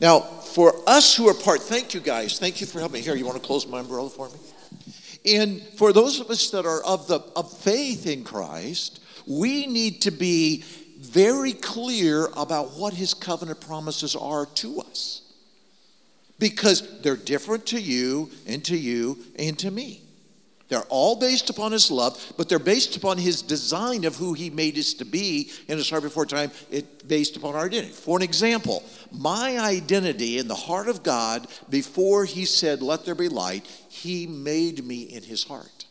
Now, 0.00 0.20
for 0.20 0.74
us 0.88 1.14
who 1.14 1.28
are 1.28 1.34
part, 1.34 1.62
thank 1.62 1.94
you 1.94 2.00
guys. 2.00 2.38
Thank 2.38 2.60
you 2.60 2.66
for 2.66 2.80
helping. 2.80 3.02
Here, 3.02 3.14
you 3.14 3.24
want 3.24 3.40
to 3.40 3.46
close 3.46 3.66
my 3.66 3.80
umbrella 3.80 4.10
for 4.10 4.28
me? 4.28 4.34
And 5.24 5.62
for 5.62 5.92
those 5.92 6.20
of 6.20 6.30
us 6.30 6.50
that 6.50 6.66
are 6.66 6.82
of 6.84 7.06
the 7.06 7.20
of 7.36 7.52
faith 7.58 8.06
in 8.06 8.24
Christ, 8.24 9.00
we 9.26 9.66
need 9.66 10.02
to 10.02 10.10
be 10.10 10.64
very 10.98 11.52
clear 11.52 12.28
about 12.36 12.72
what 12.72 12.92
his 12.94 13.14
covenant 13.14 13.60
promises 13.60 14.16
are 14.16 14.46
to 14.46 14.80
us. 14.80 15.22
Because 16.38 17.00
they're 17.02 17.16
different 17.16 17.66
to 17.66 17.80
you 17.80 18.30
and 18.46 18.64
to 18.64 18.76
you 18.76 19.18
and 19.38 19.58
to 19.60 19.70
me. 19.70 20.02
They're 20.72 20.80
all 20.88 21.16
based 21.16 21.50
upon 21.50 21.70
his 21.70 21.90
love, 21.90 22.32
but 22.38 22.48
they're 22.48 22.58
based 22.58 22.96
upon 22.96 23.18
his 23.18 23.42
design 23.42 24.06
of 24.06 24.16
who 24.16 24.32
he 24.32 24.48
made 24.48 24.78
us 24.78 24.94
to 24.94 25.04
be 25.04 25.50
in 25.68 25.76
his 25.76 25.90
heart 25.90 26.02
before 26.02 26.24
time, 26.24 26.50
it 26.70 27.06
based 27.06 27.36
upon 27.36 27.54
our 27.54 27.66
identity. 27.66 27.92
For 27.92 28.16
an 28.16 28.22
example, 28.22 28.82
my 29.12 29.58
identity 29.58 30.38
in 30.38 30.48
the 30.48 30.54
heart 30.54 30.88
of 30.88 31.02
God 31.02 31.46
before 31.68 32.24
he 32.24 32.46
said, 32.46 32.80
Let 32.80 33.04
there 33.04 33.14
be 33.14 33.28
light, 33.28 33.66
he 33.90 34.26
made 34.26 34.82
me 34.82 35.02
in 35.02 35.22
his 35.22 35.44
heart. 35.44 35.84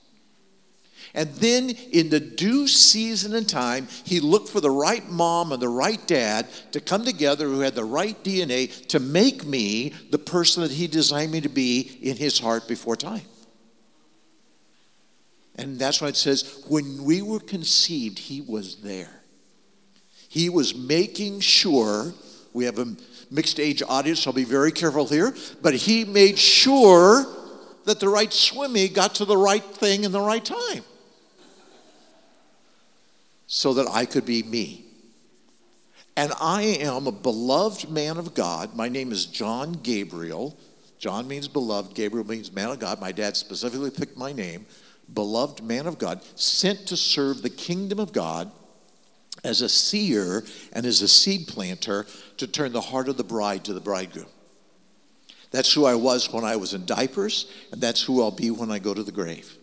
And 1.13 1.29
then 1.35 1.69
in 1.69 2.09
the 2.09 2.19
due 2.19 2.67
season 2.67 3.35
and 3.35 3.47
time, 3.47 3.87
he 4.03 4.19
looked 4.19 4.49
for 4.49 4.61
the 4.61 4.71
right 4.71 5.07
mom 5.07 5.51
and 5.51 5.61
the 5.61 5.69
right 5.69 6.07
dad 6.07 6.47
to 6.71 6.81
come 6.81 7.05
together 7.05 7.45
who 7.45 7.59
had 7.59 7.75
the 7.75 7.85
right 7.85 8.17
DNA 8.23 8.87
to 8.87 8.99
make 8.99 9.45
me 9.45 9.93
the 10.09 10.17
person 10.17 10.63
that 10.63 10.71
he 10.71 10.87
designed 10.87 11.31
me 11.31 11.41
to 11.41 11.49
be 11.49 11.99
in 12.01 12.17
his 12.17 12.39
heart 12.39 12.67
before 12.67 12.95
time. 12.95 13.21
And 15.55 15.77
that's 15.77 16.01
why 16.01 16.07
it 16.07 16.15
says, 16.15 16.63
when 16.67 17.03
we 17.03 17.21
were 17.21 17.39
conceived, 17.39 18.17
he 18.17 18.41
was 18.41 18.77
there. 18.77 19.21
He 20.29 20.49
was 20.49 20.73
making 20.73 21.41
sure, 21.41 22.13
we 22.53 22.65
have 22.65 22.79
a 22.79 22.95
mixed 23.29 23.59
age 23.59 23.83
audience, 23.87 24.21
so 24.21 24.29
I'll 24.29 24.35
be 24.35 24.43
very 24.43 24.71
careful 24.71 25.07
here, 25.07 25.35
but 25.61 25.73
he 25.73 26.05
made 26.05 26.39
sure 26.39 27.25
that 27.85 27.99
the 27.99 28.07
right 28.07 28.31
swimmy 28.31 28.87
got 28.87 29.15
to 29.15 29.25
the 29.25 29.37
right 29.37 29.63
thing 29.63 30.03
in 30.03 30.11
the 30.11 30.21
right 30.21 30.43
time 30.43 30.83
so 33.47 33.73
that 33.73 33.87
I 33.89 34.05
could 34.05 34.25
be 34.25 34.43
me. 34.43 34.85
And 36.15 36.31
I 36.39 36.61
am 36.61 37.07
a 37.07 37.11
beloved 37.11 37.89
man 37.89 38.17
of 38.17 38.33
God. 38.33 38.75
My 38.75 38.87
name 38.87 39.11
is 39.11 39.25
John 39.25 39.73
Gabriel. 39.73 40.57
John 40.99 41.27
means 41.27 41.47
beloved, 41.47 41.95
Gabriel 41.95 42.27
means 42.27 42.51
man 42.51 42.69
of 42.69 42.79
God. 42.79 43.01
My 43.01 43.11
dad 43.11 43.35
specifically 43.35 43.91
picked 43.91 44.17
my 44.17 44.31
name. 44.31 44.65
Beloved 45.13 45.63
man 45.63 45.87
of 45.87 45.97
God, 45.97 46.21
sent 46.35 46.87
to 46.87 46.97
serve 46.97 47.41
the 47.41 47.49
kingdom 47.49 47.99
of 47.99 48.13
God 48.13 48.51
as 49.43 49.61
a 49.61 49.69
seer 49.69 50.43
and 50.73 50.85
as 50.85 51.01
a 51.01 51.07
seed 51.07 51.47
planter 51.47 52.05
to 52.37 52.47
turn 52.47 52.71
the 52.71 52.81
heart 52.81 53.09
of 53.09 53.17
the 53.17 53.23
bride 53.23 53.63
to 53.65 53.73
the 53.73 53.79
bridegroom. 53.79 54.27
That's 55.51 55.73
who 55.73 55.85
I 55.85 55.95
was 55.95 56.31
when 56.31 56.45
I 56.45 56.55
was 56.55 56.73
in 56.73 56.85
diapers, 56.85 57.51
and 57.71 57.81
that's 57.81 58.01
who 58.01 58.21
I'll 58.21 58.31
be 58.31 58.51
when 58.51 58.71
I 58.71 58.79
go 58.79 58.93
to 58.93 59.03
the 59.03 59.11
grave. 59.11 59.57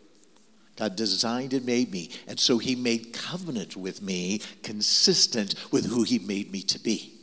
God 0.77 0.95
designed 0.95 1.55
and 1.55 1.67
made 1.67 1.91
me. 1.91 2.11
And 2.29 2.39
so 2.39 2.59
he 2.59 2.77
made 2.77 3.13
covenant 3.13 3.77
with 3.77 4.01
me 4.01 4.41
consistent 4.63 5.55
with 5.73 5.87
who 5.87 6.05
he 6.05 6.21
made 6.21 6.53
me 6.53 6.63
to 6.63 6.79
be. 6.79 7.15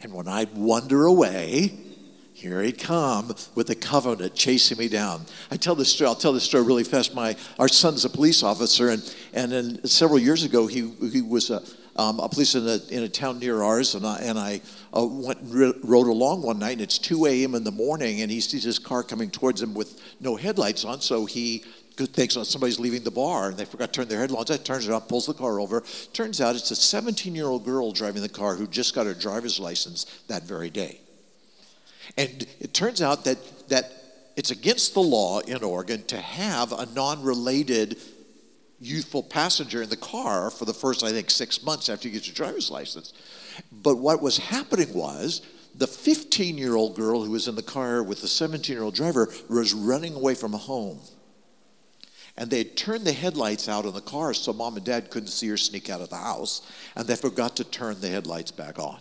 And 0.00 0.12
when 0.12 0.26
I'd 0.26 0.54
wander 0.54 1.04
away, 1.04 1.74
here 2.44 2.62
he'd 2.62 2.78
come 2.78 3.34
with 3.54 3.66
the 3.66 3.74
covenant 3.74 4.34
chasing 4.34 4.78
me 4.78 4.88
down. 4.88 5.24
I 5.50 5.56
tell 5.56 5.74
this 5.74 5.88
story, 5.88 6.08
I'll 6.08 6.14
tell 6.14 6.32
this 6.32 6.44
story 6.44 6.62
really 6.62 6.84
fast. 6.84 7.14
My 7.14 7.36
our 7.58 7.68
son's 7.68 8.04
a 8.04 8.10
police 8.10 8.42
officer, 8.42 8.90
and, 8.90 9.16
and 9.32 9.50
then 9.50 9.84
several 9.86 10.18
years 10.18 10.44
ago 10.44 10.66
he 10.66 10.90
he 11.10 11.22
was 11.22 11.50
a 11.50 11.62
um, 11.96 12.18
a 12.18 12.28
police 12.28 12.54
in 12.56 12.66
a, 12.66 12.80
in 12.90 13.04
a 13.04 13.08
town 13.08 13.38
near 13.38 13.62
ours, 13.62 13.94
and 13.94 14.04
I, 14.04 14.18
and 14.18 14.36
I 14.36 14.60
uh, 14.96 15.06
went 15.06 15.40
and 15.40 15.74
rode 15.84 16.08
along 16.08 16.42
one 16.42 16.58
night, 16.58 16.72
and 16.72 16.80
it's 16.80 16.98
2 16.98 17.26
a.m. 17.26 17.54
in 17.54 17.62
the 17.62 17.70
morning, 17.70 18.20
and 18.20 18.32
he 18.32 18.40
sees 18.40 18.64
his 18.64 18.80
car 18.80 19.04
coming 19.04 19.30
towards 19.30 19.62
him 19.62 19.74
with 19.74 20.00
no 20.18 20.34
headlights 20.34 20.84
on, 20.84 21.00
so 21.00 21.24
he 21.24 21.62
thinks 21.96 22.34
somebody's 22.48 22.80
leaving 22.80 23.04
the 23.04 23.10
bar 23.12 23.50
and 23.50 23.56
they 23.56 23.64
forgot 23.64 23.92
to 23.92 24.00
turn 24.00 24.08
their 24.08 24.18
headlights 24.18 24.50
on. 24.50 24.58
Turns 24.58 24.88
it 24.88 24.92
on, 24.92 25.02
pulls 25.02 25.26
the 25.26 25.34
car 25.34 25.60
over. 25.60 25.84
Turns 26.12 26.40
out 26.40 26.56
it's 26.56 26.72
a 26.72 26.76
17 26.76 27.36
year 27.36 27.46
old 27.46 27.64
girl 27.64 27.92
driving 27.92 28.20
the 28.20 28.28
car 28.28 28.56
who 28.56 28.66
just 28.66 28.96
got 28.96 29.06
her 29.06 29.14
driver's 29.14 29.60
license 29.60 30.04
that 30.26 30.42
very 30.42 30.70
day. 30.70 30.98
And 32.16 32.46
it 32.60 32.74
turns 32.74 33.02
out 33.02 33.24
that, 33.24 33.38
that 33.68 33.92
it's 34.36 34.50
against 34.50 34.94
the 34.94 35.00
law 35.00 35.40
in 35.40 35.62
Oregon 35.62 36.02
to 36.06 36.18
have 36.18 36.72
a 36.72 36.86
non 36.86 37.22
related 37.22 37.98
youthful 38.80 39.22
passenger 39.22 39.82
in 39.82 39.88
the 39.88 39.96
car 39.96 40.50
for 40.50 40.64
the 40.64 40.74
first, 40.74 41.02
I 41.02 41.10
think, 41.10 41.30
six 41.30 41.62
months 41.62 41.88
after 41.88 42.08
you 42.08 42.14
get 42.14 42.26
your 42.26 42.34
driver's 42.34 42.70
license. 42.70 43.12
But 43.72 43.96
what 43.96 44.20
was 44.20 44.38
happening 44.38 44.92
was 44.92 45.42
the 45.74 45.86
15 45.86 46.58
year 46.58 46.76
old 46.76 46.96
girl 46.96 47.22
who 47.22 47.30
was 47.30 47.48
in 47.48 47.54
the 47.54 47.62
car 47.62 48.02
with 48.02 48.20
the 48.20 48.28
17 48.28 48.74
year 48.74 48.84
old 48.84 48.94
driver 48.94 49.32
was 49.48 49.72
running 49.72 50.14
away 50.14 50.34
from 50.34 50.52
home. 50.52 51.00
And 52.36 52.50
they 52.50 52.64
turned 52.64 53.04
the 53.04 53.12
headlights 53.12 53.68
out 53.68 53.86
on 53.86 53.94
the 53.94 54.00
car 54.00 54.34
so 54.34 54.52
mom 54.52 54.76
and 54.76 54.84
dad 54.84 55.10
couldn't 55.10 55.28
see 55.28 55.48
her 55.48 55.56
sneak 55.56 55.88
out 55.88 56.00
of 56.00 56.10
the 56.10 56.16
house, 56.16 56.68
and 56.96 57.06
they 57.06 57.14
forgot 57.14 57.56
to 57.56 57.64
turn 57.64 58.00
the 58.00 58.08
headlights 58.08 58.50
back 58.50 58.78
on. 58.78 58.98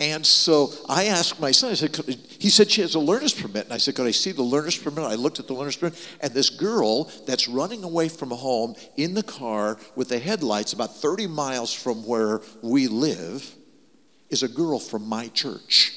And 0.00 0.26
so 0.26 0.72
I 0.88 1.06
asked 1.06 1.40
my 1.40 1.50
son, 1.50 1.70
I 1.70 1.74
said, 1.74 1.96
he 2.38 2.50
said 2.50 2.70
she 2.70 2.80
has 2.82 2.94
a 2.94 3.00
learner's 3.00 3.32
permit. 3.32 3.64
And 3.64 3.72
I 3.72 3.78
said, 3.78 3.94
could 3.94 4.06
I 4.06 4.10
see 4.10 4.32
the 4.32 4.42
learner's 4.42 4.76
permit? 4.76 5.04
I 5.04 5.14
looked 5.14 5.38
at 5.38 5.46
the 5.46 5.54
learner's 5.54 5.76
permit, 5.76 5.98
and 6.20 6.32
this 6.32 6.50
girl 6.50 7.04
that's 7.26 7.48
running 7.48 7.84
away 7.84 8.08
from 8.08 8.30
home 8.30 8.74
in 8.96 9.14
the 9.14 9.22
car 9.22 9.78
with 9.94 10.08
the 10.08 10.18
headlights 10.18 10.72
about 10.72 10.96
30 10.96 11.28
miles 11.28 11.72
from 11.72 12.04
where 12.06 12.40
we 12.62 12.88
live 12.88 13.54
is 14.30 14.42
a 14.42 14.48
girl 14.48 14.78
from 14.78 15.06
my 15.06 15.28
church. 15.28 15.94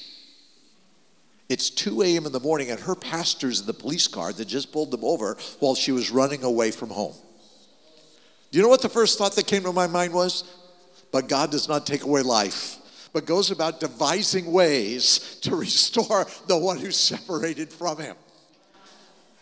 It's 1.49 1.69
2 1.69 2.03
a.m. 2.03 2.25
in 2.25 2.31
the 2.31 2.39
morning, 2.39 2.71
and 2.71 2.79
her 2.79 2.95
pastor's 2.95 3.61
in 3.61 3.67
the 3.67 3.73
police 3.73 4.07
car 4.07 4.31
that 4.31 4.45
just 4.45 4.71
pulled 4.71 4.91
them 4.91 5.03
over 5.03 5.37
while 5.59 5.75
she 5.75 5.91
was 5.91 6.09
running 6.11 6.43
away 6.43 6.71
from 6.71 6.89
home. 6.89 7.15
Do 8.51 8.57
you 8.57 8.63
know 8.63 8.69
what 8.69 8.81
the 8.81 8.89
first 8.89 9.17
thought 9.17 9.35
that 9.35 9.47
came 9.47 9.63
to 9.63 9.73
my 9.73 9.87
mind 9.87 10.13
was? 10.13 10.43
But 11.11 11.27
God 11.27 11.51
does 11.51 11.67
not 11.67 11.85
take 11.85 12.03
away 12.03 12.21
life 12.21 12.77
but 13.13 13.25
goes 13.25 13.51
about 13.51 13.79
devising 13.79 14.51
ways 14.51 15.37
to 15.41 15.55
restore 15.67 16.25
the 16.47 16.57
one 16.57 16.77
who's 16.77 16.97
separated 16.97 17.71
from 17.71 17.97
him. 17.97 18.15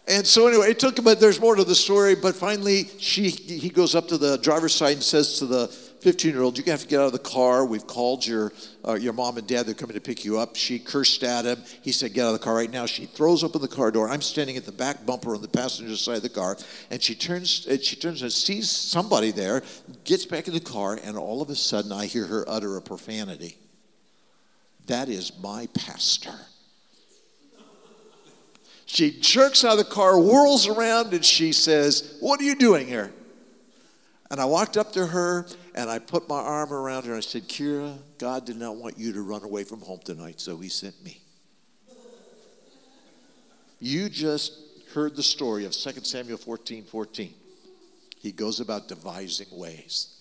And 0.08 0.26
so 0.26 0.48
anyway, 0.48 0.72
it 0.72 0.80
took 0.80 0.98
him, 0.98 1.06
but 1.06 1.20
there's 1.20 1.40
more 1.40 1.56
to 1.56 1.64
the 1.64 1.76
story. 1.76 2.16
But 2.16 2.36
finally, 2.36 2.86
she 2.98 3.30
he 3.30 3.70
goes 3.70 3.94
up 3.94 4.08
to 4.08 4.18
the 4.18 4.38
driver's 4.38 4.74
side 4.74 4.94
and 4.94 5.04
says 5.04 5.38
to 5.38 5.46
the 5.46 5.68
15 6.02 6.32
year 6.32 6.42
old, 6.42 6.58
"You 6.58 6.64
have 6.66 6.82
to 6.82 6.88
get 6.88 7.00
out 7.00 7.08
of 7.08 7.12
the 7.12 7.20
car. 7.20 7.66
We've 7.66 7.86
called 7.86 8.26
your 8.26 8.54
uh, 8.88 8.94
your 8.94 9.14
mom 9.14 9.38
and 9.38 9.46
dad. 9.48 9.66
They're 9.66 9.74
coming 9.74 9.96
to 9.96 10.02
pick 10.02 10.24
you 10.24 10.40
up." 10.40 10.56
She 10.56 10.80
cursed 10.80 11.24
at 11.24 11.46
him. 11.46 11.62
He 11.82 11.92
said, 11.92 12.14
"Get 12.14 12.26
out 12.26 12.34
of 12.34 12.40
the 12.40 12.46
car 12.46 12.56
right 12.56 12.72
now." 12.72 12.86
She 12.86 13.06
throws 13.06 13.44
open 13.44 13.62
the 13.62 13.68
car 13.68 13.92
door. 13.92 14.10
I'm 14.10 14.22
standing 14.22 14.58
at 14.58 14.66
the 14.66 14.72
back 14.72 15.06
bumper 15.06 15.36
on 15.36 15.42
the 15.42 15.48
passenger 15.48 15.96
side 15.98 16.18
of 16.18 16.24
the 16.24 16.30
car, 16.30 16.58
and 16.90 17.02
she 17.02 17.16
turns 17.16 17.66
and 17.68 17.82
she 17.84 17.96
turns 17.96 18.22
and 18.22 18.32
sees 18.32 18.70
somebody 18.70 19.32
there, 19.32 19.64
gets 20.04 20.26
back 20.26 20.48
in 20.48 20.54
the 20.54 20.60
car, 20.60 21.00
and 21.04 21.18
all 21.18 21.42
of 21.42 21.50
a 21.50 21.56
sudden, 21.56 21.92
I 21.92 22.06
hear 22.06 22.26
her 22.26 22.46
utter 22.48 22.78
a 22.78 22.82
profanity. 22.82 23.58
That 24.88 25.10
is 25.10 25.32
my 25.42 25.68
pastor. 25.74 26.34
She 28.90 29.12
jerks 29.12 29.64
out 29.64 29.74
of 29.74 29.78
the 29.78 29.84
car, 29.84 30.16
whirls 30.16 30.68
around, 30.68 31.14
and 31.14 31.24
she 31.24 31.52
says, 31.52 32.18
What 32.22 32.40
are 32.40 32.44
you 32.44 32.56
doing 32.56 32.88
here? 32.88 33.14
And 34.32 34.40
I 34.40 34.46
walked 34.46 34.78
up 34.78 34.94
to 34.94 35.08
her 35.08 35.48
and 35.74 35.90
I 35.90 36.00
put 36.00 36.30
my 36.30 36.40
arm 36.40 36.72
around 36.72 37.06
her 37.06 37.14
and 37.14 37.18
I 37.18 37.22
said, 37.22 37.48
Kira, 37.48 37.98
God 38.20 38.46
did 38.46 38.58
not 38.58 38.76
want 38.76 38.98
you 38.98 39.12
to 39.14 39.22
run 39.22 39.44
away 39.44 39.64
from 39.64 39.82
home 39.82 40.00
tonight, 40.04 40.40
so 40.40 40.58
he 40.58 40.70
sent 40.70 41.04
me. 41.04 41.22
You 43.80 44.10
just 44.10 44.60
heard 44.94 45.16
the 45.16 45.24
story 45.24 45.66
of 45.66 45.72
2 45.72 45.92
Samuel 46.04 46.38
14 46.38 46.84
14. 46.84 47.34
He 48.20 48.32
goes 48.32 48.60
about 48.60 48.88
devising 48.88 49.48
ways. 49.52 50.16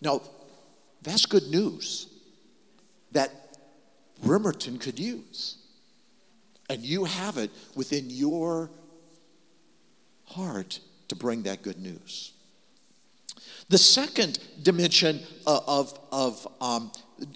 Now, 0.00 0.22
that's 1.02 1.26
good 1.26 1.48
news. 1.48 2.08
That 3.12 3.30
Bremerton 4.22 4.78
could 4.78 4.98
use. 4.98 5.58
And 6.70 6.82
you 6.82 7.04
have 7.04 7.36
it 7.36 7.50
within 7.74 8.08
your 8.08 8.70
heart 10.24 10.80
to 11.08 11.16
bring 11.16 11.42
that 11.42 11.60
good 11.60 11.78
news. 11.78 12.32
The 13.68 13.78
second 13.78 14.38
dimension 14.62 15.20
of, 15.46 15.98
of, 16.10 16.48
um, 16.60 16.90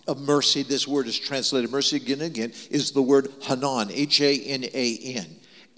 of 0.07 0.21
mercy, 0.21 0.63
this 0.63 0.87
word 0.87 1.07
is 1.07 1.19
translated 1.19 1.71
mercy 1.71 1.97
again 1.97 2.21
and 2.21 2.31
again, 2.31 2.53
is 2.71 2.93
the 2.93 3.03
word 3.03 3.29
Hanan, 3.43 3.91
H 3.91 4.21
A 4.21 4.39
N 4.39 4.65
A 4.65 4.99
N. 5.17 5.27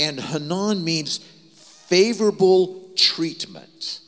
And 0.01 0.21
Hanan 0.21 0.85
means 0.85 1.19
favorable 1.19 2.91
treatment. 2.97 4.01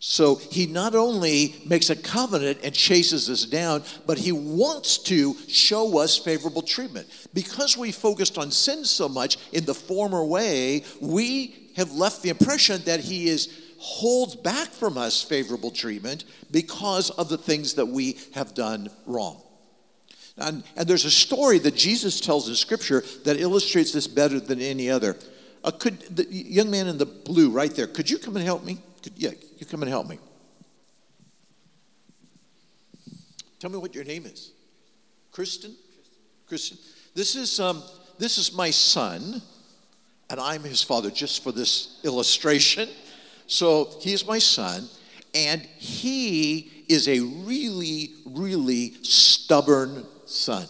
So 0.00 0.36
he 0.36 0.66
not 0.66 0.94
only 0.94 1.56
makes 1.66 1.90
a 1.90 1.96
covenant 1.96 2.60
and 2.62 2.72
chases 2.72 3.28
us 3.28 3.44
down, 3.44 3.82
but 4.06 4.16
he 4.16 4.32
wants 4.32 4.96
to 4.98 5.34
show 5.48 5.98
us 5.98 6.16
favorable 6.16 6.62
treatment. 6.62 7.08
Because 7.34 7.76
we 7.76 7.92
focused 7.92 8.38
on 8.38 8.50
sin 8.50 8.84
so 8.84 9.08
much 9.08 9.36
in 9.52 9.64
the 9.64 9.74
former 9.74 10.24
way, 10.24 10.84
we 11.00 11.72
have 11.76 11.92
left 11.92 12.22
the 12.22 12.30
impression 12.30 12.80
that 12.84 13.00
he 13.00 13.28
is 13.28 13.48
holds 13.78 14.34
back 14.36 14.68
from 14.68 14.98
us 14.98 15.22
favorable 15.22 15.70
treatment 15.70 16.24
because 16.50 17.10
of 17.10 17.28
the 17.28 17.38
things 17.38 17.74
that 17.74 17.86
we 17.86 18.18
have 18.34 18.54
done 18.54 18.90
wrong. 19.06 19.40
And, 20.36 20.62
and 20.76 20.86
there's 20.86 21.04
a 21.04 21.10
story 21.10 21.58
that 21.60 21.74
Jesus 21.74 22.20
tells 22.20 22.48
in 22.48 22.54
Scripture 22.54 23.02
that 23.24 23.40
illustrates 23.40 23.92
this 23.92 24.06
better 24.06 24.38
than 24.38 24.60
any 24.60 24.90
other. 24.90 25.16
Uh, 25.64 25.70
could 25.72 26.00
the 26.14 26.26
young 26.30 26.70
man 26.70 26.86
in 26.86 26.98
the 26.98 27.06
blue 27.06 27.50
right 27.50 27.74
there, 27.74 27.86
could 27.86 28.08
you 28.08 28.18
come 28.18 28.36
and 28.36 28.44
help 28.44 28.64
me? 28.64 28.78
Could, 29.02 29.14
yeah, 29.16 29.30
you 29.58 29.66
come 29.66 29.82
and 29.82 29.90
help 29.90 30.08
me. 30.08 30.18
Tell 33.58 33.70
me 33.70 33.78
what 33.78 33.94
your 33.94 34.04
name 34.04 34.26
is. 34.26 34.52
Kristen? 35.32 35.74
Kristen. 36.46 36.78
This 37.14 37.34
is, 37.34 37.58
um, 37.58 37.82
this 38.18 38.38
is 38.38 38.52
my 38.52 38.70
son, 38.70 39.42
and 40.30 40.38
I'm 40.38 40.62
his 40.62 40.82
father 40.82 41.10
just 41.10 41.42
for 41.42 41.50
this 41.50 41.98
illustration. 42.04 42.88
So 43.48 43.88
he's 44.00 44.26
my 44.26 44.38
son, 44.38 44.88
and 45.34 45.62
he 45.78 46.70
is 46.86 47.08
a 47.08 47.20
really, 47.20 48.10
really 48.26 48.94
stubborn 49.02 50.04
son. 50.26 50.66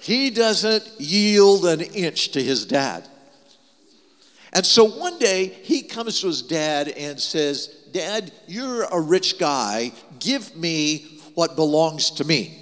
He 0.00 0.30
doesn't 0.30 0.88
yield 0.98 1.66
an 1.66 1.80
inch 1.80 2.30
to 2.30 2.42
his 2.42 2.64
dad. 2.64 3.06
And 4.52 4.64
so 4.64 4.84
one 4.84 5.18
day 5.18 5.46
he 5.46 5.82
comes 5.82 6.20
to 6.20 6.28
his 6.28 6.42
dad 6.42 6.88
and 6.88 7.20
says, 7.20 7.66
Dad, 7.92 8.32
you're 8.46 8.84
a 8.84 9.00
rich 9.00 9.38
guy. 9.38 9.92
Give 10.20 10.56
me 10.56 11.20
what 11.34 11.56
belongs 11.56 12.12
to 12.12 12.24
me. 12.24 12.56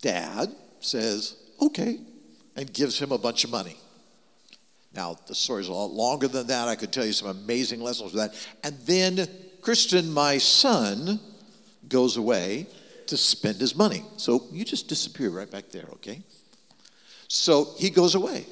Dad 0.00 0.54
says, 0.80 1.36
Okay, 1.60 1.98
and 2.54 2.72
gives 2.72 2.98
him 2.98 3.10
a 3.12 3.18
bunch 3.18 3.44
of 3.44 3.50
money. 3.50 3.76
Now, 4.96 5.18
the 5.26 5.34
story's 5.34 5.68
a 5.68 5.72
lot 5.72 5.92
longer 5.92 6.26
than 6.26 6.46
that. 6.46 6.68
I 6.68 6.74
could 6.74 6.90
tell 6.90 7.04
you 7.04 7.12
some 7.12 7.28
amazing 7.28 7.80
lessons 7.80 8.14
with 8.14 8.22
that. 8.22 8.48
And 8.64 8.78
then 8.86 9.28
Christian, 9.60 10.10
my 10.10 10.38
son, 10.38 11.20
goes 11.88 12.16
away 12.16 12.66
to 13.06 13.16
spend 13.16 13.56
his 13.60 13.76
money. 13.76 14.02
So 14.16 14.44
you 14.50 14.64
just 14.64 14.88
disappear 14.88 15.30
right 15.30 15.50
back 15.50 15.70
there, 15.70 15.86
okay? 15.94 16.22
So 17.28 17.74
he 17.76 17.90
goes 17.90 18.14
away. 18.14 18.46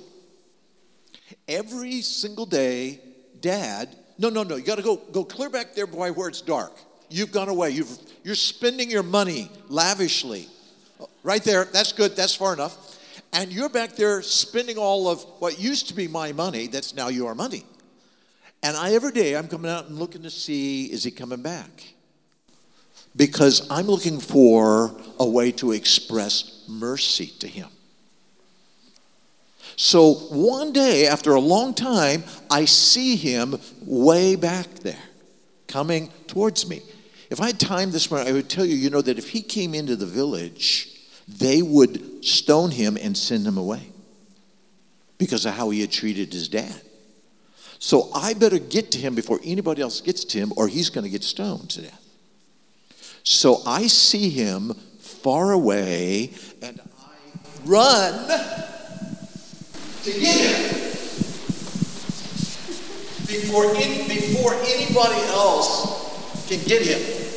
Every 1.48 2.02
single 2.02 2.46
day, 2.46 3.00
Dad, 3.40 3.96
no, 4.18 4.28
no, 4.28 4.42
no, 4.42 4.56
you 4.56 4.64
got 4.64 4.76
to 4.76 4.82
go, 4.82 4.96
go 4.96 5.24
clear 5.24 5.50
back 5.50 5.74
there 5.74 5.86
by 5.86 6.10
where 6.10 6.28
it's 6.28 6.40
dark. 6.40 6.72
You've 7.08 7.32
gone 7.32 7.48
away. 7.48 7.70
You've, 7.70 7.98
you're 8.22 8.34
spending 8.34 8.90
your 8.90 9.02
money 9.02 9.50
lavishly. 9.68 10.48
Right 11.22 11.42
there, 11.42 11.64
that's 11.64 11.92
good, 11.92 12.16
that's 12.16 12.34
far 12.34 12.52
enough. 12.52 12.93
And 13.34 13.52
you're 13.52 13.68
back 13.68 13.96
there 13.96 14.22
spending 14.22 14.78
all 14.78 15.08
of 15.08 15.24
what 15.40 15.58
used 15.58 15.88
to 15.88 15.94
be 15.94 16.06
my 16.06 16.32
money, 16.32 16.68
that's 16.68 16.94
now 16.94 17.08
your 17.08 17.34
money. 17.34 17.64
And 18.62 18.76
I 18.76 18.92
every 18.94 19.10
day 19.10 19.36
I'm 19.36 19.48
coming 19.48 19.70
out 19.70 19.88
and 19.88 19.98
looking 19.98 20.22
to 20.22 20.30
see 20.30 20.86
is 20.86 21.02
he 21.02 21.10
coming 21.10 21.42
back? 21.42 21.94
Because 23.16 23.68
I'm 23.70 23.86
looking 23.86 24.20
for 24.20 24.94
a 25.18 25.28
way 25.28 25.50
to 25.52 25.72
express 25.72 26.64
mercy 26.68 27.26
to 27.40 27.48
him. 27.48 27.68
So 29.76 30.14
one 30.30 30.72
day, 30.72 31.08
after 31.08 31.34
a 31.34 31.40
long 31.40 31.74
time, 31.74 32.22
I 32.48 32.64
see 32.64 33.16
him 33.16 33.56
way 33.82 34.36
back 34.36 34.68
there 34.80 35.02
coming 35.66 36.10
towards 36.28 36.68
me. 36.68 36.80
If 37.30 37.40
I 37.40 37.46
had 37.46 37.58
time 37.58 37.90
this 37.90 38.10
morning, 38.10 38.28
I 38.28 38.32
would 38.32 38.48
tell 38.48 38.64
you, 38.64 38.76
you 38.76 38.90
know, 38.90 39.02
that 39.02 39.18
if 39.18 39.30
he 39.30 39.42
came 39.42 39.74
into 39.74 39.96
the 39.96 40.06
village, 40.06 40.93
they 41.26 41.62
would 41.62 42.24
stone 42.24 42.70
him 42.70 42.96
and 43.00 43.16
send 43.16 43.46
him 43.46 43.56
away 43.56 43.88
because 45.18 45.46
of 45.46 45.54
how 45.54 45.70
he 45.70 45.80
had 45.80 45.90
treated 45.90 46.32
his 46.32 46.48
dad. 46.48 46.80
So 47.78 48.10
I 48.14 48.34
better 48.34 48.58
get 48.58 48.90
to 48.92 48.98
him 48.98 49.14
before 49.14 49.40
anybody 49.44 49.82
else 49.82 50.00
gets 50.00 50.24
to 50.26 50.38
him, 50.38 50.52
or 50.56 50.68
he's 50.68 50.90
going 50.90 51.04
to 51.04 51.10
get 51.10 51.22
stoned 51.22 51.70
to 51.70 51.82
death. 51.82 52.00
So 53.24 53.62
I 53.66 53.86
see 53.86 54.30
him 54.30 54.74
far 55.00 55.52
away, 55.52 56.30
and 56.62 56.80
I 56.80 57.14
run 57.64 58.28
to 60.02 60.10
get 60.10 60.36
him 60.36 60.80
before, 63.26 63.74
any, 63.76 64.08
before 64.08 64.54
anybody 64.54 65.20
else 65.28 66.48
can 66.48 66.62
get 66.64 66.82
him. 66.82 67.33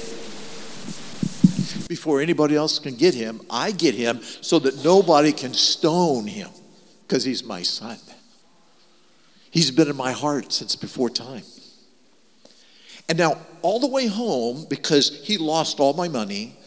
Before 1.87 2.21
anybody 2.21 2.55
else 2.55 2.79
can 2.79 2.95
get 2.95 3.13
him, 3.13 3.41
I 3.49 3.71
get 3.71 3.95
him 3.95 4.21
so 4.41 4.59
that 4.59 4.83
nobody 4.83 5.31
can 5.31 5.53
stone 5.53 6.27
him 6.27 6.49
because 7.07 7.23
he's 7.23 7.43
my 7.43 7.61
son. 7.61 7.97
He's 9.51 9.71
been 9.71 9.87
in 9.87 9.95
my 9.95 10.11
heart 10.11 10.51
since 10.51 10.75
before 10.75 11.09
time. 11.09 11.43
And 13.09 13.17
now, 13.17 13.37
all 13.61 13.79
the 13.79 13.87
way 13.87 14.07
home, 14.07 14.65
because 14.69 15.25
he 15.25 15.37
lost 15.37 15.79
all 15.79 15.93
my 15.93 16.09
money, 16.09 16.57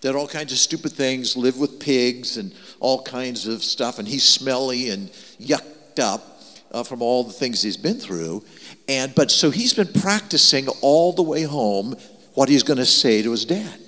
did 0.00 0.16
all 0.16 0.26
kinds 0.26 0.52
of 0.52 0.58
stupid 0.58 0.92
things, 0.92 1.36
lived 1.36 1.58
with 1.58 1.78
pigs 1.78 2.36
and 2.36 2.52
all 2.80 3.02
kinds 3.02 3.46
of 3.46 3.62
stuff, 3.62 3.98
and 3.98 4.08
he's 4.08 4.24
smelly 4.24 4.90
and 4.90 5.08
yucked 5.40 6.00
up 6.00 6.42
uh, 6.72 6.82
from 6.82 7.00
all 7.00 7.22
the 7.22 7.32
things 7.32 7.62
he's 7.62 7.76
been 7.76 7.98
through. 7.98 8.44
And 8.88 9.14
but 9.14 9.30
so 9.30 9.50
he's 9.50 9.72
been 9.72 9.92
practicing 9.92 10.66
all 10.82 11.12
the 11.12 11.22
way 11.22 11.42
home 11.42 11.94
what 12.34 12.48
he's 12.48 12.64
going 12.64 12.78
to 12.78 12.84
say 12.84 13.22
to 13.22 13.30
his 13.30 13.44
dad. 13.44 13.80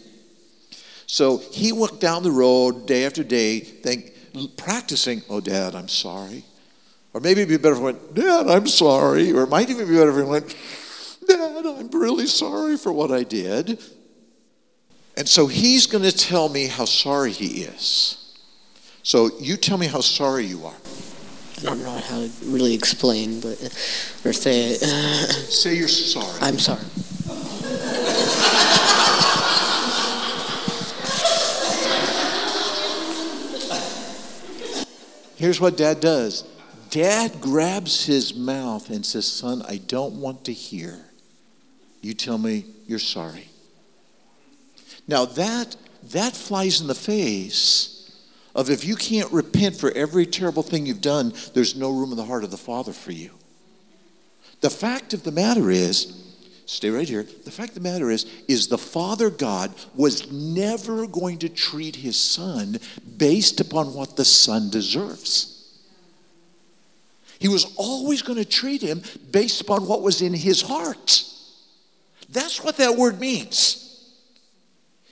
So 1.07 1.39
he 1.39 1.73
walked 1.73 2.01
down 2.01 2.23
the 2.23 2.31
road 2.31 2.87
day 2.87 3.07
after 3.07 3.23
day, 3.23 3.61
think, 3.61 4.13
practicing, 4.57 5.23
oh, 5.31 5.41
Dad, 5.41 5.75
I'm 5.75 5.89
sorry. 5.89 6.45
Or 7.15 7.21
maybe 7.21 7.43
it'd 7.43 7.49
be 7.49 7.57
better 7.57 7.75
if 7.75 7.79
he 7.79 7.85
went, 7.85 8.15
Dad, 8.15 8.49
I'm 8.49 8.67
sorry. 8.67 9.33
Or 9.33 9.45
it 9.45 9.49
might 9.49 9.71
even 9.71 9.89
be 9.89 9.95
better 9.97 10.11
if 10.11 10.17
he 10.17 10.23
went, 10.31 10.57
Dad, 11.27 11.65
I'm 11.65 11.91
really 11.91 12.27
sorry 12.27 12.77
for 12.77 12.93
what 12.93 13.11
I 13.11 13.23
did. 13.23 13.81
And 15.17 15.27
so 15.27 15.47
he's 15.47 15.87
going 15.87 16.05
to 16.05 16.13
tell 16.13 16.49
me 16.49 16.67
how 16.67 16.85
sorry 16.85 17.33
he 17.33 17.63
is. 17.63 18.35
So 19.03 19.31
you 19.41 19.57
tell 19.57 19.79
me 19.79 19.87
how 19.87 20.01
sorry 20.01 20.45
you 20.45 20.67
are. 20.67 20.75
I 21.59 21.63
don't 21.63 21.83
know 21.83 21.91
how 21.91 22.19
to 22.19 22.31
really 22.45 22.75
explain, 22.75 23.41
but 23.41 23.63
or 24.25 24.33
say 24.35 24.73
it. 24.73 24.81
Say 24.81 25.77
you're 25.77 25.89
sorry. 25.89 26.39
I'm 26.43 26.59
sorry. 26.59 26.85
Here's 35.37 35.61
what 35.61 35.77
dad 35.77 36.01
does 36.01 36.45
dad 36.91 37.41
grabs 37.41 38.07
his 38.07 38.35
mouth 38.35 38.91
and 38.91 39.05
says, 39.05 39.31
Son, 39.31 39.63
I 39.69 39.77
don't 39.77 40.21
want 40.21 40.45
to 40.47 40.53
hear. 40.53 40.99
You 42.01 42.15
tell 42.15 42.39
me 42.39 42.65
you're 42.87 42.99
sorry. 42.99 43.49
Now 45.07 45.25
that 45.25 45.77
that 46.11 46.35
flies 46.35 46.81
in 46.81 46.87
the 46.87 46.95
face 46.95 47.93
of 48.55 48.71
if 48.71 48.85
you 48.85 48.97
can't 48.97 49.31
repent 49.33 49.77
for 49.77 49.91
every 49.93 50.25
terrible 50.25 50.63
thing 50.63 50.87
you've 50.87 51.01
done, 51.01 51.35
there's 51.53 51.77
no 51.77 51.91
room 51.91 52.11
in 52.11 52.17
the 52.17 52.25
heart 52.25 52.45
of 52.45 52.51
the 52.51 52.57
Father 52.57 52.93
for 52.93 53.13
you. 53.13 53.31
The 54.63 54.71
fact 54.71 55.13
of 55.13 55.25
the 55.25 55.33
matter 55.33 55.71
is, 55.71 56.26
stay 56.67 56.91
right 56.91 57.09
here. 57.09 57.23
The 57.23 57.51
fact 57.51 57.71
of 57.71 57.83
the 57.83 57.89
matter 57.89 58.11
is, 58.11 58.27
is 58.49 58.69
the 58.69 58.77
Father 58.77 59.31
God 59.31 59.73
was 59.95 60.31
never 60.31 61.07
going 61.07 61.39
to 61.39 61.49
treat 61.49 61.97
his 61.97 62.21
son 62.21 62.79
based 63.17 63.61
upon 63.61 63.95
what 63.95 64.17
the 64.17 64.25
son 64.25 64.69
deserves. 64.69 65.53
He 67.39 67.49
was 67.49 67.73
always 67.77 68.23
going 68.23 68.39
to 68.39 68.45
treat 68.45 68.83
him 68.83 69.03
based 69.31 69.61
upon 69.61 69.87
what 69.87 70.03
was 70.03 70.23
in 70.23 70.35
his 70.35 70.63
heart. 70.63 71.23
That's 72.29 72.63
what 72.63 72.77
that 72.79 72.97
word 72.97 73.21
means. 73.21 73.83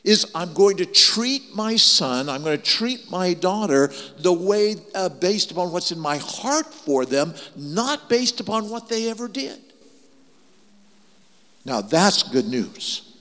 Is 0.02 0.30
I'm 0.34 0.52
going 0.52 0.78
to 0.78 0.86
treat 0.86 1.54
my 1.54 1.76
son, 1.76 2.28
I'm 2.28 2.42
going 2.42 2.58
to 2.58 2.62
treat 2.62 3.10
my 3.10 3.32
daughter 3.32 3.90
the 4.18 4.32
way 4.32 4.76
uh, 4.94 5.08
based 5.08 5.50
upon 5.50 5.72
what's 5.72 5.92
in 5.92 5.98
my 5.98 6.18
heart 6.18 6.74
for 6.74 7.06
them, 7.06 7.32
not 7.56 8.10
based 8.10 8.40
upon 8.40 8.68
what 8.68 8.88
they 8.88 9.08
ever 9.08 9.28
did. 9.28 9.63
Now 11.64 11.80
that's 11.80 12.22
good 12.22 12.46
news. 12.46 13.12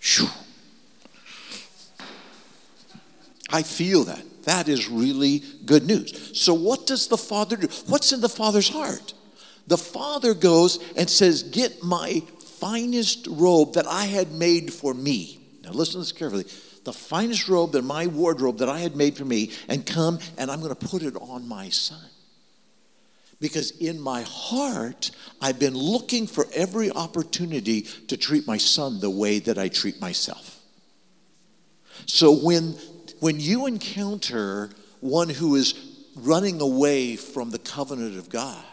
Whew. 0.00 0.28
I 3.50 3.62
feel 3.62 4.04
that. 4.04 4.22
That 4.44 4.68
is 4.68 4.88
really 4.88 5.42
good 5.64 5.86
news. 5.86 6.38
So, 6.38 6.54
what 6.54 6.86
does 6.86 7.08
the 7.08 7.18
Father 7.18 7.56
do? 7.56 7.68
What's 7.86 8.12
in 8.12 8.20
the 8.20 8.28
Father's 8.28 8.68
heart? 8.68 9.12
The 9.66 9.76
Father 9.76 10.32
goes 10.32 10.78
and 10.96 11.08
says, 11.08 11.42
Get 11.42 11.82
my 11.82 12.22
finest 12.58 13.26
robe 13.30 13.74
that 13.74 13.86
I 13.86 14.04
had 14.04 14.32
made 14.32 14.72
for 14.72 14.94
me. 14.94 15.38
Now, 15.62 15.70
listen 15.70 15.94
to 15.94 15.98
this 15.98 16.12
carefully. 16.12 16.44
The 16.84 16.92
finest 16.92 17.48
robe 17.48 17.74
in 17.74 17.84
my 17.84 18.06
wardrobe 18.06 18.58
that 18.58 18.68
I 18.68 18.78
had 18.78 18.96
made 18.96 19.16
for 19.16 19.24
me, 19.24 19.50
and 19.68 19.84
come 19.84 20.18
and 20.38 20.50
I'm 20.50 20.60
going 20.60 20.74
to 20.74 20.88
put 20.88 21.02
it 21.02 21.14
on 21.16 21.46
my 21.46 21.68
son. 21.68 22.08
Because 23.40 23.70
in 23.78 24.00
my 24.00 24.22
heart, 24.22 25.10
I've 25.40 25.58
been 25.58 25.76
looking 25.76 26.26
for 26.26 26.46
every 26.52 26.90
opportunity 26.90 27.82
to 27.82 28.16
treat 28.16 28.46
my 28.46 28.56
son 28.56 29.00
the 29.00 29.10
way 29.10 29.38
that 29.40 29.58
I 29.58 29.68
treat 29.68 30.00
myself. 30.00 30.60
So 32.06 32.32
when, 32.32 32.72
when 33.20 33.38
you 33.38 33.66
encounter 33.66 34.70
one 35.00 35.28
who 35.28 35.54
is 35.54 35.74
running 36.16 36.60
away 36.60 37.16
from 37.16 37.50
the 37.50 37.58
covenant 37.58 38.18
of 38.18 38.28
God, 38.28 38.64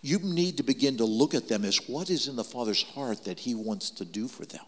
you 0.00 0.18
need 0.18 0.58
to 0.58 0.62
begin 0.62 0.98
to 0.98 1.04
look 1.04 1.34
at 1.34 1.48
them 1.48 1.64
as 1.64 1.88
what 1.88 2.10
is 2.10 2.28
in 2.28 2.36
the 2.36 2.44
Father's 2.44 2.82
heart 2.82 3.24
that 3.24 3.40
He 3.40 3.54
wants 3.54 3.90
to 3.90 4.04
do 4.04 4.28
for 4.28 4.44
them. 4.44 4.64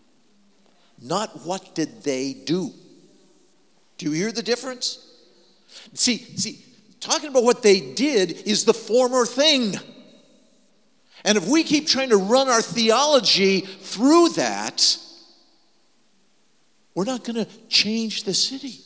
Not 1.00 1.44
what 1.44 1.74
did 1.74 2.02
they 2.02 2.32
do. 2.32 2.72
Do 3.98 4.06
you 4.06 4.12
hear 4.12 4.32
the 4.32 4.42
difference? 4.42 4.98
See, 5.94 6.16
see, 6.16 6.64
talking 7.06 7.30
about 7.30 7.44
what 7.44 7.62
they 7.62 7.80
did 7.80 8.32
is 8.48 8.64
the 8.64 8.74
former 8.74 9.24
thing. 9.24 9.76
And 11.24 11.38
if 11.38 11.46
we 11.46 11.62
keep 11.62 11.86
trying 11.86 12.10
to 12.10 12.16
run 12.16 12.48
our 12.48 12.60
theology 12.60 13.60
through 13.60 14.30
that, 14.30 14.98
we're 16.94 17.04
not 17.04 17.22
going 17.22 17.44
to 17.44 17.46
change 17.68 18.24
the 18.24 18.34
city. 18.34 18.80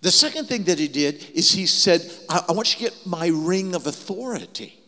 The 0.00 0.12
second 0.12 0.46
thing 0.46 0.64
that 0.64 0.78
he 0.78 0.86
did 0.86 1.26
is 1.34 1.50
he 1.50 1.66
said, 1.66 2.08
I, 2.28 2.44
I 2.48 2.52
want 2.52 2.72
you 2.78 2.86
to 2.86 2.92
get 2.92 3.06
my 3.06 3.28
ring 3.28 3.74
of 3.74 3.86
authority. 3.86 4.78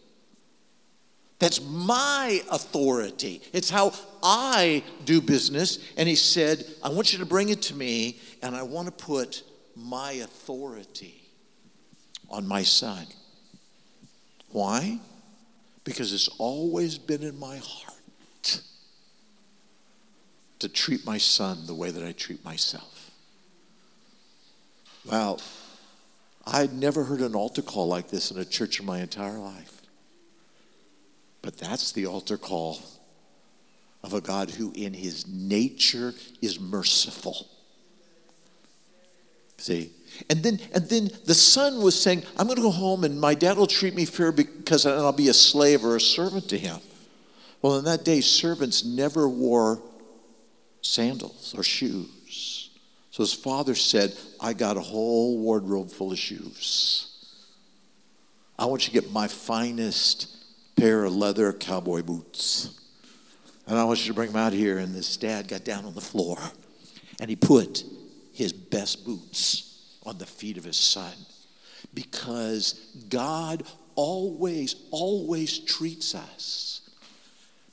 That's 1.39 1.61
my 1.63 2.43
authority. 2.51 3.43
It's 3.53 3.71
how 3.71 3.93
I 4.23 4.85
do 5.05 5.21
business. 5.21 5.79
And 5.97 6.09
he 6.09 6.15
said, 6.15 6.65
I 6.83 6.91
want 6.91 7.13
you 7.13 7.19
to 7.19 7.27
bring 7.27 7.49
it 7.49 7.63
to 7.63 7.75
me, 7.75 8.21
and 8.43 8.55
I 8.55 8.63
want 8.63 8.87
to 8.87 9.05
put 9.05 9.43
my 9.75 10.13
authority 10.13 11.16
on 12.31 12.47
my 12.47 12.63
son. 12.63 13.07
Why? 14.51 14.99
Because 15.85 16.13
it's 16.13 16.29
always 16.39 16.99
been 16.99 17.23
in 17.23 17.39
my 17.39 17.57
heart 17.57 18.63
to 20.59 20.69
treat 20.69 21.05
my 21.05 21.19
son 21.19 21.67
the 21.67 21.75
way 21.75 21.91
that 21.91 22.03
I 22.03 22.13
treat 22.13 22.45
myself. 22.45 23.11
Wow. 25.05 25.39
I'd 26.47 26.73
never 26.73 27.05
heard 27.05 27.21
an 27.21 27.35
altar 27.35 27.63
call 27.63 27.89
like 27.89 28.09
this 28.09 28.31
in 28.31 28.39
a 28.39 28.45
church 28.45 28.81
in 28.81 28.87
my 28.87 29.01
entire 29.01 29.39
life. 29.39 29.83
But 31.43 31.59
that's 31.59 31.93
the 31.93 32.07
altar 32.07 32.39
call 32.39 32.81
of 34.03 34.15
a 34.15 34.21
God 34.21 34.51
who, 34.51 34.73
in 34.75 34.95
his 34.95 35.27
nature, 35.27 36.15
is 36.41 36.59
merciful. 36.61 37.49
See? 39.59 39.91
And 40.31 40.43
then, 40.43 40.61
and 40.73 40.89
then 40.89 41.11
the 41.25 41.35
son 41.35 41.83
was 41.83 42.01
saying, 42.01 42.23
I'm 42.39 42.47
going 42.47 42.57
to 42.57 42.63
go 42.63 42.71
home 42.71 43.05
and 43.05 43.21
my 43.21 43.35
dad 43.35 43.57
will 43.57 43.67
treat 43.67 43.95
me 43.95 44.05
fair 44.05 44.33
because 44.33 44.87
I'll 44.87 45.13
be 45.13 45.29
a 45.29 45.35
slave 45.35 45.85
or 45.85 45.97
a 45.97 46.01
servant 46.01 46.49
to 46.51 46.59
him. 46.59 46.79
Well, 47.63 47.79
in 47.79 47.85
that 47.85 48.05
day, 48.05 48.21
servants 48.21 48.85
never 48.85 49.29
wore 49.29 49.81
sandals 50.83 51.55
or 51.57 51.63
shoes. 51.63 52.71
So 53.11 53.23
his 53.23 53.33
father 53.33 53.75
said, 53.75 54.15
I 54.41 54.53
got 54.53 54.77
a 54.77 54.81
whole 54.81 55.39
wardrobe 55.39 55.91
full 55.91 56.13
of 56.13 56.19
shoes. 56.19 57.13
I 58.59 58.67
want 58.67 58.87
you 58.87 58.95
to 58.95 59.01
get 59.01 59.13
my 59.13 59.27
finest 59.29 60.29
pair 60.77 61.05
of 61.05 61.15
leather 61.15 61.53
cowboy 61.53 62.03
boots. 62.03 62.79
And 63.67 63.79
I 63.79 63.85
want 63.85 64.01
you 64.01 64.13
to 64.13 64.15
bring 64.15 64.33
them 64.33 64.37
out 64.37 64.53
here. 64.53 64.79
And 64.79 64.95
this 64.95 65.17
dad 65.17 65.49
got 65.49 65.65
down 65.65 65.85
on 65.85 65.95
the 65.95 66.01
floor 66.01 66.39
and 67.21 67.31
he 67.31 67.37
put 67.37 67.85
his 68.33 68.53
best 68.53 69.05
boots 69.05 69.66
on 70.07 70.19
the 70.19 70.27
feet 70.27 70.57
of 70.57 70.65
his 70.65 70.77
son 70.77 71.13
because 71.95 72.95
God 73.09 73.65
always, 73.95 74.77
always 74.91 75.59
treats 75.59 76.15
us 76.15 76.89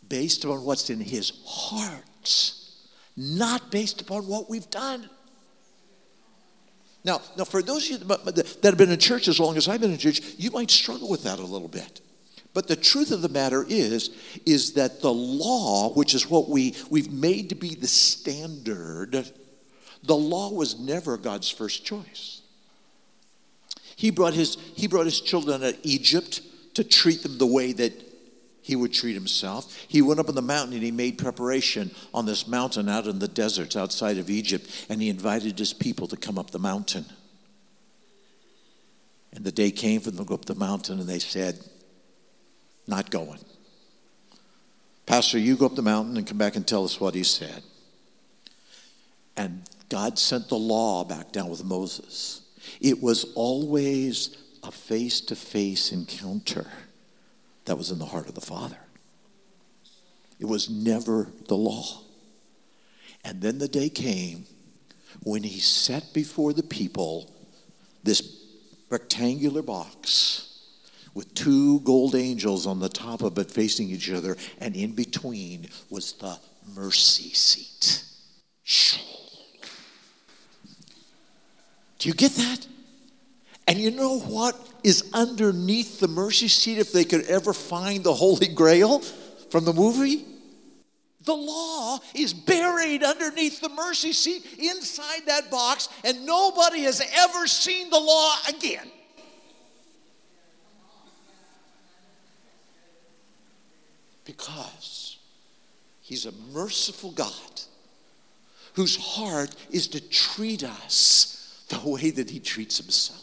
based 0.07 0.43
upon 0.43 0.63
what's 0.63 0.89
in 0.89 0.99
his 0.99 1.31
heart, 1.45 2.53
not 3.15 3.71
based 3.71 4.01
upon 4.01 4.27
what 4.27 4.49
we've 4.49 4.69
done. 4.69 5.09
Now, 7.03 7.21
now 7.38 7.43
for 7.43 7.61
those 7.61 7.89
of 7.91 8.01
you 8.01 8.07
that 8.07 8.63
have 8.63 8.77
been 8.77 8.91
in 8.91 8.99
church 8.99 9.27
as 9.27 9.39
long 9.39 9.57
as 9.57 9.67
I've 9.67 9.81
been 9.81 9.91
in 9.91 9.97
church, 9.97 10.21
you 10.38 10.51
might 10.51 10.71
struggle 10.71 11.09
with 11.09 11.23
that 11.23 11.39
a 11.39 11.45
little 11.45 11.67
bit. 11.67 12.01
But 12.53 12.67
the 12.67 12.75
truth 12.75 13.11
of 13.11 13.21
the 13.21 13.29
matter 13.29 13.65
is, 13.67 14.11
is 14.45 14.73
that 14.73 15.01
the 15.01 15.11
law, 15.11 15.91
which 15.93 16.13
is 16.13 16.29
what 16.29 16.49
we, 16.49 16.75
we've 16.89 17.11
made 17.11 17.49
to 17.49 17.55
be 17.55 17.73
the 17.73 17.88
standard, 17.88 19.31
the 20.03 20.15
law 20.15 20.51
was 20.51 20.79
never 20.79 21.17
God's 21.17 21.49
first 21.49 21.85
choice. 21.85 22.41
He 23.95 24.11
brought 24.11 24.33
his, 24.33 24.57
he 24.75 24.87
brought 24.87 25.05
his 25.05 25.21
children 25.21 25.63
out 25.63 25.73
of 25.73 25.79
Egypt 25.83 26.41
to 26.73 26.83
treat 26.83 27.23
them 27.23 27.37
the 27.37 27.45
way 27.45 27.71
that 27.73 27.93
he 28.61 28.75
would 28.75 28.93
treat 28.93 29.13
himself. 29.13 29.85
He 29.87 30.01
went 30.01 30.19
up 30.19 30.29
on 30.29 30.35
the 30.35 30.41
mountain 30.41 30.73
and 30.73 30.83
he 30.83 30.91
made 30.91 31.17
preparation 31.17 31.91
on 32.13 32.25
this 32.25 32.47
mountain 32.47 32.89
out 32.89 33.07
in 33.07 33.19
the 33.19 33.27
deserts 33.27 33.75
outside 33.75 34.17
of 34.17 34.29
Egypt, 34.29 34.87
and 34.89 35.01
he 35.01 35.09
invited 35.09 35.59
his 35.59 35.73
people 35.73 36.07
to 36.07 36.17
come 36.17 36.37
up 36.37 36.51
the 36.51 36.59
mountain. 36.59 37.05
And 39.33 39.43
the 39.43 39.51
day 39.51 39.71
came 39.71 39.99
for 39.99 40.11
them 40.11 40.25
to 40.25 40.29
go 40.29 40.35
up 40.35 40.45
the 40.45 40.55
mountain, 40.55 40.99
and 40.99 41.09
they 41.09 41.19
said, 41.19 41.59
Not 42.87 43.09
going. 43.09 43.39
Pastor, 45.05 45.37
you 45.37 45.57
go 45.57 45.65
up 45.65 45.75
the 45.75 45.81
mountain 45.81 46.15
and 46.17 46.25
come 46.25 46.37
back 46.37 46.55
and 46.55 46.65
tell 46.65 46.85
us 46.85 46.99
what 46.99 47.15
he 47.15 47.23
said. 47.23 47.63
And 49.35 49.63
God 49.93 50.17
sent 50.17 50.49
the 50.49 50.57
law 50.57 51.03
back 51.03 51.31
down 51.31 51.49
with 51.49 51.63
Moses. 51.63 52.41
It 52.81 52.99
was 52.99 53.31
always 53.35 54.35
a 54.63 54.71
face 54.71 55.21
to 55.21 55.35
face 55.35 55.91
encounter 55.91 56.65
that 57.65 57.77
was 57.77 57.91
in 57.91 57.99
the 57.99 58.05
heart 58.07 58.27
of 58.27 58.33
the 58.33 58.41
Father. 58.41 58.79
It 60.39 60.45
was 60.45 60.67
never 60.67 61.27
the 61.47 61.55
law. 61.55 62.01
And 63.23 63.39
then 63.39 63.59
the 63.59 63.67
day 63.67 63.87
came 63.87 64.47
when 65.21 65.43
he 65.43 65.59
set 65.59 66.11
before 66.11 66.53
the 66.53 66.63
people 66.63 67.31
this 68.03 68.47
rectangular 68.89 69.61
box 69.61 70.57
with 71.13 71.35
two 71.35 71.81
gold 71.81 72.15
angels 72.15 72.65
on 72.65 72.79
the 72.79 72.89
top 72.89 73.21
of 73.21 73.37
it 73.37 73.51
facing 73.51 73.91
each 73.91 74.09
other, 74.09 74.37
and 74.59 74.75
in 74.75 74.93
between 74.93 75.67
was 75.91 76.13
the 76.13 76.39
mercy 76.73 77.29
seat. 77.29 78.03
Do 82.03 82.09
you 82.09 82.15
get 82.15 82.33
that? 82.33 82.67
And 83.65 83.79
you 83.79 83.89
know 83.89 84.19
what 84.19 84.59
is 84.83 85.09
underneath 85.13 86.01
the 86.01 86.09
mercy 86.09 86.49
seat 86.49 86.77
if 86.77 86.91
they 86.91 87.05
could 87.05 87.23
ever 87.27 87.53
find 87.53 88.03
the 88.03 88.13
Holy 88.13 88.49
Grail 88.49 88.99
from 88.99 89.63
the 89.63 89.71
movie? 89.71 90.25
The 91.21 91.33
law 91.33 91.99
is 92.13 92.33
buried 92.33 93.03
underneath 93.03 93.61
the 93.61 93.69
mercy 93.69 94.11
seat 94.11 94.45
inside 94.59 95.27
that 95.27 95.49
box, 95.49 95.87
and 96.03 96.25
nobody 96.25 96.81
has 96.81 97.01
ever 97.19 97.47
seen 97.47 97.89
the 97.89 98.01
law 98.01 98.35
again. 98.49 98.91
Because 104.25 105.19
He's 106.01 106.25
a 106.25 106.33
merciful 106.51 107.11
God 107.11 107.61
whose 108.73 108.97
heart 108.97 109.55
is 109.71 109.87
to 109.87 110.01
treat 110.01 110.65
us 110.65 111.33
the 111.74 111.89
way 111.89 112.11
that 112.11 112.30
He 112.30 112.39
treats 112.39 112.78
Himself. 112.78 113.19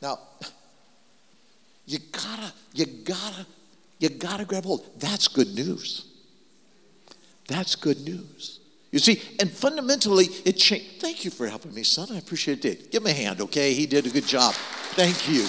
Now, 0.00 0.18
you 1.86 1.98
gotta, 2.12 2.52
you 2.74 2.86
gotta, 2.86 3.46
you 3.98 4.08
gotta 4.10 4.44
grab 4.44 4.64
hold. 4.64 5.00
That's 5.00 5.28
good 5.28 5.54
news. 5.54 6.06
That's 7.48 7.74
good 7.74 8.00
news. 8.00 8.60
You 8.90 8.98
see, 8.98 9.20
and 9.40 9.50
fundamentally, 9.50 10.26
it 10.44 10.52
changed. 10.52 11.00
Thank 11.00 11.24
you 11.24 11.30
for 11.30 11.48
helping 11.48 11.74
me, 11.74 11.82
son. 11.82 12.08
I 12.12 12.18
appreciate 12.18 12.64
it. 12.64 12.92
Give 12.92 13.02
him 13.02 13.08
a 13.08 13.12
hand, 13.12 13.40
okay? 13.40 13.74
He 13.74 13.86
did 13.86 14.06
a 14.06 14.10
good 14.10 14.26
job. 14.26 14.54
Thank 14.94 15.28
you. 15.28 15.46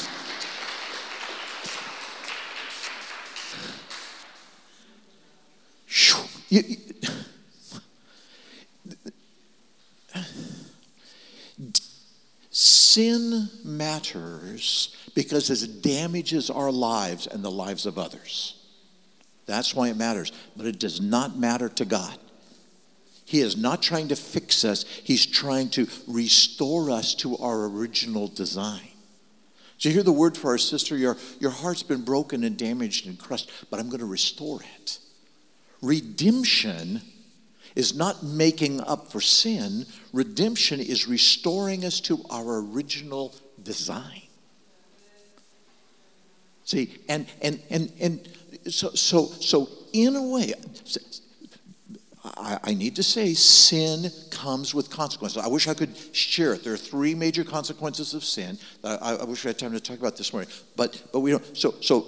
You, 6.49 6.61
you, 6.61 6.77
Sin 12.95 13.49
matters 13.65 14.95
because 15.15 15.49
it 15.49 15.81
damages 15.81 16.49
our 16.49 16.71
lives 16.71 17.27
and 17.27 17.43
the 17.43 17.51
lives 17.51 17.85
of 17.85 17.99
others. 17.99 18.55
That's 19.47 19.75
why 19.75 19.89
it 19.89 19.97
matters. 19.97 20.31
But 20.55 20.65
it 20.65 20.79
does 20.79 21.01
not 21.01 21.37
matter 21.37 21.67
to 21.67 21.83
God. 21.83 22.17
He 23.25 23.41
is 23.41 23.57
not 23.57 23.81
trying 23.81 24.07
to 24.07 24.15
fix 24.15 24.63
us, 24.63 24.85
He's 25.03 25.25
trying 25.25 25.71
to 25.71 25.89
restore 26.07 26.89
us 26.89 27.13
to 27.15 27.35
our 27.35 27.65
original 27.65 28.29
design. 28.29 28.87
Did 29.77 29.89
you 29.89 29.95
hear 29.95 30.03
the 30.03 30.13
word 30.13 30.37
for 30.37 30.51
our 30.51 30.57
sister? 30.57 30.95
Your, 30.95 31.17
your 31.41 31.51
heart's 31.51 31.83
been 31.83 32.05
broken 32.05 32.45
and 32.45 32.55
damaged 32.55 33.07
and 33.07 33.19
crushed, 33.19 33.51
but 33.69 33.81
I'm 33.81 33.89
going 33.89 33.99
to 33.99 34.05
restore 34.05 34.61
it. 34.77 34.99
Redemption 35.81 37.01
is 37.75 37.95
not 37.95 38.23
making 38.23 38.81
up 38.81 39.11
for 39.11 39.19
sin, 39.21 39.85
redemption 40.13 40.79
is 40.79 41.07
restoring 41.07 41.83
us 41.83 41.99
to 42.01 42.23
our 42.29 42.59
original 42.59 43.35
design. 43.61 44.21
See, 46.63 46.97
and 47.07 47.27
and 47.41 47.61
and 47.69 47.91
and 47.99 48.29
so 48.67 48.89
so 48.89 49.25
so 49.25 49.69
in 49.93 50.15
a 50.15 50.23
way, 50.23 50.53
I, 52.23 52.59
I, 52.63 52.73
need 52.73 52.95
to 52.95 53.03
say 53.03 53.33
sin 53.33 54.09
comes 54.31 54.73
with 54.73 54.89
consequences. 54.89 55.43
I 55.43 55.47
wish 55.47 55.67
I 55.67 55.75
could 55.75 55.95
share 56.15 56.53
it. 56.53 56.63
There 56.63 56.73
are 56.73 56.77
three 56.77 57.13
major 57.13 57.43
consequences 57.43 58.15
of 58.15 58.25
sin. 58.25 58.57
I, 58.83 59.17
I 59.21 59.23
wish 59.25 59.43
we 59.43 59.49
had 59.49 59.59
time 59.59 59.73
to 59.73 59.79
talk 59.79 59.99
about 59.99 60.17
this 60.17 60.33
morning, 60.33 60.49
but 60.75 61.03
but 61.13 61.19
we 61.19 61.31
don't. 61.31 61.57
So 61.57 61.75
so 61.81 62.07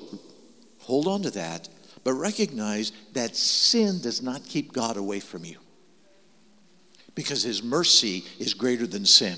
hold 0.79 1.07
on 1.07 1.21
to 1.21 1.31
that 1.31 1.69
but 2.07 2.13
recognize 2.13 2.93
that 3.11 3.35
sin 3.35 3.99
does 3.99 4.21
not 4.21 4.41
keep 4.45 4.71
God 4.71 4.95
away 4.95 5.19
from 5.19 5.43
you 5.43 5.57
because 7.15 7.43
his 7.43 7.61
mercy 7.61 8.23
is 8.39 8.53
greater 8.53 8.87
than 8.87 9.05
sin. 9.05 9.37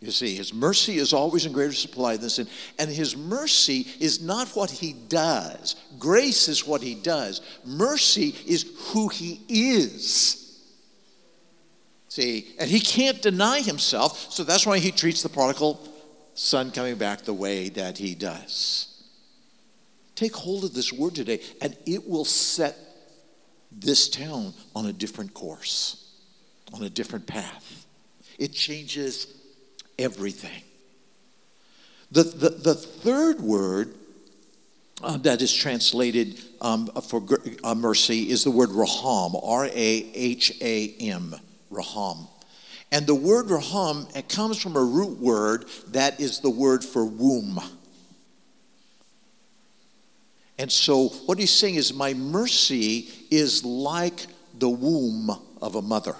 You 0.00 0.10
see, 0.10 0.36
his 0.36 0.52
mercy 0.52 0.98
is 0.98 1.14
always 1.14 1.46
in 1.46 1.54
greater 1.54 1.72
supply 1.72 2.18
than 2.18 2.28
sin. 2.28 2.48
And 2.78 2.90
his 2.90 3.16
mercy 3.16 3.86
is 3.98 4.20
not 4.20 4.48
what 4.48 4.70
he 4.70 4.92
does, 4.92 5.74
grace 5.98 6.48
is 6.48 6.66
what 6.66 6.82
he 6.82 6.96
does. 6.96 7.40
Mercy 7.64 8.34
is 8.46 8.70
who 8.90 9.08
he 9.08 9.40
is. 9.48 10.60
See, 12.08 12.54
and 12.58 12.68
he 12.68 12.80
can't 12.80 13.22
deny 13.22 13.62
himself, 13.62 14.30
so 14.30 14.44
that's 14.44 14.66
why 14.66 14.80
he 14.80 14.90
treats 14.90 15.22
the 15.22 15.30
prodigal 15.30 15.80
son 16.34 16.72
coming 16.72 16.96
back 16.96 17.22
the 17.22 17.32
way 17.32 17.70
that 17.70 17.96
he 17.96 18.14
does. 18.14 18.91
Take 20.14 20.34
hold 20.34 20.64
of 20.64 20.74
this 20.74 20.92
word 20.92 21.14
today, 21.14 21.40
and 21.60 21.76
it 21.86 22.08
will 22.08 22.24
set 22.24 22.76
this 23.70 24.08
town 24.08 24.52
on 24.74 24.86
a 24.86 24.92
different 24.92 25.32
course, 25.34 26.12
on 26.72 26.82
a 26.82 26.90
different 26.90 27.26
path. 27.26 27.86
It 28.38 28.52
changes 28.52 29.26
everything. 29.98 30.62
The, 32.10 32.24
the, 32.24 32.50
the 32.50 32.74
third 32.74 33.40
word 33.40 33.94
uh, 35.02 35.16
that 35.18 35.40
is 35.42 35.52
translated 35.52 36.40
um, 36.60 36.86
for 37.08 37.22
uh, 37.64 37.74
mercy 37.74 38.30
is 38.30 38.44
the 38.44 38.50
word 38.50 38.70
raham, 38.70 39.34
R 39.42 39.64
A 39.64 39.70
H 39.72 40.52
A 40.60 40.94
M, 41.00 41.34
raham. 41.70 42.28
And 42.92 43.06
the 43.06 43.14
word 43.14 43.50
raham 43.50 44.06
it 44.14 44.28
comes 44.28 44.58
from 44.58 44.76
a 44.76 44.84
root 44.84 45.18
word 45.18 45.64
that 45.88 46.20
is 46.20 46.40
the 46.40 46.50
word 46.50 46.84
for 46.84 47.04
womb. 47.04 47.58
And 50.58 50.70
so, 50.70 51.08
what 51.08 51.38
he's 51.38 51.52
saying 51.52 51.76
is, 51.76 51.92
My 51.92 52.14
mercy 52.14 53.08
is 53.30 53.64
like 53.64 54.26
the 54.58 54.68
womb 54.68 55.30
of 55.60 55.74
a 55.74 55.82
mother. 55.82 56.16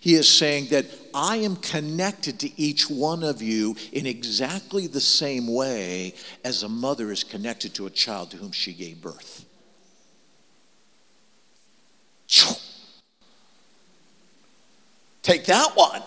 He 0.00 0.14
is 0.14 0.28
saying 0.28 0.66
that 0.66 0.86
I 1.12 1.38
am 1.38 1.56
connected 1.56 2.38
to 2.40 2.60
each 2.60 2.88
one 2.88 3.24
of 3.24 3.42
you 3.42 3.74
in 3.92 4.06
exactly 4.06 4.86
the 4.86 5.00
same 5.00 5.52
way 5.52 6.14
as 6.44 6.62
a 6.62 6.68
mother 6.68 7.10
is 7.10 7.24
connected 7.24 7.74
to 7.74 7.86
a 7.86 7.90
child 7.90 8.30
to 8.30 8.36
whom 8.36 8.52
she 8.52 8.72
gave 8.72 9.00
birth. 9.00 9.44
Take 15.22 15.44
that 15.46 15.72
one. 15.74 16.02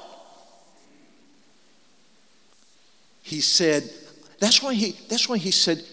He 3.22 3.42
said, 3.42 3.90
that's 4.40 4.64
why 4.64 4.74
he, 4.74 4.96
that's 5.10 5.30
why 5.30 5.38
he 5.38 5.52
said, 5.52 5.84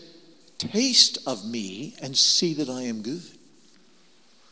Taste 0.59 1.19
of 1.27 1.49
me 1.49 1.95
and 2.03 2.17
see 2.17 2.53
that 2.55 2.69
I 2.69 2.83
am 2.83 3.03
good. 3.03 3.23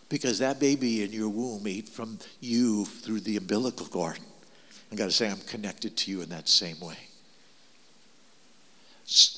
Because 0.09 0.39
that 0.39 0.61
baby 0.61 1.03
in 1.03 1.13
your 1.13 1.29
womb 1.29 1.67
ate 1.67 1.89
from 1.89 2.19
you 2.41 2.85
through 2.85 3.21
the 3.21 3.37
umbilical 3.37 3.87
cord. 3.87 4.21
I 4.93 4.95
got 4.95 5.07
to 5.07 5.11
say, 5.11 5.29
I'm 5.29 5.41
connected 5.41 5.97
to 5.97 6.11
you 6.13 6.23
in 6.23 6.29
that 6.29 6.49
same 6.49 6.79
way. 6.81 6.97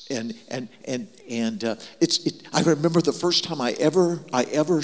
And 0.09 0.33
and 0.49 0.67
and 0.85 1.07
and 1.29 1.63
uh, 1.63 1.75
it's. 2.01 2.25
It, 2.25 2.41
I 2.51 2.61
remember 2.61 3.01
the 3.01 3.13
first 3.13 3.43
time 3.43 3.61
I 3.61 3.73
ever 3.73 4.19
I 4.33 4.43
ever 4.45 4.81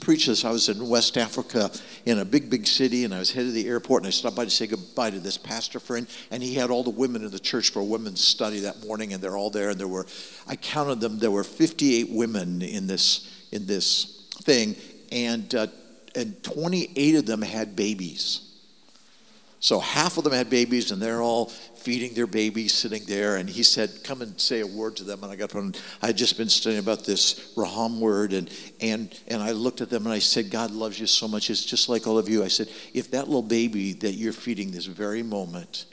preached 0.00 0.26
this. 0.26 0.44
I 0.44 0.50
was 0.50 0.68
in 0.68 0.88
West 0.88 1.16
Africa 1.16 1.70
in 2.04 2.18
a 2.18 2.24
big 2.24 2.50
big 2.50 2.66
city, 2.66 3.04
and 3.04 3.14
I 3.14 3.18
was 3.18 3.32
headed 3.32 3.48
to 3.48 3.52
the 3.52 3.68
airport, 3.68 4.02
and 4.02 4.08
I 4.08 4.10
stopped 4.10 4.36
by 4.36 4.44
to 4.44 4.50
say 4.50 4.66
goodbye 4.66 5.10
to 5.10 5.20
this 5.20 5.36
pastor 5.36 5.80
friend, 5.80 6.06
and 6.30 6.42
he 6.42 6.54
had 6.54 6.70
all 6.70 6.82
the 6.82 6.90
women 6.90 7.24
in 7.24 7.30
the 7.30 7.38
church 7.38 7.70
for 7.70 7.80
a 7.80 7.84
women's 7.84 8.22
study 8.22 8.60
that 8.60 8.84
morning, 8.86 9.12
and 9.12 9.22
they're 9.22 9.36
all 9.36 9.50
there, 9.50 9.70
and 9.70 9.80
there 9.80 9.88
were 9.88 10.06
I 10.46 10.56
counted 10.56 11.00
them. 11.00 11.18
There 11.18 11.30
were 11.30 11.44
58 11.44 12.10
women 12.10 12.62
in 12.62 12.86
this 12.86 13.28
in 13.52 13.66
this 13.66 14.28
thing, 14.42 14.76
and 15.10 15.54
uh, 15.54 15.66
and 16.14 16.42
28 16.42 17.16
of 17.16 17.26
them 17.26 17.42
had 17.42 17.76
babies. 17.76 18.45
So 19.58 19.80
half 19.80 20.18
of 20.18 20.24
them 20.24 20.32
had 20.32 20.50
babies, 20.50 20.90
and 20.90 21.00
they're 21.00 21.22
all 21.22 21.46
feeding 21.46 22.14
their 22.14 22.26
babies 22.26 22.74
sitting 22.74 23.04
there. 23.06 23.36
And 23.36 23.48
he 23.48 23.62
said, 23.62 24.04
Come 24.04 24.20
and 24.20 24.38
say 24.40 24.60
a 24.60 24.66
word 24.66 24.96
to 24.96 25.04
them. 25.04 25.22
And 25.22 25.32
I 25.32 25.36
got 25.36 25.54
one. 25.54 25.74
I 26.02 26.08
had 26.08 26.16
just 26.16 26.36
been 26.36 26.48
studying 26.48 26.80
about 26.80 27.04
this 27.04 27.52
Raham 27.56 28.00
word, 28.00 28.32
and, 28.32 28.50
and, 28.80 29.18
and 29.28 29.42
I 29.42 29.52
looked 29.52 29.80
at 29.80 29.88
them 29.88 30.04
and 30.04 30.12
I 30.12 30.18
said, 30.18 30.50
God 30.50 30.70
loves 30.70 31.00
you 31.00 31.06
so 31.06 31.26
much. 31.26 31.48
It's 31.48 31.64
just 31.64 31.88
like 31.88 32.06
all 32.06 32.18
of 32.18 32.28
you. 32.28 32.44
I 32.44 32.48
said, 32.48 32.68
If 32.92 33.10
that 33.12 33.26
little 33.26 33.42
baby 33.42 33.92
that 33.94 34.12
you're 34.12 34.32
feeding 34.32 34.70
this 34.70 34.86
very 34.86 35.22
moment 35.22 35.86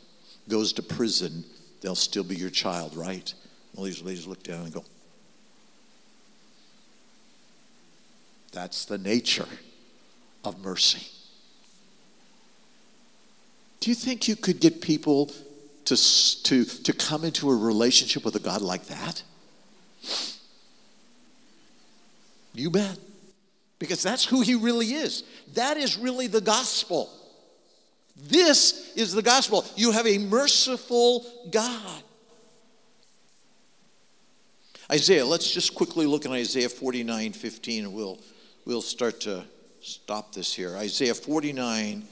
goes 0.50 0.74
to 0.74 0.84
prison, 0.84 1.46
they'll 1.82 1.96
still 1.96 2.24
be 2.24 2.36
your 2.36 2.50
child, 2.50 2.96
right? 2.98 3.34
All 3.78 3.86
these 3.86 4.02
ladies 4.02 4.28
look 4.28 4.44
down 4.44 4.66
and 4.66 4.74
go, 4.74 4.84
That's 8.52 8.86
the 8.86 8.98
nature 8.98 9.48
of 10.44 10.62
mercy. 10.64 11.08
Do 13.84 13.90
you 13.90 13.96
think 13.96 14.30
you 14.30 14.38
could 14.38 14.62
get 14.62 14.80
people 14.80 15.30
to, 15.84 16.44
to, 16.44 16.64
to 16.64 16.94
come 16.94 17.26
into 17.26 17.50
a 17.50 17.54
relationship 17.54 18.24
with 18.24 18.34
a 18.34 18.40
God 18.40 18.62
like 18.62 18.86
that? 18.86 19.22
You 22.54 22.70
bet. 22.70 22.98
Because 23.80 24.02
that's 24.02 24.24
who 24.24 24.40
he 24.40 24.56
really 24.56 24.94
is. 24.94 25.26
That 25.56 25.76
is 25.76 25.98
really 25.98 26.28
the 26.28 26.40
gospel. 26.40 27.10
This 28.16 28.94
is 28.96 29.12
the 29.12 29.22
gospel. 29.22 29.66
You 29.76 29.92
have 29.92 30.08
a 30.08 30.18
merciful 30.18 31.26
God. 31.52 32.04
Isaiah, 34.90 35.26
let's 35.26 35.52
just 35.52 35.76
quickly 35.76 36.06
look 36.06 36.24
in 36.24 36.32
Isaiah 36.32 36.70
49 36.70 37.34
15, 37.34 37.84
and 37.84 37.94
we'll, 37.94 38.18
we'll 38.64 38.82
start 38.82 39.20
to 39.22 39.44
stop 39.82 40.34
this 40.34 40.54
here. 40.54 40.78
Isaiah 40.78 41.14
49 41.14 42.08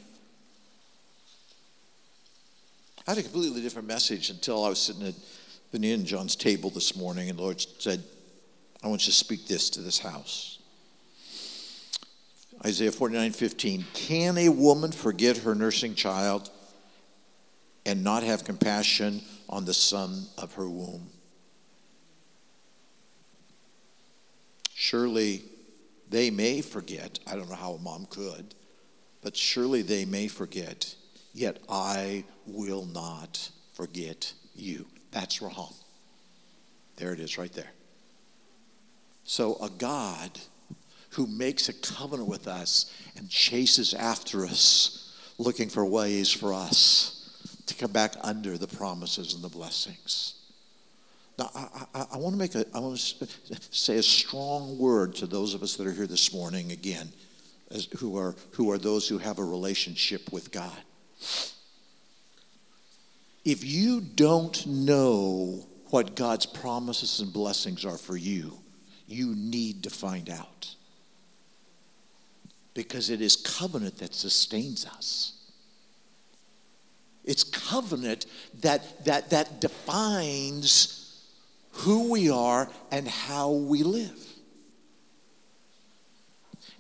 I 3.07 3.11
had 3.11 3.17
a 3.17 3.23
completely 3.23 3.61
different 3.61 3.87
message 3.87 4.29
until 4.29 4.63
I 4.63 4.69
was 4.69 4.79
sitting 4.79 5.07
at 5.07 5.15
Vinny 5.71 5.91
and 5.91 6.05
John's 6.05 6.35
table 6.35 6.69
this 6.69 6.95
morning, 6.95 7.29
and 7.29 7.39
the 7.39 7.43
Lord 7.43 7.59
said, 7.79 8.03
I 8.83 8.87
want 8.87 9.01
you 9.01 9.11
to 9.11 9.17
speak 9.17 9.47
this 9.47 9.71
to 9.71 9.81
this 9.81 9.99
house. 9.99 10.59
Isaiah 12.63 12.91
49 12.91 13.31
15. 13.31 13.85
Can 13.93 14.37
a 14.37 14.49
woman 14.49 14.91
forget 14.91 15.37
her 15.37 15.55
nursing 15.55 15.95
child 15.95 16.51
and 17.87 18.03
not 18.03 18.21
have 18.21 18.43
compassion 18.43 19.21
on 19.49 19.65
the 19.65 19.73
son 19.73 20.25
of 20.37 20.53
her 20.53 20.69
womb? 20.69 21.07
Surely 24.75 25.41
they 26.09 26.29
may 26.29 26.61
forget. 26.61 27.17
I 27.25 27.35
don't 27.35 27.49
know 27.49 27.55
how 27.55 27.73
a 27.73 27.79
mom 27.79 28.05
could, 28.09 28.53
but 29.23 29.35
surely 29.35 29.81
they 29.81 30.05
may 30.05 30.27
forget 30.27 30.93
yet 31.33 31.57
I 31.69 32.23
will 32.45 32.85
not 32.85 33.49
forget 33.73 34.33
you. 34.55 34.85
That's 35.11 35.41
Raham. 35.41 35.73
There 36.97 37.13
it 37.13 37.19
is, 37.19 37.37
right 37.37 37.51
there. 37.53 37.71
So, 39.23 39.55
a 39.61 39.69
God 39.69 40.39
who 41.11 41.27
makes 41.27 41.69
a 41.69 41.73
covenant 41.73 42.29
with 42.29 42.47
us 42.47 42.93
and 43.17 43.29
chases 43.29 43.93
after 43.93 44.45
us, 44.45 45.15
looking 45.37 45.69
for 45.69 45.85
ways 45.85 46.31
for 46.31 46.53
us 46.53 47.21
to 47.65 47.75
come 47.75 47.91
back 47.91 48.13
under 48.21 48.57
the 48.57 48.67
promises 48.67 49.33
and 49.33 49.43
the 49.43 49.49
blessings. 49.49 50.35
Now, 51.37 51.49
I, 51.55 51.85
I, 51.95 52.05
I 52.13 52.17
want 52.17 52.33
to 52.33 52.39
make 52.39 52.55
a, 52.55 52.65
I 52.73 52.79
want 52.79 52.97
to 52.97 53.27
say 53.71 53.97
a 53.97 54.03
strong 54.03 54.77
word 54.77 55.15
to 55.15 55.25
those 55.25 55.53
of 55.53 55.63
us 55.63 55.75
that 55.77 55.87
are 55.87 55.91
here 55.91 56.07
this 56.07 56.33
morning 56.33 56.71
again, 56.71 57.09
as, 57.71 57.85
who 57.97 58.17
are 58.17 58.35
who 58.51 58.71
are 58.71 58.77
those 58.77 59.07
who 59.07 59.17
have 59.17 59.39
a 59.39 59.43
relationship 59.43 60.31
with 60.31 60.51
God. 60.51 60.77
If 63.43 63.63
you 63.63 64.01
don't 64.01 64.65
know 64.67 65.65
what 65.89 66.15
God's 66.15 66.45
promises 66.45 67.19
and 67.19 67.33
blessings 67.33 67.85
are 67.85 67.97
for 67.97 68.15
you, 68.15 68.59
you 69.07 69.35
need 69.35 69.83
to 69.83 69.89
find 69.89 70.29
out. 70.29 70.75
Because 72.73 73.09
it 73.09 73.19
is 73.21 73.35
covenant 73.35 73.97
that 73.97 74.13
sustains 74.13 74.85
us. 74.85 75.33
It's 77.25 77.43
covenant 77.43 78.25
that, 78.61 79.05
that, 79.05 79.29
that 79.31 79.59
defines 79.59 81.25
who 81.71 82.11
we 82.11 82.29
are 82.29 82.69
and 82.91 83.07
how 83.07 83.51
we 83.51 83.83
live. 83.83 84.30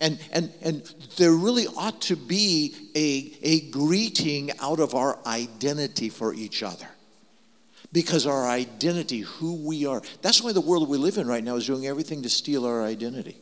And, 0.01 0.19
and, 0.31 0.51
and 0.63 0.95
there 1.17 1.31
really 1.31 1.67
ought 1.67 2.01
to 2.01 2.15
be 2.15 2.75
a, 2.95 3.37
a 3.43 3.69
greeting 3.69 4.51
out 4.59 4.79
of 4.79 4.95
our 4.95 5.19
identity 5.27 6.09
for 6.09 6.33
each 6.33 6.63
other. 6.63 6.87
Because 7.93 8.25
our 8.25 8.47
identity, 8.47 9.19
who 9.19 9.67
we 9.67 9.85
are, 9.85 10.01
that's 10.21 10.41
why 10.41 10.53
the 10.53 10.61
world 10.61 10.89
we 10.89 10.97
live 10.97 11.17
in 11.17 11.27
right 11.27 11.43
now 11.43 11.55
is 11.55 11.67
doing 11.67 11.85
everything 11.85 12.23
to 12.23 12.29
steal 12.29 12.65
our 12.65 12.83
identity. 12.83 13.37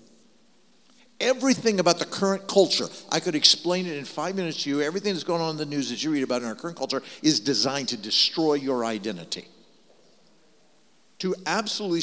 Everything 1.22 1.80
about 1.80 2.00
the 2.00 2.06
current 2.06 2.48
culture, 2.48 2.88
I 3.10 3.20
could 3.22 3.36
explain 3.36 3.86
it 3.86 3.96
in 3.96 4.04
five 4.06 4.36
minutes 4.36 4.64
to 4.64 4.70
you. 4.70 4.82
Everything 4.82 5.14
that's 5.14 5.24
going 5.24 5.42
on 5.42 5.52
in 5.52 5.58
the 5.58 5.66
news 5.66 5.90
that 5.92 6.04
you 6.04 6.12
read 6.12 6.24
about 6.24 6.42
in 6.42 6.48
our 6.48 6.56
current 6.56 6.78
culture 6.78 7.04
is 7.22 7.40
designed 7.40 7.90
to 7.90 7.98
destroy 7.98 8.56
your 8.56 8.84
identity 8.84 9.48
to 11.20 11.36
absolutely 11.46 12.00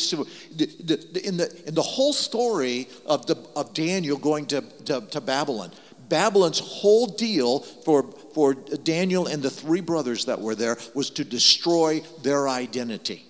in 0.59 1.37
the 1.39 1.63
in 1.67 1.75
the 1.75 1.83
whole 1.83 2.13
story 2.13 2.89
of 3.07 3.27
the 3.27 3.37
of 3.57 3.73
Daniel 3.75 4.19
going 4.19 4.47
to, 4.47 4.61
to, 4.61 5.01
to 5.11 5.21
Babylon. 5.21 5.73
Babylon's 6.09 6.61
whole 6.61 7.07
deal 7.07 7.61
for 7.61 8.03
for 8.35 8.55
Daniel 8.55 9.27
and 9.27 9.43
the 9.43 9.51
three 9.51 9.81
brothers 9.81 10.27
that 10.27 10.41
were 10.41 10.55
there 10.55 10.77
was 10.95 11.11
to 11.11 11.25
destroy 11.25 12.01
their 12.23 12.49
identity. 12.49 13.25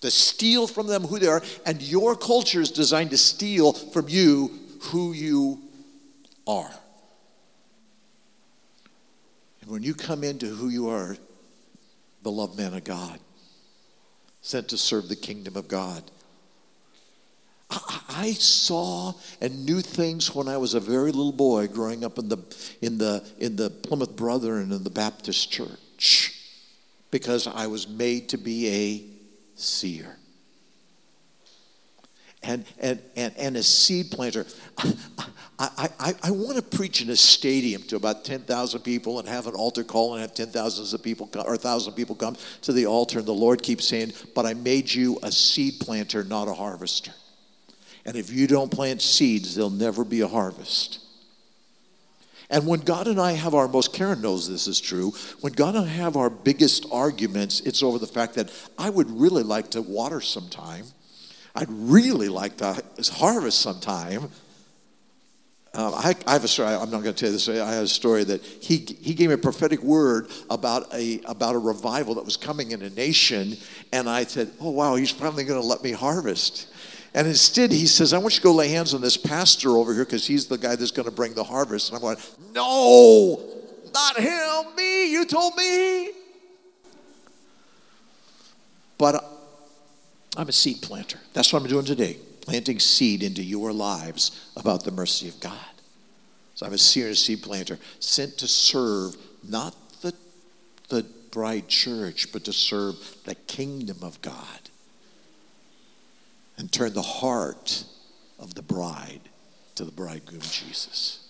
To 0.00 0.10
steal 0.10 0.66
from 0.66 0.88
them 0.88 1.02
who 1.04 1.18
they 1.20 1.28
are, 1.28 1.42
and 1.64 1.80
your 1.80 2.16
culture 2.16 2.60
is 2.60 2.72
designed 2.72 3.10
to 3.10 3.18
steal 3.18 3.72
from 3.72 4.08
you 4.08 4.50
who 4.80 5.12
you 5.12 5.60
are. 6.46 6.72
And 9.60 9.70
when 9.70 9.84
you 9.84 9.94
come 9.94 10.24
into 10.24 10.46
who 10.46 10.70
you 10.70 10.88
are, 10.88 11.16
beloved 12.24 12.58
man 12.58 12.74
of 12.74 12.82
God, 12.82 13.20
sent 14.42 14.68
to 14.68 14.76
serve 14.76 15.08
the 15.08 15.16
kingdom 15.16 15.56
of 15.56 15.68
God. 15.68 16.02
I 17.70 18.32
saw 18.32 19.14
and 19.40 19.64
knew 19.64 19.80
things 19.80 20.34
when 20.34 20.46
I 20.46 20.58
was 20.58 20.74
a 20.74 20.80
very 20.80 21.10
little 21.10 21.32
boy 21.32 21.68
growing 21.68 22.04
up 22.04 22.18
in 22.18 22.28
the, 22.28 22.38
in 22.82 22.98
the, 22.98 23.24
in 23.38 23.56
the 23.56 23.70
Plymouth 23.70 24.14
Brethren 24.14 24.64
and 24.64 24.72
in 24.72 24.84
the 24.84 24.90
Baptist 24.90 25.50
church 25.50 26.34
because 27.10 27.46
I 27.46 27.66
was 27.68 27.88
made 27.88 28.28
to 28.30 28.38
be 28.38 28.68
a 28.68 29.58
seer 29.58 30.18
and, 32.42 32.64
and, 32.78 33.00
and, 33.16 33.34
and 33.36 33.56
a 33.56 33.62
seed 33.62 34.10
planter. 34.10 34.46
I, 35.58 35.90
I, 36.00 36.14
I 36.24 36.30
want 36.32 36.56
to 36.56 36.76
preach 36.76 37.02
in 37.02 37.10
a 37.10 37.16
stadium 37.16 37.82
to 37.84 37.96
about 37.96 38.24
10,000 38.24 38.80
people 38.80 39.20
and 39.20 39.28
have 39.28 39.46
an 39.46 39.54
altar 39.54 39.84
call 39.84 40.14
and 40.14 40.22
have 40.22 40.34
10,000 40.34 40.94
of 40.94 41.04
people 41.04 41.28
come, 41.28 41.46
or 41.46 41.52
1,000 41.52 41.92
people 41.92 42.16
come 42.16 42.36
to 42.62 42.72
the 42.72 42.86
altar. 42.86 43.18
And 43.18 43.28
the 43.28 43.32
Lord 43.32 43.62
keeps 43.62 43.86
saying, 43.86 44.12
But 44.34 44.44
I 44.44 44.54
made 44.54 44.92
you 44.92 45.18
a 45.22 45.30
seed 45.30 45.74
planter, 45.80 46.24
not 46.24 46.48
a 46.48 46.54
harvester. 46.54 47.12
And 48.04 48.16
if 48.16 48.30
you 48.30 48.48
don't 48.48 48.72
plant 48.72 49.02
seeds, 49.02 49.54
there'll 49.54 49.70
never 49.70 50.04
be 50.04 50.22
a 50.22 50.28
harvest. 50.28 50.98
And 52.50 52.66
when 52.66 52.80
God 52.80 53.06
and 53.06 53.20
I 53.20 53.32
have 53.32 53.54
our 53.54 53.68
most, 53.68 53.94
Karen 53.94 54.20
knows 54.20 54.48
this 54.48 54.66
is 54.66 54.80
true, 54.80 55.12
when 55.40 55.52
God 55.52 55.76
and 55.76 55.84
I 55.86 55.88
have 55.88 56.16
our 56.16 56.28
biggest 56.28 56.86
arguments, 56.90 57.60
it's 57.60 57.82
over 57.82 57.98
the 57.98 58.06
fact 58.06 58.34
that 58.34 58.50
I 58.76 58.90
would 58.90 59.10
really 59.10 59.42
like 59.44 59.70
to 59.70 59.80
water 59.80 60.20
sometime. 60.20 60.84
I'd 61.54 61.70
really 61.70 62.28
like 62.28 62.56
to 62.58 62.82
harvest 63.12 63.60
sometime. 63.60 64.30
Um, 65.74 65.94
I, 65.94 66.14
I, 66.26 66.34
have 66.34 66.44
a 66.44 66.48
story. 66.48 66.68
I'm 66.68 66.90
not 66.90 67.02
going 67.02 67.04
to 67.04 67.12
tell 67.14 67.30
you 67.30 67.32
this. 67.32 67.48
I 67.48 67.72
have 67.72 67.84
a 67.84 67.88
story 67.88 68.24
that 68.24 68.42
he, 68.44 68.76
he 69.00 69.14
gave 69.14 69.28
me 69.28 69.34
a 69.34 69.38
prophetic 69.38 69.82
word 69.82 70.28
about 70.50 70.92
a, 70.92 71.20
about 71.24 71.54
a 71.54 71.58
revival 71.58 72.14
that 72.16 72.24
was 72.26 72.36
coming 72.36 72.72
in 72.72 72.82
a 72.82 72.90
nation. 72.90 73.56
And 73.90 74.06
I 74.08 74.24
said, 74.24 74.50
Oh, 74.60 74.70
wow, 74.70 74.96
he's 74.96 75.10
finally 75.10 75.44
going 75.44 75.60
to 75.60 75.66
let 75.66 75.82
me 75.82 75.92
harvest. 75.92 76.68
And 77.14 77.26
instead, 77.26 77.72
he 77.72 77.86
says, 77.86 78.12
I 78.12 78.18
want 78.18 78.34
you 78.34 78.40
to 78.40 78.44
go 78.44 78.52
lay 78.52 78.68
hands 78.68 78.92
on 78.92 79.00
this 79.00 79.16
pastor 79.16 79.70
over 79.70 79.94
here 79.94 80.04
because 80.04 80.26
he's 80.26 80.46
the 80.46 80.58
guy 80.58 80.76
that's 80.76 80.90
going 80.90 81.08
to 81.08 81.14
bring 81.14 81.32
the 81.32 81.44
harvest. 81.44 81.90
And 81.90 81.96
I'm 81.96 82.02
going, 82.02 82.18
No, 82.54 83.40
not 83.94 84.18
him, 84.18 84.76
me. 84.76 85.10
You 85.10 85.24
told 85.24 85.56
me. 85.56 86.10
But 88.98 89.24
I'm 90.36 90.48
a 90.48 90.52
seed 90.52 90.82
planter. 90.82 91.18
That's 91.32 91.52
what 91.52 91.62
I'm 91.62 91.68
doing 91.68 91.84
today 91.84 92.18
planting 92.42 92.80
seed 92.80 93.22
into 93.22 93.42
your 93.42 93.72
lives 93.72 94.50
about 94.56 94.84
the 94.84 94.90
mercy 94.90 95.28
of 95.28 95.38
God. 95.40 95.56
So 96.54 96.66
I'm 96.66 96.72
a 96.72 96.78
seer 96.78 97.14
seed 97.14 97.42
planter 97.42 97.78
sent 98.00 98.38
to 98.38 98.48
serve 98.48 99.16
not 99.48 99.74
the, 100.02 100.12
the 100.88 101.06
bride 101.30 101.68
church, 101.68 102.32
but 102.32 102.44
to 102.44 102.52
serve 102.52 102.96
the 103.24 103.34
kingdom 103.34 103.98
of 104.02 104.20
God 104.22 104.70
and 106.58 106.70
turn 106.70 106.92
the 106.92 107.02
heart 107.02 107.84
of 108.38 108.54
the 108.54 108.62
bride 108.62 109.22
to 109.76 109.84
the 109.84 109.92
bridegroom 109.92 110.42
Jesus. 110.42 111.20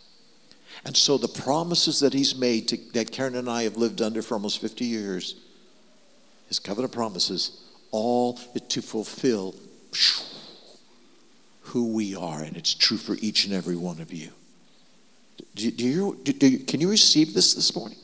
And 0.84 0.96
so 0.96 1.16
the 1.16 1.28
promises 1.28 2.00
that 2.00 2.12
he's 2.12 2.34
made 2.34 2.68
to, 2.68 2.76
that 2.94 3.12
Karen 3.12 3.36
and 3.36 3.48
I 3.48 3.62
have 3.62 3.76
lived 3.76 4.02
under 4.02 4.22
for 4.22 4.34
almost 4.34 4.60
50 4.60 4.84
years, 4.84 5.36
his 6.48 6.58
covenant 6.58 6.92
promises, 6.92 7.61
all 7.92 8.34
to 8.34 8.82
fulfill 8.82 9.54
who 11.60 11.92
we 11.92 12.16
are. 12.16 12.42
And 12.42 12.56
it's 12.56 12.74
true 12.74 12.96
for 12.96 13.16
each 13.20 13.44
and 13.44 13.54
every 13.54 13.76
one 13.76 14.00
of 14.00 14.12
you. 14.12 14.30
Do, 15.54 15.70
do 15.70 15.84
you, 15.84 16.20
do, 16.24 16.32
do, 16.32 16.58
can 16.58 16.80
you 16.80 16.90
receive 16.90 17.34
this 17.34 17.54
this 17.54 17.74
morning? 17.76 17.98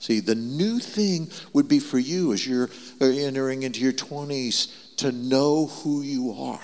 See, 0.00 0.20
the 0.20 0.34
new 0.34 0.78
thing 0.78 1.28
would 1.52 1.68
be 1.68 1.80
for 1.80 1.98
you 1.98 2.32
as 2.32 2.46
you're 2.46 2.70
entering 3.00 3.64
into 3.64 3.80
your 3.80 3.92
20s 3.92 4.96
to 4.98 5.10
know 5.10 5.66
who 5.66 6.02
you 6.02 6.32
are. 6.32 6.60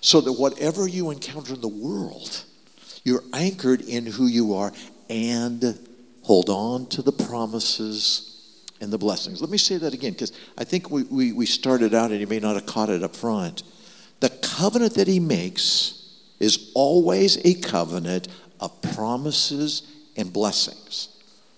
So 0.00 0.20
that 0.20 0.32
whatever 0.32 0.88
you 0.88 1.10
encounter 1.10 1.54
in 1.54 1.60
the 1.60 1.68
world, 1.68 2.44
you're 3.04 3.24
anchored 3.32 3.80
in 3.80 4.06
who 4.06 4.26
you 4.26 4.54
are 4.54 4.72
and 5.08 5.78
hold 6.22 6.48
on 6.48 6.86
to 6.86 7.02
the 7.02 7.12
promises 7.12 8.39
and 8.80 8.92
the 8.92 8.98
blessings. 8.98 9.40
Let 9.40 9.50
me 9.50 9.58
say 9.58 9.76
that 9.78 9.94
again 9.94 10.12
because 10.12 10.32
I 10.56 10.64
think 10.64 10.90
we, 10.90 11.02
we, 11.04 11.32
we 11.32 11.46
started 11.46 11.94
out 11.94 12.10
and 12.10 12.20
you 12.20 12.26
may 12.26 12.40
not 12.40 12.54
have 12.54 12.66
caught 12.66 12.88
it 12.88 13.02
up 13.02 13.14
front. 13.14 13.62
The 14.20 14.30
covenant 14.30 14.94
that 14.94 15.08
he 15.08 15.20
makes 15.20 16.16
is 16.38 16.72
always 16.74 17.44
a 17.44 17.54
covenant 17.54 18.28
of 18.58 18.80
promises 18.82 19.82
and 20.16 20.32
blessings. 20.32 21.08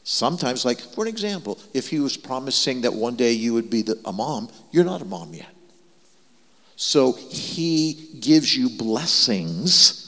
Sometimes, 0.04 0.64
like 0.64 0.80
for 0.80 1.04
an 1.04 1.08
example, 1.08 1.58
if 1.72 1.88
he 1.88 2.00
was 2.00 2.16
promising 2.16 2.80
that 2.82 2.92
one 2.92 3.14
day 3.14 3.32
you 3.32 3.54
would 3.54 3.70
be 3.70 3.82
the, 3.82 4.00
a 4.04 4.12
mom, 4.12 4.48
you're 4.72 4.84
not 4.84 5.00
a 5.00 5.04
mom 5.04 5.32
yet. 5.32 5.54
So 6.74 7.12
he 7.12 8.08
gives 8.18 8.56
you 8.56 8.68
blessings 8.68 10.02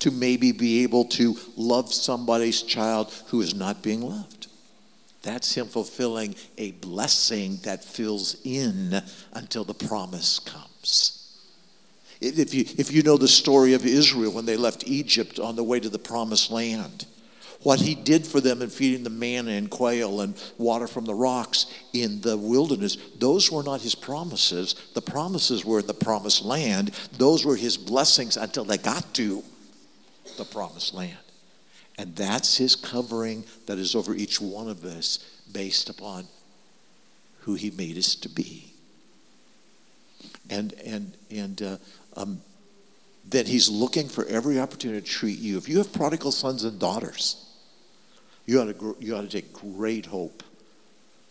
to 0.00 0.10
maybe 0.10 0.52
be 0.52 0.82
able 0.82 1.06
to 1.06 1.36
love 1.56 1.92
somebody's 1.94 2.60
child 2.60 3.12
who 3.28 3.40
is 3.40 3.54
not 3.54 3.82
being 3.82 4.02
loved. 4.02 4.35
That's 5.26 5.56
him 5.56 5.66
fulfilling 5.66 6.36
a 6.56 6.70
blessing 6.70 7.56
that 7.64 7.82
fills 7.82 8.36
in 8.44 9.02
until 9.32 9.64
the 9.64 9.74
promise 9.74 10.38
comes. 10.38 11.42
If 12.20 12.54
you, 12.54 12.64
if 12.78 12.92
you 12.92 13.02
know 13.02 13.16
the 13.16 13.26
story 13.26 13.74
of 13.74 13.84
Israel 13.84 14.30
when 14.30 14.46
they 14.46 14.56
left 14.56 14.86
Egypt 14.86 15.40
on 15.40 15.56
the 15.56 15.64
way 15.64 15.80
to 15.80 15.88
the 15.88 15.98
promised 15.98 16.52
land, 16.52 17.06
what 17.64 17.80
he 17.80 17.96
did 17.96 18.24
for 18.24 18.40
them 18.40 18.62
in 18.62 18.70
feeding 18.70 19.02
the 19.02 19.10
manna 19.10 19.50
and 19.50 19.68
quail 19.68 20.20
and 20.20 20.40
water 20.58 20.86
from 20.86 21.06
the 21.06 21.14
rocks 21.14 21.66
in 21.92 22.20
the 22.20 22.36
wilderness, 22.36 22.96
those 23.18 23.50
were 23.50 23.64
not 23.64 23.80
his 23.80 23.96
promises. 23.96 24.76
The 24.94 25.02
promises 25.02 25.64
were 25.64 25.80
in 25.80 25.88
the 25.88 25.94
promised 25.94 26.44
land. 26.44 26.92
Those 27.18 27.44
were 27.44 27.56
his 27.56 27.76
blessings 27.76 28.36
until 28.36 28.64
they 28.64 28.78
got 28.78 29.12
to 29.14 29.42
the 30.36 30.44
promised 30.44 30.94
land. 30.94 31.18
And 31.98 32.14
that's 32.14 32.58
his 32.58 32.76
covering 32.76 33.44
that 33.66 33.78
is 33.78 33.94
over 33.94 34.14
each 34.14 34.40
one 34.40 34.68
of 34.68 34.84
us 34.84 35.18
based 35.50 35.88
upon 35.88 36.26
who 37.40 37.54
he 37.54 37.70
made 37.70 37.96
us 37.96 38.14
to 38.16 38.28
be. 38.28 38.72
And, 40.50 40.74
and, 40.84 41.16
and 41.30 41.62
uh, 41.62 41.76
um, 42.16 42.40
that 43.30 43.48
he's 43.48 43.68
looking 43.68 44.08
for 44.08 44.24
every 44.26 44.60
opportunity 44.60 45.00
to 45.00 45.06
treat 45.06 45.38
you. 45.38 45.56
If 45.56 45.68
you 45.68 45.78
have 45.78 45.92
prodigal 45.92 46.32
sons 46.32 46.64
and 46.64 46.78
daughters, 46.78 47.44
you 48.44 48.60
ought 48.60 48.78
to, 48.78 48.96
you 49.00 49.16
ought 49.16 49.22
to 49.22 49.28
take 49.28 49.52
great 49.52 50.06
hope 50.06 50.42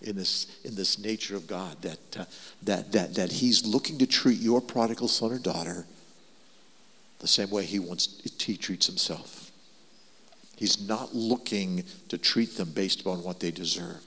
in 0.02 0.16
this, 0.16 0.48
in 0.64 0.76
this 0.76 1.00
nature 1.00 1.36
of 1.36 1.48
God 1.48 1.82
that, 1.82 2.18
uh, 2.18 2.26
that, 2.64 2.92
that, 2.92 3.16
that 3.16 3.32
he's 3.32 3.66
looking 3.66 3.98
to 4.00 4.08
treat 4.08 4.40
your 4.40 4.62
prodigal 4.62 5.08
son 5.08 5.32
or 5.32 5.40
daughter 5.40 5.86
the 7.20 7.28
same 7.28 7.50
way 7.50 7.64
he 7.64 7.80
wants 7.80 8.22
he 8.40 8.58
treats 8.58 8.86
himself. 8.86 9.45
He's 10.56 10.88
not 10.88 11.14
looking 11.14 11.84
to 12.10 12.18
treat 12.18 12.58
them 12.58 12.72
based 12.72 13.02
upon 13.02 13.24
what 13.24 13.40
they 13.40 13.52
deserve. 13.52 14.02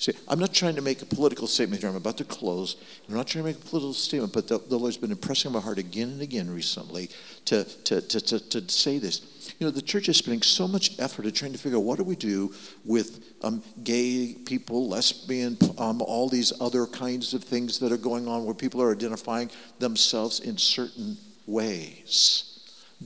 See, 0.00 0.14
I'm 0.28 0.38
not 0.38 0.54
trying 0.54 0.76
to 0.76 0.80
make 0.80 1.02
a 1.02 1.04
political 1.04 1.46
statement 1.46 1.82
here. 1.82 1.90
I'm 1.90 1.96
about 1.96 2.16
to 2.16 2.24
close. 2.24 2.76
I'm 3.06 3.14
not 3.14 3.26
trying 3.26 3.44
to 3.44 3.50
make 3.50 3.58
a 3.58 3.66
political 3.66 3.92
statement, 3.92 4.32
but 4.32 4.48
the, 4.48 4.56
the 4.56 4.78
Lord's 4.78 4.96
been 4.96 5.10
impressing 5.10 5.52
my 5.52 5.60
heart 5.60 5.76
again 5.76 6.08
and 6.08 6.22
again 6.22 6.48
recently 6.48 7.10
to, 7.44 7.64
to, 7.64 8.00
to, 8.00 8.18
to, 8.18 8.40
to 8.40 8.68
say 8.72 8.96
this. 8.96 9.52
You 9.58 9.66
know, 9.66 9.70
the 9.70 9.82
church 9.82 10.08
is 10.08 10.16
spending 10.16 10.40
so 10.40 10.66
much 10.66 10.98
effort 10.98 11.26
in 11.26 11.32
trying 11.32 11.52
to 11.52 11.58
figure 11.58 11.76
out 11.76 11.84
what 11.84 11.98
do 11.98 12.04
we 12.04 12.16
do 12.16 12.54
with 12.86 13.22
um, 13.42 13.62
gay 13.84 14.36
people, 14.46 14.88
lesbian, 14.88 15.58
um, 15.76 16.00
all 16.00 16.30
these 16.30 16.50
other 16.62 16.86
kinds 16.86 17.34
of 17.34 17.44
things 17.44 17.78
that 17.80 17.92
are 17.92 17.98
going 17.98 18.26
on 18.26 18.46
where 18.46 18.54
people 18.54 18.80
are 18.80 18.92
identifying 18.92 19.50
themselves 19.80 20.40
in 20.40 20.56
certain 20.56 21.18
ways. 21.46 22.49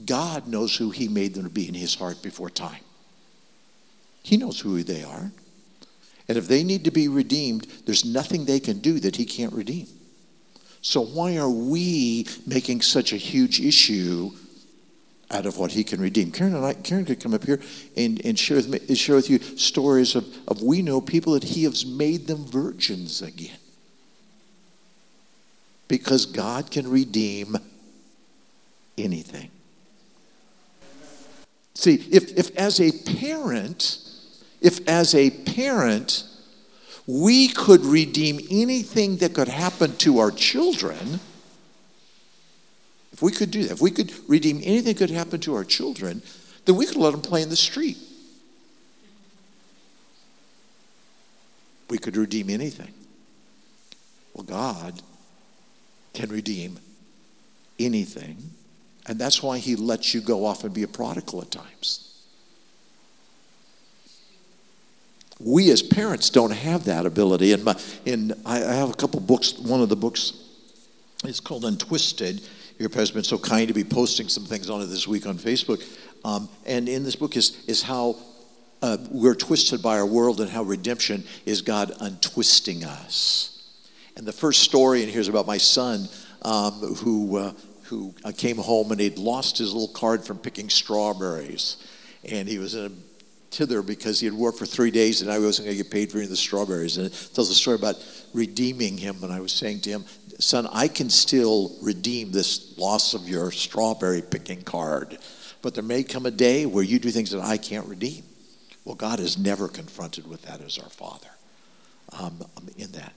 God 0.03 0.47
knows 0.47 0.75
who 0.75 0.89
He 0.89 1.07
made 1.07 1.35
them 1.35 1.43
to 1.43 1.49
be 1.49 1.67
in 1.67 1.73
His 1.73 1.95
heart 1.95 2.21
before 2.21 2.49
time. 2.49 2.81
He 4.23 4.37
knows 4.37 4.59
who 4.59 4.81
they 4.81 5.03
are. 5.03 5.31
And 6.27 6.37
if 6.37 6.47
they 6.47 6.63
need 6.63 6.85
to 6.85 6.91
be 6.91 7.07
redeemed, 7.07 7.67
there's 7.85 8.03
nothing 8.03 8.45
they 8.45 8.59
can 8.59 8.79
do 8.79 8.99
that 9.01 9.15
he 9.15 9.25
can't 9.25 9.53
redeem. 9.53 9.87
So 10.81 11.01
why 11.01 11.37
are 11.37 11.49
we 11.49 12.27
making 12.45 12.81
such 12.81 13.13
a 13.13 13.17
huge 13.17 13.59
issue 13.59 14.31
out 15.29 15.45
of 15.45 15.57
what 15.57 15.71
he 15.71 15.83
can 15.83 16.01
redeem? 16.01 16.31
Karen 16.31 16.55
and 16.55 16.65
I, 16.65 16.73
Karen 16.73 17.05
could 17.05 17.19
come 17.19 17.33
up 17.33 17.43
here 17.43 17.61
and, 17.95 18.23
and 18.25 18.37
share, 18.37 18.57
with 18.57 18.67
me, 18.67 18.95
share 18.95 19.15
with 19.15 19.29
you 19.29 19.39
stories 19.39 20.15
of, 20.15 20.25
of 20.47 20.63
we 20.63 20.81
know 20.81 21.01
people 21.01 21.33
that 21.33 21.43
he 21.43 21.63
has 21.63 21.85
made 21.85 22.27
them 22.27 22.45
virgins 22.45 23.21
again. 23.21 23.57
Because 25.87 26.25
God 26.25 26.71
can 26.71 26.89
redeem 26.89 27.55
anything. 28.97 29.51
See, 31.75 31.95
if, 32.11 32.37
if 32.37 32.55
as 32.57 32.79
a 32.79 32.91
parent, 32.91 33.99
if 34.61 34.87
as 34.87 35.13
a 35.13 35.29
parent 35.29 36.23
we 37.05 37.49
could 37.49 37.85
redeem 37.85 38.39
anything 38.49 39.17
that 39.17 39.33
could 39.35 39.49
happen 39.49 39.95
to 39.97 40.17
our 40.19 40.31
children, 40.31 41.19
if 43.11 43.21
we 43.21 43.31
could 43.31 43.51
do 43.51 43.63
that, 43.63 43.73
if 43.73 43.81
we 43.81 43.91
could 43.91 44.11
redeem 44.27 44.57
anything 44.57 44.93
that 44.93 44.97
could 44.97 45.09
happen 45.11 45.39
to 45.41 45.53
our 45.53 45.63
children, 45.63 46.21
then 46.65 46.75
we 46.75 46.85
could 46.85 46.97
let 46.97 47.11
them 47.11 47.21
play 47.21 47.41
in 47.41 47.49
the 47.49 47.55
street. 47.55 47.97
We 51.89 51.97
could 51.97 52.17
redeem 52.17 52.49
anything. 52.49 52.93
Well, 54.33 54.43
God 54.43 55.01
can 56.13 56.29
redeem 56.29 56.79
anything, 57.79 58.37
and 59.07 59.19
that's 59.19 59.43
why 59.43 59.57
He 59.57 59.75
lets 59.75 60.13
you 60.13 60.21
go 60.21 60.45
off 60.45 60.63
and 60.63 60.73
be 60.73 60.83
a 60.83 60.87
prodigal 60.87 61.41
at 61.41 61.51
times. 61.51 62.05
we 65.39 65.71
as 65.71 65.81
parents 65.81 66.29
don't 66.29 66.51
have 66.51 66.85
that 66.85 67.05
ability. 67.05 67.51
And 67.51 68.33
I 68.45 68.59
have 68.59 68.89
a 68.89 68.93
couple 68.93 69.19
books. 69.19 69.57
One 69.59 69.81
of 69.81 69.89
the 69.89 69.95
books 69.95 70.33
is 71.25 71.39
called 71.39 71.65
Untwisted. 71.65 72.41
Your 72.79 72.89
pastor's 72.89 73.11
been 73.11 73.23
so 73.23 73.37
kind 73.37 73.67
to 73.67 73.73
be 73.73 73.83
posting 73.83 74.27
some 74.27 74.43
things 74.43 74.69
on 74.69 74.81
it 74.81 74.87
this 74.87 75.07
week 75.07 75.25
on 75.25 75.37
Facebook. 75.37 75.83
Um, 76.23 76.49
and 76.65 76.89
in 76.89 77.03
this 77.03 77.15
book 77.15 77.37
is, 77.37 77.63
is 77.67 77.81
how 77.81 78.17
uh, 78.81 78.97
we're 79.11 79.35
twisted 79.35 79.81
by 79.81 79.97
our 79.97 80.05
world 80.05 80.41
and 80.41 80.49
how 80.49 80.63
redemption 80.63 81.23
is 81.45 81.61
God 81.61 81.91
untwisting 81.99 82.83
us. 82.83 83.51
And 84.17 84.25
the 84.25 84.33
first 84.33 84.63
story 84.63 85.03
in 85.03 85.09
here 85.09 85.19
is 85.19 85.27
about 85.27 85.47
my 85.47 85.57
son 85.57 86.07
um, 86.41 86.73
who, 86.73 87.37
uh, 87.37 87.53
who 87.85 88.13
uh, 88.23 88.31
came 88.35 88.57
home 88.57 88.91
and 88.91 88.99
he'd 88.99 89.17
lost 89.17 89.57
his 89.57 89.73
little 89.73 89.93
card 89.93 90.23
from 90.23 90.37
picking 90.37 90.69
strawberries. 90.69 91.77
And 92.29 92.47
he 92.47 92.57
was 92.57 92.73
in 92.75 92.85
a 92.85 92.91
tither 93.51 93.81
because 93.81 94.19
he 94.19 94.25
had 94.25 94.33
worked 94.33 94.57
for 94.57 94.65
three 94.65 94.91
days 94.91 95.21
and 95.21 95.31
I 95.31 95.39
wasn't 95.39 95.67
going 95.67 95.77
to 95.77 95.83
get 95.83 95.91
paid 95.91 96.11
for 96.11 96.17
any 96.17 96.25
of 96.25 96.29
the 96.31 96.35
strawberries. 96.35 96.97
And 96.97 97.07
it 97.07 97.29
tells 97.33 97.49
a 97.49 97.55
story 97.55 97.75
about 97.75 97.95
redeeming 98.33 98.97
him. 98.97 99.23
And 99.23 99.31
I 99.31 99.39
was 99.39 99.51
saying 99.51 99.81
to 99.81 99.89
him, 99.89 100.05
Son, 100.39 100.67
I 100.73 100.87
can 100.87 101.09
still 101.09 101.75
redeem 101.81 102.31
this 102.31 102.77
loss 102.77 103.13
of 103.13 103.29
your 103.29 103.51
strawberry 103.51 104.21
picking 104.21 104.63
card. 104.63 105.17
But 105.61 105.73
there 105.73 105.83
may 105.83 106.03
come 106.03 106.25
a 106.25 106.31
day 106.31 106.65
where 106.65 106.83
you 106.83 106.99
do 106.99 107.09
things 107.09 107.31
that 107.31 107.41
I 107.41 107.57
can't 107.57 107.87
redeem. 107.87 108.23
Well, 108.83 108.95
God 108.95 109.19
is 109.19 109.37
never 109.37 109.67
confronted 109.67 110.27
with 110.27 110.43
that 110.43 110.61
as 110.61 110.77
our 110.77 110.89
Father 110.89 111.29
um, 112.19 112.45
um 112.57 112.69
in 112.77 112.91
that. 112.91 113.13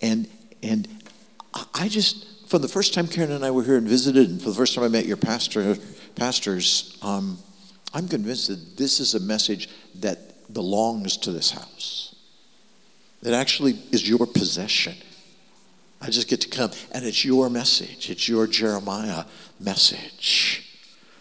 And, 0.00 0.28
and 0.62 0.88
I 1.74 1.88
just, 1.88 2.26
from 2.50 2.62
the 2.62 2.68
first 2.68 2.92
time 2.92 3.06
Karen 3.06 3.30
and 3.30 3.44
I 3.44 3.52
were 3.52 3.62
here 3.62 3.76
and 3.76 3.86
visited, 3.86 4.28
and 4.28 4.42
for 4.42 4.48
the 4.48 4.56
first 4.56 4.74
time 4.74 4.82
I 4.82 4.88
met 4.88 5.06
your 5.06 5.16
pastor, 5.16 5.76
pastors, 6.16 6.98
um, 7.00 7.38
I'm 7.94 8.08
convinced 8.08 8.48
that 8.48 8.76
this 8.76 8.98
is 8.98 9.14
a 9.14 9.20
message 9.20 9.68
that 10.00 10.52
belongs 10.52 11.16
to 11.18 11.30
this 11.30 11.52
house, 11.52 12.16
that 13.22 13.34
actually 13.34 13.78
is 13.92 14.08
your 14.08 14.26
possession. 14.26 14.96
I 16.00 16.10
just 16.10 16.26
get 16.26 16.40
to 16.40 16.48
come, 16.48 16.72
and 16.90 17.04
it's 17.04 17.24
your 17.24 17.48
message. 17.48 18.10
It's 18.10 18.28
your 18.28 18.48
Jeremiah 18.48 19.26
message. 19.60 20.76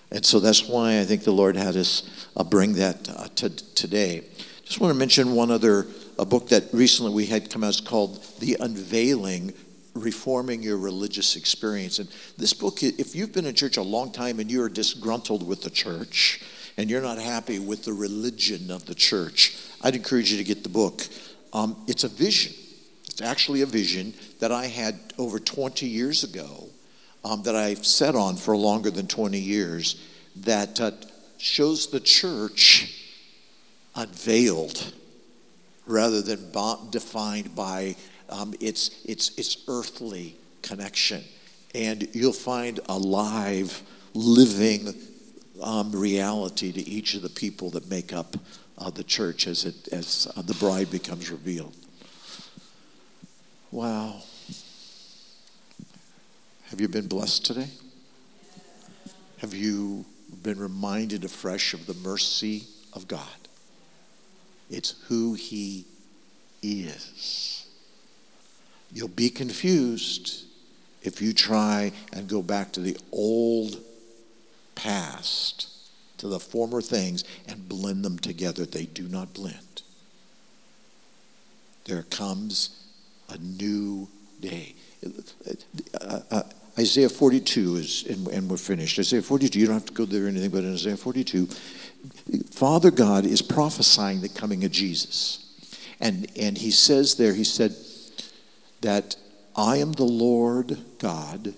And 0.09 0.25
so 0.25 0.39
that's 0.39 0.67
why 0.67 0.99
I 0.99 1.05
think 1.05 1.25
the 1.25 1.31
Lord 1.31 1.55
had 1.55 1.75
us 1.75 2.27
uh, 2.35 2.43
bring 2.43 2.73
that 2.73 3.07
uh, 3.07 3.27
to 3.35 3.51
today. 3.75 4.23
Just 4.65 4.79
want 4.79 4.91
to 4.91 4.97
mention 4.97 5.35
one 5.35 5.51
other 5.51 5.85
a 6.17 6.25
book 6.25 6.49
that 6.49 6.63
recently 6.73 7.13
we 7.13 7.27
had 7.27 7.51
come 7.51 7.63
out. 7.63 7.69
It's 7.69 7.81
called 7.81 8.23
The 8.39 8.57
Unveiling 8.59 9.53
reforming 9.99 10.63
your 10.63 10.77
religious 10.77 11.35
experience. 11.35 11.99
And 11.99 12.09
this 12.37 12.53
book, 12.53 12.81
if 12.83 13.15
you've 13.15 13.33
been 13.33 13.45
in 13.45 13.55
church 13.55 13.77
a 13.77 13.83
long 13.83 14.11
time 14.11 14.39
and 14.39 14.49
you're 14.49 14.69
disgruntled 14.69 15.47
with 15.47 15.61
the 15.61 15.69
church, 15.69 16.41
and 16.79 16.89
you're 16.89 17.01
not 17.01 17.17
happy 17.17 17.59
with 17.59 17.83
the 17.83 17.91
religion 17.91 18.71
of 18.71 18.85
the 18.85 18.95
church, 18.95 19.53
I'd 19.81 19.95
encourage 19.95 20.31
you 20.31 20.37
to 20.37 20.45
get 20.45 20.63
the 20.63 20.69
book. 20.69 21.05
Um, 21.51 21.75
it's 21.87 22.05
a 22.05 22.07
vision. 22.07 22.53
It's 23.05 23.21
actually 23.21 23.61
a 23.61 23.65
vision 23.65 24.13
that 24.39 24.53
I 24.53 24.67
had 24.67 24.97
over 25.17 25.39
20 25.39 25.85
years 25.85 26.23
ago 26.23 26.69
um, 27.25 27.43
that 27.43 27.53
I've 27.53 27.85
sat 27.85 28.15
on 28.15 28.37
for 28.37 28.55
longer 28.55 28.91
than 28.91 29.07
20 29.07 29.37
years 29.37 30.01
that 30.37 30.79
uh, 30.79 30.91
shows 31.37 31.87
the 31.87 31.99
church 31.99 32.95
unveiled 33.95 34.93
rather 35.85 36.21
than 36.21 36.49
defined 36.91 37.55
by 37.55 37.95
um, 38.29 38.53
its, 38.59 39.03
its, 39.05 39.37
its 39.37 39.63
earthly 39.67 40.35
connection. 40.61 41.23
And 41.75 42.07
you'll 42.13 42.33
find 42.33 42.79
a 42.87 42.97
live, 42.97 43.81
living 44.13 44.93
um, 45.61 45.91
reality 45.91 46.71
to 46.71 46.89
each 46.89 47.13
of 47.15 47.21
the 47.21 47.29
people 47.29 47.69
that 47.71 47.89
make 47.89 48.13
up 48.13 48.35
uh, 48.77 48.89
the 48.89 49.03
church 49.03 49.47
as, 49.47 49.65
it, 49.65 49.87
as 49.89 50.31
uh, 50.35 50.41
the 50.41 50.53
bride 50.55 50.89
becomes 50.89 51.29
revealed. 51.29 51.75
Wow. 53.71 54.21
Have 56.69 56.79
you 56.79 56.87
been 56.87 57.07
blessed 57.07 57.45
today? 57.45 57.67
Have 59.39 59.53
you 59.53 60.05
been 60.43 60.59
reminded 60.59 61.23
afresh 61.23 61.73
of 61.73 61.85
the 61.85 61.93
mercy 61.93 62.63
of 62.93 63.07
God? 63.07 63.27
It's 64.69 64.95
who 65.07 65.33
He 65.33 65.85
is. 66.61 67.58
You'll 68.91 69.07
be 69.07 69.29
confused 69.29 70.45
if 71.01 71.21
you 71.21 71.33
try 71.33 71.91
and 72.13 72.27
go 72.27 72.41
back 72.41 72.71
to 72.73 72.79
the 72.79 72.97
old 73.11 73.77
past, 74.75 75.67
to 76.17 76.27
the 76.27 76.39
former 76.39 76.81
things, 76.81 77.23
and 77.47 77.69
blend 77.69 78.03
them 78.03 78.19
together. 78.19 78.65
They 78.65 78.85
do 78.85 79.07
not 79.07 79.33
blend. 79.33 79.83
There 81.85 82.03
comes 82.03 82.83
a 83.29 83.37
new 83.37 84.07
day. 84.39 84.75
Uh, 85.99 86.19
uh, 86.31 86.43
Isaiah 86.77 87.09
42 87.09 87.75
is, 87.75 88.05
and, 88.07 88.27
and, 88.27 88.49
we're 88.49 88.57
finished. 88.57 88.99
Isaiah 88.99 89.21
42, 89.21 89.59
you 89.59 89.65
don't 89.65 89.75
have 89.75 89.85
to 89.85 89.93
go 89.93 90.05
there 90.05 90.25
or 90.25 90.27
anything, 90.27 90.49
but 90.49 90.63
in 90.63 90.73
Isaiah 90.73 90.97
42, 90.97 91.47
Father 92.51 92.91
God 92.91 93.25
is 93.25 93.41
prophesying 93.41 94.21
the 94.21 94.29
coming 94.29 94.63
of 94.63 94.71
Jesus. 94.71 95.45
And, 95.99 96.31
and 96.37 96.57
he 96.57 96.71
says 96.71 97.15
there, 97.15 97.33
he 97.33 97.43
said 97.43 97.75
that 98.81 99.15
I 99.55 99.77
am 99.77 99.91
the 99.93 100.03
Lord 100.03 100.77
God, 100.99 101.53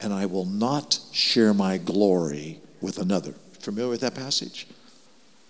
and 0.00 0.12
I 0.12 0.26
will 0.26 0.46
not 0.46 0.98
share 1.12 1.54
my 1.54 1.78
glory 1.78 2.60
with 2.80 2.98
another. 2.98 3.34
Familiar 3.60 3.90
with 3.90 4.00
that 4.00 4.14
passage? 4.14 4.66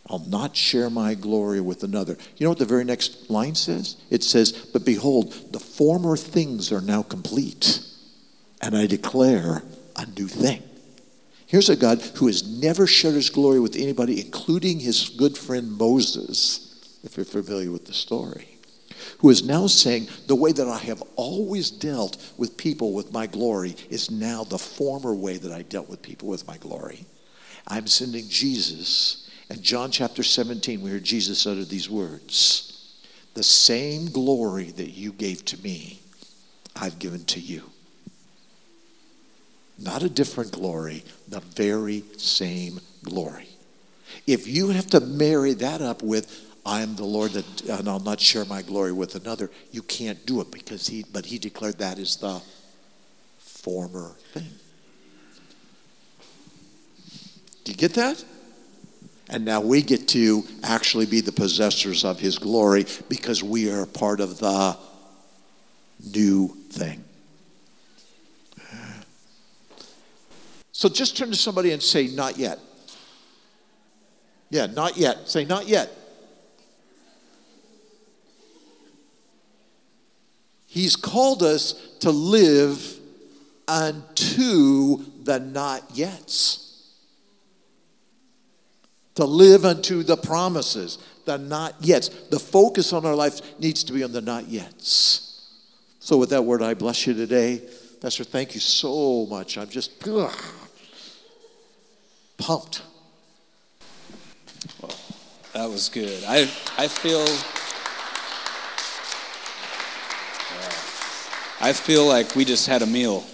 I'll 0.08 0.24
not 0.26 0.54
share 0.54 0.90
my 0.90 1.14
glory 1.14 1.60
with 1.60 1.82
another. 1.82 2.16
You 2.36 2.44
know 2.44 2.50
what 2.50 2.58
the 2.58 2.66
very 2.66 2.84
next 2.84 3.30
line 3.30 3.54
says? 3.54 3.96
It 4.10 4.22
says, 4.22 4.52
But 4.52 4.84
behold, 4.84 5.52
the 5.52 5.58
former 5.58 6.16
things 6.16 6.70
are 6.72 6.82
now 6.82 7.02
complete, 7.02 7.80
and 8.60 8.76
I 8.76 8.86
declare 8.86 9.62
a 9.96 10.06
new 10.06 10.28
thing. 10.28 10.62
Here's 11.46 11.70
a 11.70 11.76
God 11.76 12.02
who 12.16 12.26
has 12.26 12.46
never 12.46 12.86
shared 12.86 13.14
his 13.14 13.30
glory 13.30 13.60
with 13.60 13.76
anybody, 13.76 14.20
including 14.20 14.80
his 14.80 15.08
good 15.10 15.38
friend 15.38 15.72
Moses, 15.72 17.00
if 17.02 17.16
you're 17.16 17.24
familiar 17.24 17.70
with 17.70 17.86
the 17.86 17.92
story, 17.92 18.53
who 19.18 19.30
is 19.30 19.44
now 19.44 19.66
saying, 19.66 20.08
The 20.26 20.36
way 20.36 20.52
that 20.52 20.68
I 20.68 20.78
have 20.78 21.02
always 21.16 21.70
dealt 21.70 22.16
with 22.36 22.56
people 22.56 22.92
with 22.92 23.12
my 23.12 23.26
glory 23.26 23.76
is 23.90 24.10
now 24.10 24.44
the 24.44 24.58
former 24.58 25.14
way 25.14 25.36
that 25.38 25.52
I 25.52 25.62
dealt 25.62 25.88
with 25.88 26.02
people 26.02 26.28
with 26.28 26.46
my 26.46 26.56
glory. 26.56 27.06
I'm 27.66 27.86
sending 27.86 28.28
Jesus 28.28 29.24
and 29.50 29.62
John 29.62 29.90
chapter 29.90 30.22
17, 30.22 30.80
we 30.80 30.90
heard 30.90 31.04
Jesus 31.04 31.46
utter 31.46 31.64
these 31.64 31.90
words 31.90 32.96
The 33.34 33.42
same 33.42 34.06
glory 34.10 34.70
that 34.72 34.90
you 34.90 35.12
gave 35.12 35.44
to 35.46 35.62
me, 35.62 36.00
I've 36.74 36.98
given 36.98 37.24
to 37.26 37.40
you. 37.40 37.70
Not 39.78 40.02
a 40.02 40.08
different 40.08 40.52
glory, 40.52 41.04
the 41.28 41.40
very 41.40 42.04
same 42.16 42.80
glory. 43.02 43.48
If 44.26 44.46
you 44.46 44.70
have 44.70 44.86
to 44.88 45.00
marry 45.00 45.52
that 45.54 45.82
up 45.82 46.02
with, 46.02 46.53
I 46.66 46.80
am 46.80 46.96
the 46.96 47.04
Lord 47.04 47.32
that, 47.32 47.62
and 47.62 47.88
I'll 47.88 48.00
not 48.00 48.20
share 48.20 48.44
my 48.46 48.62
glory 48.62 48.92
with 48.92 49.14
another, 49.16 49.50
you 49.70 49.82
can't 49.82 50.24
do 50.24 50.40
it 50.40 50.50
because 50.50 50.86
he, 50.86 51.04
but 51.12 51.26
he 51.26 51.38
declared 51.38 51.78
that 51.78 51.98
is 51.98 52.16
the 52.16 52.40
former 53.38 54.16
thing. 54.32 54.50
Do 57.64 57.72
you 57.72 57.76
get 57.76 57.94
that? 57.94 58.24
And 59.28 59.44
now 59.44 59.60
we 59.60 59.82
get 59.82 60.08
to 60.08 60.44
actually 60.62 61.06
be 61.06 61.20
the 61.20 61.32
possessors 61.32 62.04
of 62.04 62.20
his 62.20 62.38
glory 62.38 62.86
because 63.08 63.42
we 63.42 63.70
are 63.70 63.86
part 63.86 64.20
of 64.20 64.38
the 64.38 64.76
new 66.12 66.48
thing. 66.70 67.04
So 70.72 70.88
just 70.88 71.16
turn 71.16 71.30
to 71.30 71.36
somebody 71.36 71.72
and 71.72 71.82
say, 71.82 72.08
Not 72.08 72.36
yet. 72.36 72.58
Yeah, 74.50 74.66
not 74.66 74.98
yet. 74.98 75.28
Say, 75.28 75.44
Not 75.44 75.68
yet. 75.68 75.90
He's 80.74 80.96
called 80.96 81.42
us 81.42 81.72
to 82.00 82.10
live 82.10 82.98
unto 83.66 84.98
the 85.22 85.38
not 85.38 85.88
yets 85.90 86.64
to 89.14 89.24
live 89.24 89.64
unto 89.64 90.02
the 90.02 90.16
promises, 90.16 90.98
the 91.24 91.38
not 91.38 91.80
yets. 91.80 92.30
The 92.30 92.38
focus 92.38 92.92
on 92.92 93.06
our 93.06 93.14
life 93.14 93.40
needs 93.58 93.84
to 93.84 93.92
be 93.92 94.02
on 94.02 94.12
the 94.12 94.20
not 94.20 94.44
yets. 94.44 95.42
So, 96.00 96.16
with 96.18 96.30
that 96.30 96.42
word, 96.42 96.62
I 96.62 96.74
bless 96.74 97.06
you 97.06 97.14
today. 97.14 97.62
Pastor, 98.00 98.24
thank 98.24 98.54
you 98.54 98.60
so 98.60 99.26
much. 99.26 99.56
I'm 99.56 99.68
just 99.68 100.06
ugh, 100.06 100.34
pumped. 102.36 102.82
Well, 104.82 104.94
that 105.54 105.70
was 105.70 105.88
good. 105.88 106.22
I, 106.24 106.42
I 106.76 106.88
feel. 106.88 107.24
I 111.60 111.72
feel 111.72 112.06
like 112.06 112.34
we 112.34 112.44
just 112.44 112.66
had 112.66 112.82
a 112.82 112.86
meal. 112.86 113.24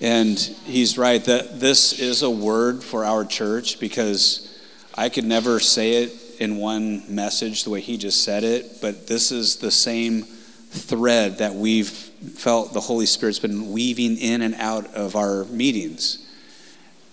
And 0.00 0.38
he's 0.38 0.96
right 0.96 1.22
that 1.24 1.60
this 1.60 1.98
is 1.98 2.22
a 2.22 2.30
word 2.30 2.82
for 2.82 3.04
our 3.04 3.24
church 3.24 3.80
because 3.80 4.60
I 4.94 5.08
could 5.08 5.24
never 5.24 5.60
say 5.60 6.04
it 6.04 6.12
in 6.38 6.56
one 6.56 7.14
message 7.14 7.64
the 7.64 7.70
way 7.70 7.80
he 7.80 7.96
just 7.96 8.24
said 8.24 8.44
it, 8.44 8.80
but 8.80 9.06
this 9.06 9.30
is 9.30 9.56
the 9.56 9.70
same 9.70 10.22
thread 10.22 11.38
that 11.38 11.54
we've 11.54 11.88
felt 11.88 12.72
the 12.72 12.80
Holy 12.80 13.06
Spirit's 13.06 13.38
been 13.38 13.72
weaving 13.72 14.16
in 14.16 14.42
and 14.42 14.54
out 14.56 14.92
of 14.94 15.14
our 15.14 15.44
meetings. 15.46 16.26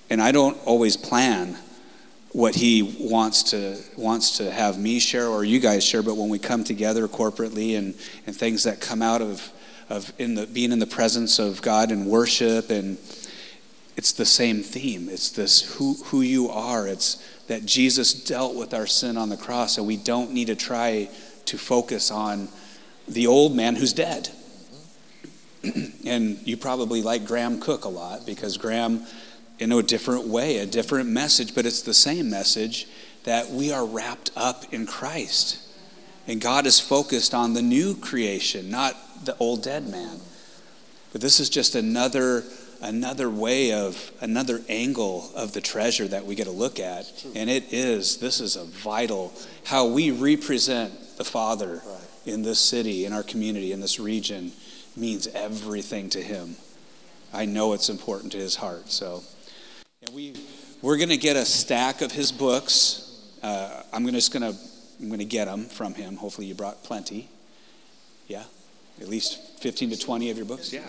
And 0.10 0.22
I 0.22 0.32
don't 0.32 0.58
always 0.66 0.98
plan 0.98 1.58
what 2.32 2.56
he 2.56 2.96
wants 3.00 3.44
to 3.52 3.78
wants 3.98 4.38
to 4.38 4.52
have 4.52 4.78
me 4.78 5.00
share 5.00 5.28
or 5.28 5.44
you 5.44 5.60
guys 5.60 5.84
share, 5.84 6.04
but 6.04 6.16
when 6.16 6.30
we 6.30 6.40
come 6.40 6.64
together 6.64 7.08
corporately 7.08 7.78
and, 7.78 7.96
and 8.26 8.36
things 8.36 8.64
that 8.64 8.80
come 8.80 9.02
out 9.02 9.22
of 9.22 9.52
of 9.90 10.14
in 10.18 10.36
the 10.36 10.46
being 10.46 10.72
in 10.72 10.80
the 10.80 10.88
presence 10.88 11.40
of 11.40 11.62
God 11.62 11.92
and 11.92 12.06
worship 12.06 12.70
and 12.70 12.98
it's 14.00 14.14
the 14.14 14.26
same 14.26 14.64
theme. 14.64 15.10
It's 15.10 15.30
this 15.30 15.76
who 15.76 15.96
who 16.06 16.22
you 16.22 16.50
are. 16.50 16.88
It's 16.88 17.22
that 17.48 17.66
Jesus 17.66 18.14
dealt 18.14 18.56
with 18.56 18.74
our 18.74 18.88
sin 18.88 19.18
on 19.18 19.28
the 19.28 19.36
cross, 19.36 19.78
and 19.78 19.86
we 19.86 19.98
don't 19.98 20.32
need 20.32 20.48
to 20.48 20.56
try 20.56 21.10
to 21.46 21.58
focus 21.58 22.10
on 22.10 22.48
the 23.10 23.28
old 23.28 23.54
man 23.54 23.76
who's 23.76 23.92
dead. 23.92 24.30
and 26.06 26.40
you 26.48 26.56
probably 26.56 27.02
like 27.02 27.26
Graham 27.26 27.60
Cooke 27.60 27.84
a 27.84 27.90
lot 27.90 28.26
because 28.26 28.56
Graham, 28.56 29.04
in 29.58 29.72
a 29.72 29.84
different 29.84 30.28
way, 30.28 30.60
a 30.60 30.66
different 30.66 31.10
message, 31.10 31.54
but 31.54 31.66
it's 31.66 31.82
the 31.82 31.94
same 31.94 32.30
message 32.30 32.88
that 33.26 33.50
we 33.50 33.72
are 33.72 33.86
wrapped 33.86 34.32
up 34.36 34.74
in 34.74 34.86
Christ. 34.86 35.60
And 36.30 36.40
God 36.40 36.68
is 36.68 36.80
focused 36.80 37.34
on 37.34 37.56
the 37.56 37.62
new 37.64 37.96
creation, 37.96 38.70
not 38.70 39.26
the 39.26 39.36
old 39.38 39.64
dead 39.64 39.90
man. 39.90 40.20
But 41.12 41.22
this 41.22 41.40
is 41.40 41.50
just 41.50 41.74
another 41.74 42.44
another 42.82 43.30
way 43.30 43.74
of 43.74 44.12
another 44.22 44.62
angle 44.70 45.30
of 45.36 45.52
the 45.52 45.60
treasure 45.60 46.08
that 46.08 46.26
we 46.26 46.36
get 46.36 46.46
to 46.46 46.52
look 46.52 46.80
at. 46.80 47.12
And 47.36 47.50
it 47.50 47.74
is 47.74 48.18
this 48.18 48.40
is 48.40 48.56
a 48.56 48.64
vital 48.64 49.34
how 49.66 49.88
we 49.88 50.12
represent 50.12 51.18
the 51.18 51.26
father 51.26 51.82
in 52.28 52.44
this 52.44 52.60
city 52.60 53.06
in 53.06 53.12
our 53.12 53.24
community 53.24 53.72
in 53.72 53.82
this 53.82 54.00
region 54.00 54.52
means 54.96 55.26
everything 55.30 56.12
to 56.12 56.22
him. 56.22 56.58
I 57.34 57.46
know 57.46 57.74
it's 57.74 57.90
important 57.90 58.34
to 58.34 58.38
his 58.38 58.56
heart 58.56 58.92
so. 58.92 59.24
And 60.04 60.14
we 60.14 60.36
we're 60.84 60.98
going 60.98 61.10
to 61.10 61.18
get 61.18 61.36
a 61.36 61.44
stack 61.44 62.02
of 62.02 62.12
his 62.12 62.32
books. 62.32 63.08
Uh, 63.42 63.82
i'm 63.92 64.06
just 64.12 64.32
going 64.32 64.54
to 64.54 64.60
i'm 65.00 65.08
going 65.08 65.20
to 65.20 65.26
get 65.26 65.46
them 65.46 65.66
from 65.66 65.94
him. 65.94 66.18
Hopefully 66.18 66.48
you 66.48 66.56
brought 66.56 66.84
plenty. 66.84 67.30
Yeah 68.28 68.44
at 69.02 69.08
least 69.08 69.60
15 69.60 69.92
to 69.92 69.98
20 69.98 70.30
of 70.30 70.38
your 70.38 70.46
books. 70.46 70.74
Yeah. 70.74 70.88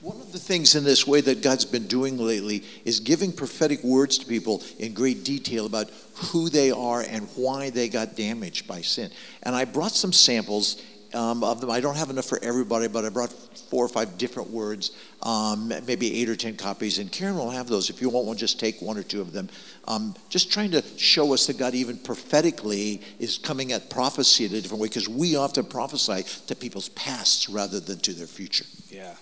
One 0.00 0.20
of 0.20 0.32
the 0.32 0.38
things 0.38 0.74
in 0.74 0.82
this 0.82 1.06
way 1.06 1.20
that 1.20 1.42
God's 1.42 1.64
been 1.64 1.86
doing 1.86 2.18
lately 2.18 2.64
is 2.84 2.98
giving 2.98 3.32
prophetic 3.32 3.84
words 3.84 4.18
to 4.18 4.26
people 4.26 4.62
in 4.80 4.94
great 4.94 5.22
detail 5.22 5.64
about 5.64 5.90
who 6.14 6.48
they 6.48 6.72
are 6.72 7.02
and 7.02 7.28
why 7.36 7.70
they 7.70 7.88
got 7.88 8.16
damaged 8.16 8.66
by 8.66 8.80
sin. 8.80 9.12
And 9.44 9.54
I 9.54 9.64
brought 9.64 9.92
some 9.92 10.12
samples 10.12 10.82
um, 11.14 11.44
of 11.44 11.60
them. 11.60 11.70
I 11.70 11.80
don't 11.80 11.96
have 11.96 12.10
enough 12.10 12.26
for 12.26 12.38
everybody, 12.42 12.88
but 12.88 13.04
I 13.04 13.08
brought 13.08 13.32
four 13.70 13.84
or 13.84 13.88
five 13.88 14.18
different 14.18 14.50
words, 14.50 14.92
um, 15.22 15.72
maybe 15.86 16.20
eight 16.20 16.28
or 16.28 16.36
ten 16.36 16.56
copies. 16.56 16.98
And 16.98 17.10
Karen 17.10 17.36
will 17.36 17.50
have 17.50 17.68
those. 17.68 17.90
If 17.90 18.00
you 18.00 18.08
want 18.08 18.26
one, 18.26 18.36
just 18.36 18.60
take 18.60 18.80
one 18.80 18.96
or 18.96 19.02
two 19.02 19.20
of 19.20 19.32
them. 19.32 19.48
Um, 19.86 20.14
just 20.28 20.52
trying 20.52 20.70
to 20.72 20.82
show 20.96 21.32
us 21.32 21.46
that 21.46 21.58
God, 21.58 21.74
even 21.74 21.98
prophetically, 21.98 23.02
is 23.18 23.38
coming 23.38 23.72
at 23.72 23.90
prophecy 23.90 24.46
in 24.46 24.54
a 24.54 24.60
different 24.60 24.80
way 24.80 24.88
because 24.88 25.08
we 25.08 25.36
often 25.36 25.64
prophesy 25.64 26.24
to 26.46 26.54
people's 26.54 26.88
pasts 26.90 27.48
rather 27.48 27.80
than 27.80 27.98
to 28.00 28.12
their 28.12 28.26
future. 28.26 28.66
Yeah. 28.88 29.14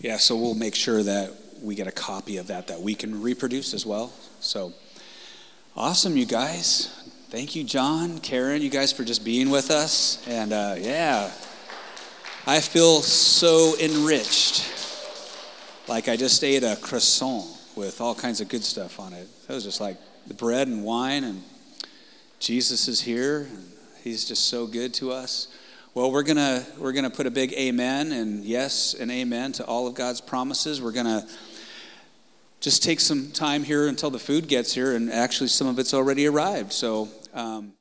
Yeah, 0.00 0.16
so 0.16 0.36
we'll 0.36 0.54
make 0.54 0.76
sure 0.76 1.02
that 1.02 1.32
we 1.60 1.74
get 1.74 1.88
a 1.88 1.92
copy 1.92 2.36
of 2.36 2.46
that 2.46 2.68
that 2.68 2.80
we 2.80 2.94
can 2.94 3.20
reproduce 3.20 3.74
as 3.74 3.84
well. 3.84 4.12
So 4.40 4.72
awesome, 5.76 6.16
you 6.16 6.26
guys. 6.26 7.07
Thank 7.30 7.54
you, 7.54 7.62
John, 7.62 8.20
Karen, 8.20 8.62
you 8.62 8.70
guys 8.70 8.90
for 8.90 9.04
just 9.04 9.22
being 9.22 9.50
with 9.50 9.70
us. 9.70 10.26
And 10.26 10.50
uh, 10.50 10.76
yeah, 10.78 11.30
I 12.46 12.60
feel 12.60 13.02
so 13.02 13.74
enriched. 13.78 14.64
Like 15.88 16.08
I 16.08 16.16
just 16.16 16.42
ate 16.42 16.62
a 16.62 16.78
croissant 16.80 17.44
with 17.76 18.00
all 18.00 18.14
kinds 18.14 18.40
of 18.40 18.48
good 18.48 18.64
stuff 18.64 18.98
on 18.98 19.12
it. 19.12 19.28
It 19.46 19.52
was 19.52 19.62
just 19.62 19.78
like 19.78 19.98
the 20.26 20.32
bread 20.32 20.68
and 20.68 20.82
wine, 20.82 21.22
and 21.22 21.42
Jesus 22.38 22.88
is 22.88 23.02
here. 23.02 23.40
And 23.40 23.72
he's 24.02 24.24
just 24.24 24.46
so 24.46 24.66
good 24.66 24.94
to 24.94 25.12
us. 25.12 25.48
Well, 25.92 26.10
we're 26.10 26.22
gonna 26.22 26.64
we're 26.78 26.92
gonna 26.92 27.10
put 27.10 27.26
a 27.26 27.30
big 27.30 27.52
amen 27.52 28.10
and 28.10 28.42
yes 28.42 28.94
and 28.94 29.10
amen 29.10 29.52
to 29.52 29.66
all 29.66 29.86
of 29.86 29.92
God's 29.92 30.22
promises. 30.22 30.80
We're 30.80 30.92
gonna 30.92 31.28
just 32.60 32.82
take 32.82 33.00
some 33.00 33.30
time 33.30 33.62
here 33.64 33.86
until 33.88 34.10
the 34.10 34.18
food 34.18 34.48
gets 34.48 34.74
here, 34.74 34.94
and 34.94 35.10
actually 35.12 35.48
some 35.48 35.66
of 35.66 35.78
it's 35.78 35.94
already 35.94 36.26
arrived. 36.26 36.72
So. 36.72 37.08
Um, 37.34 37.72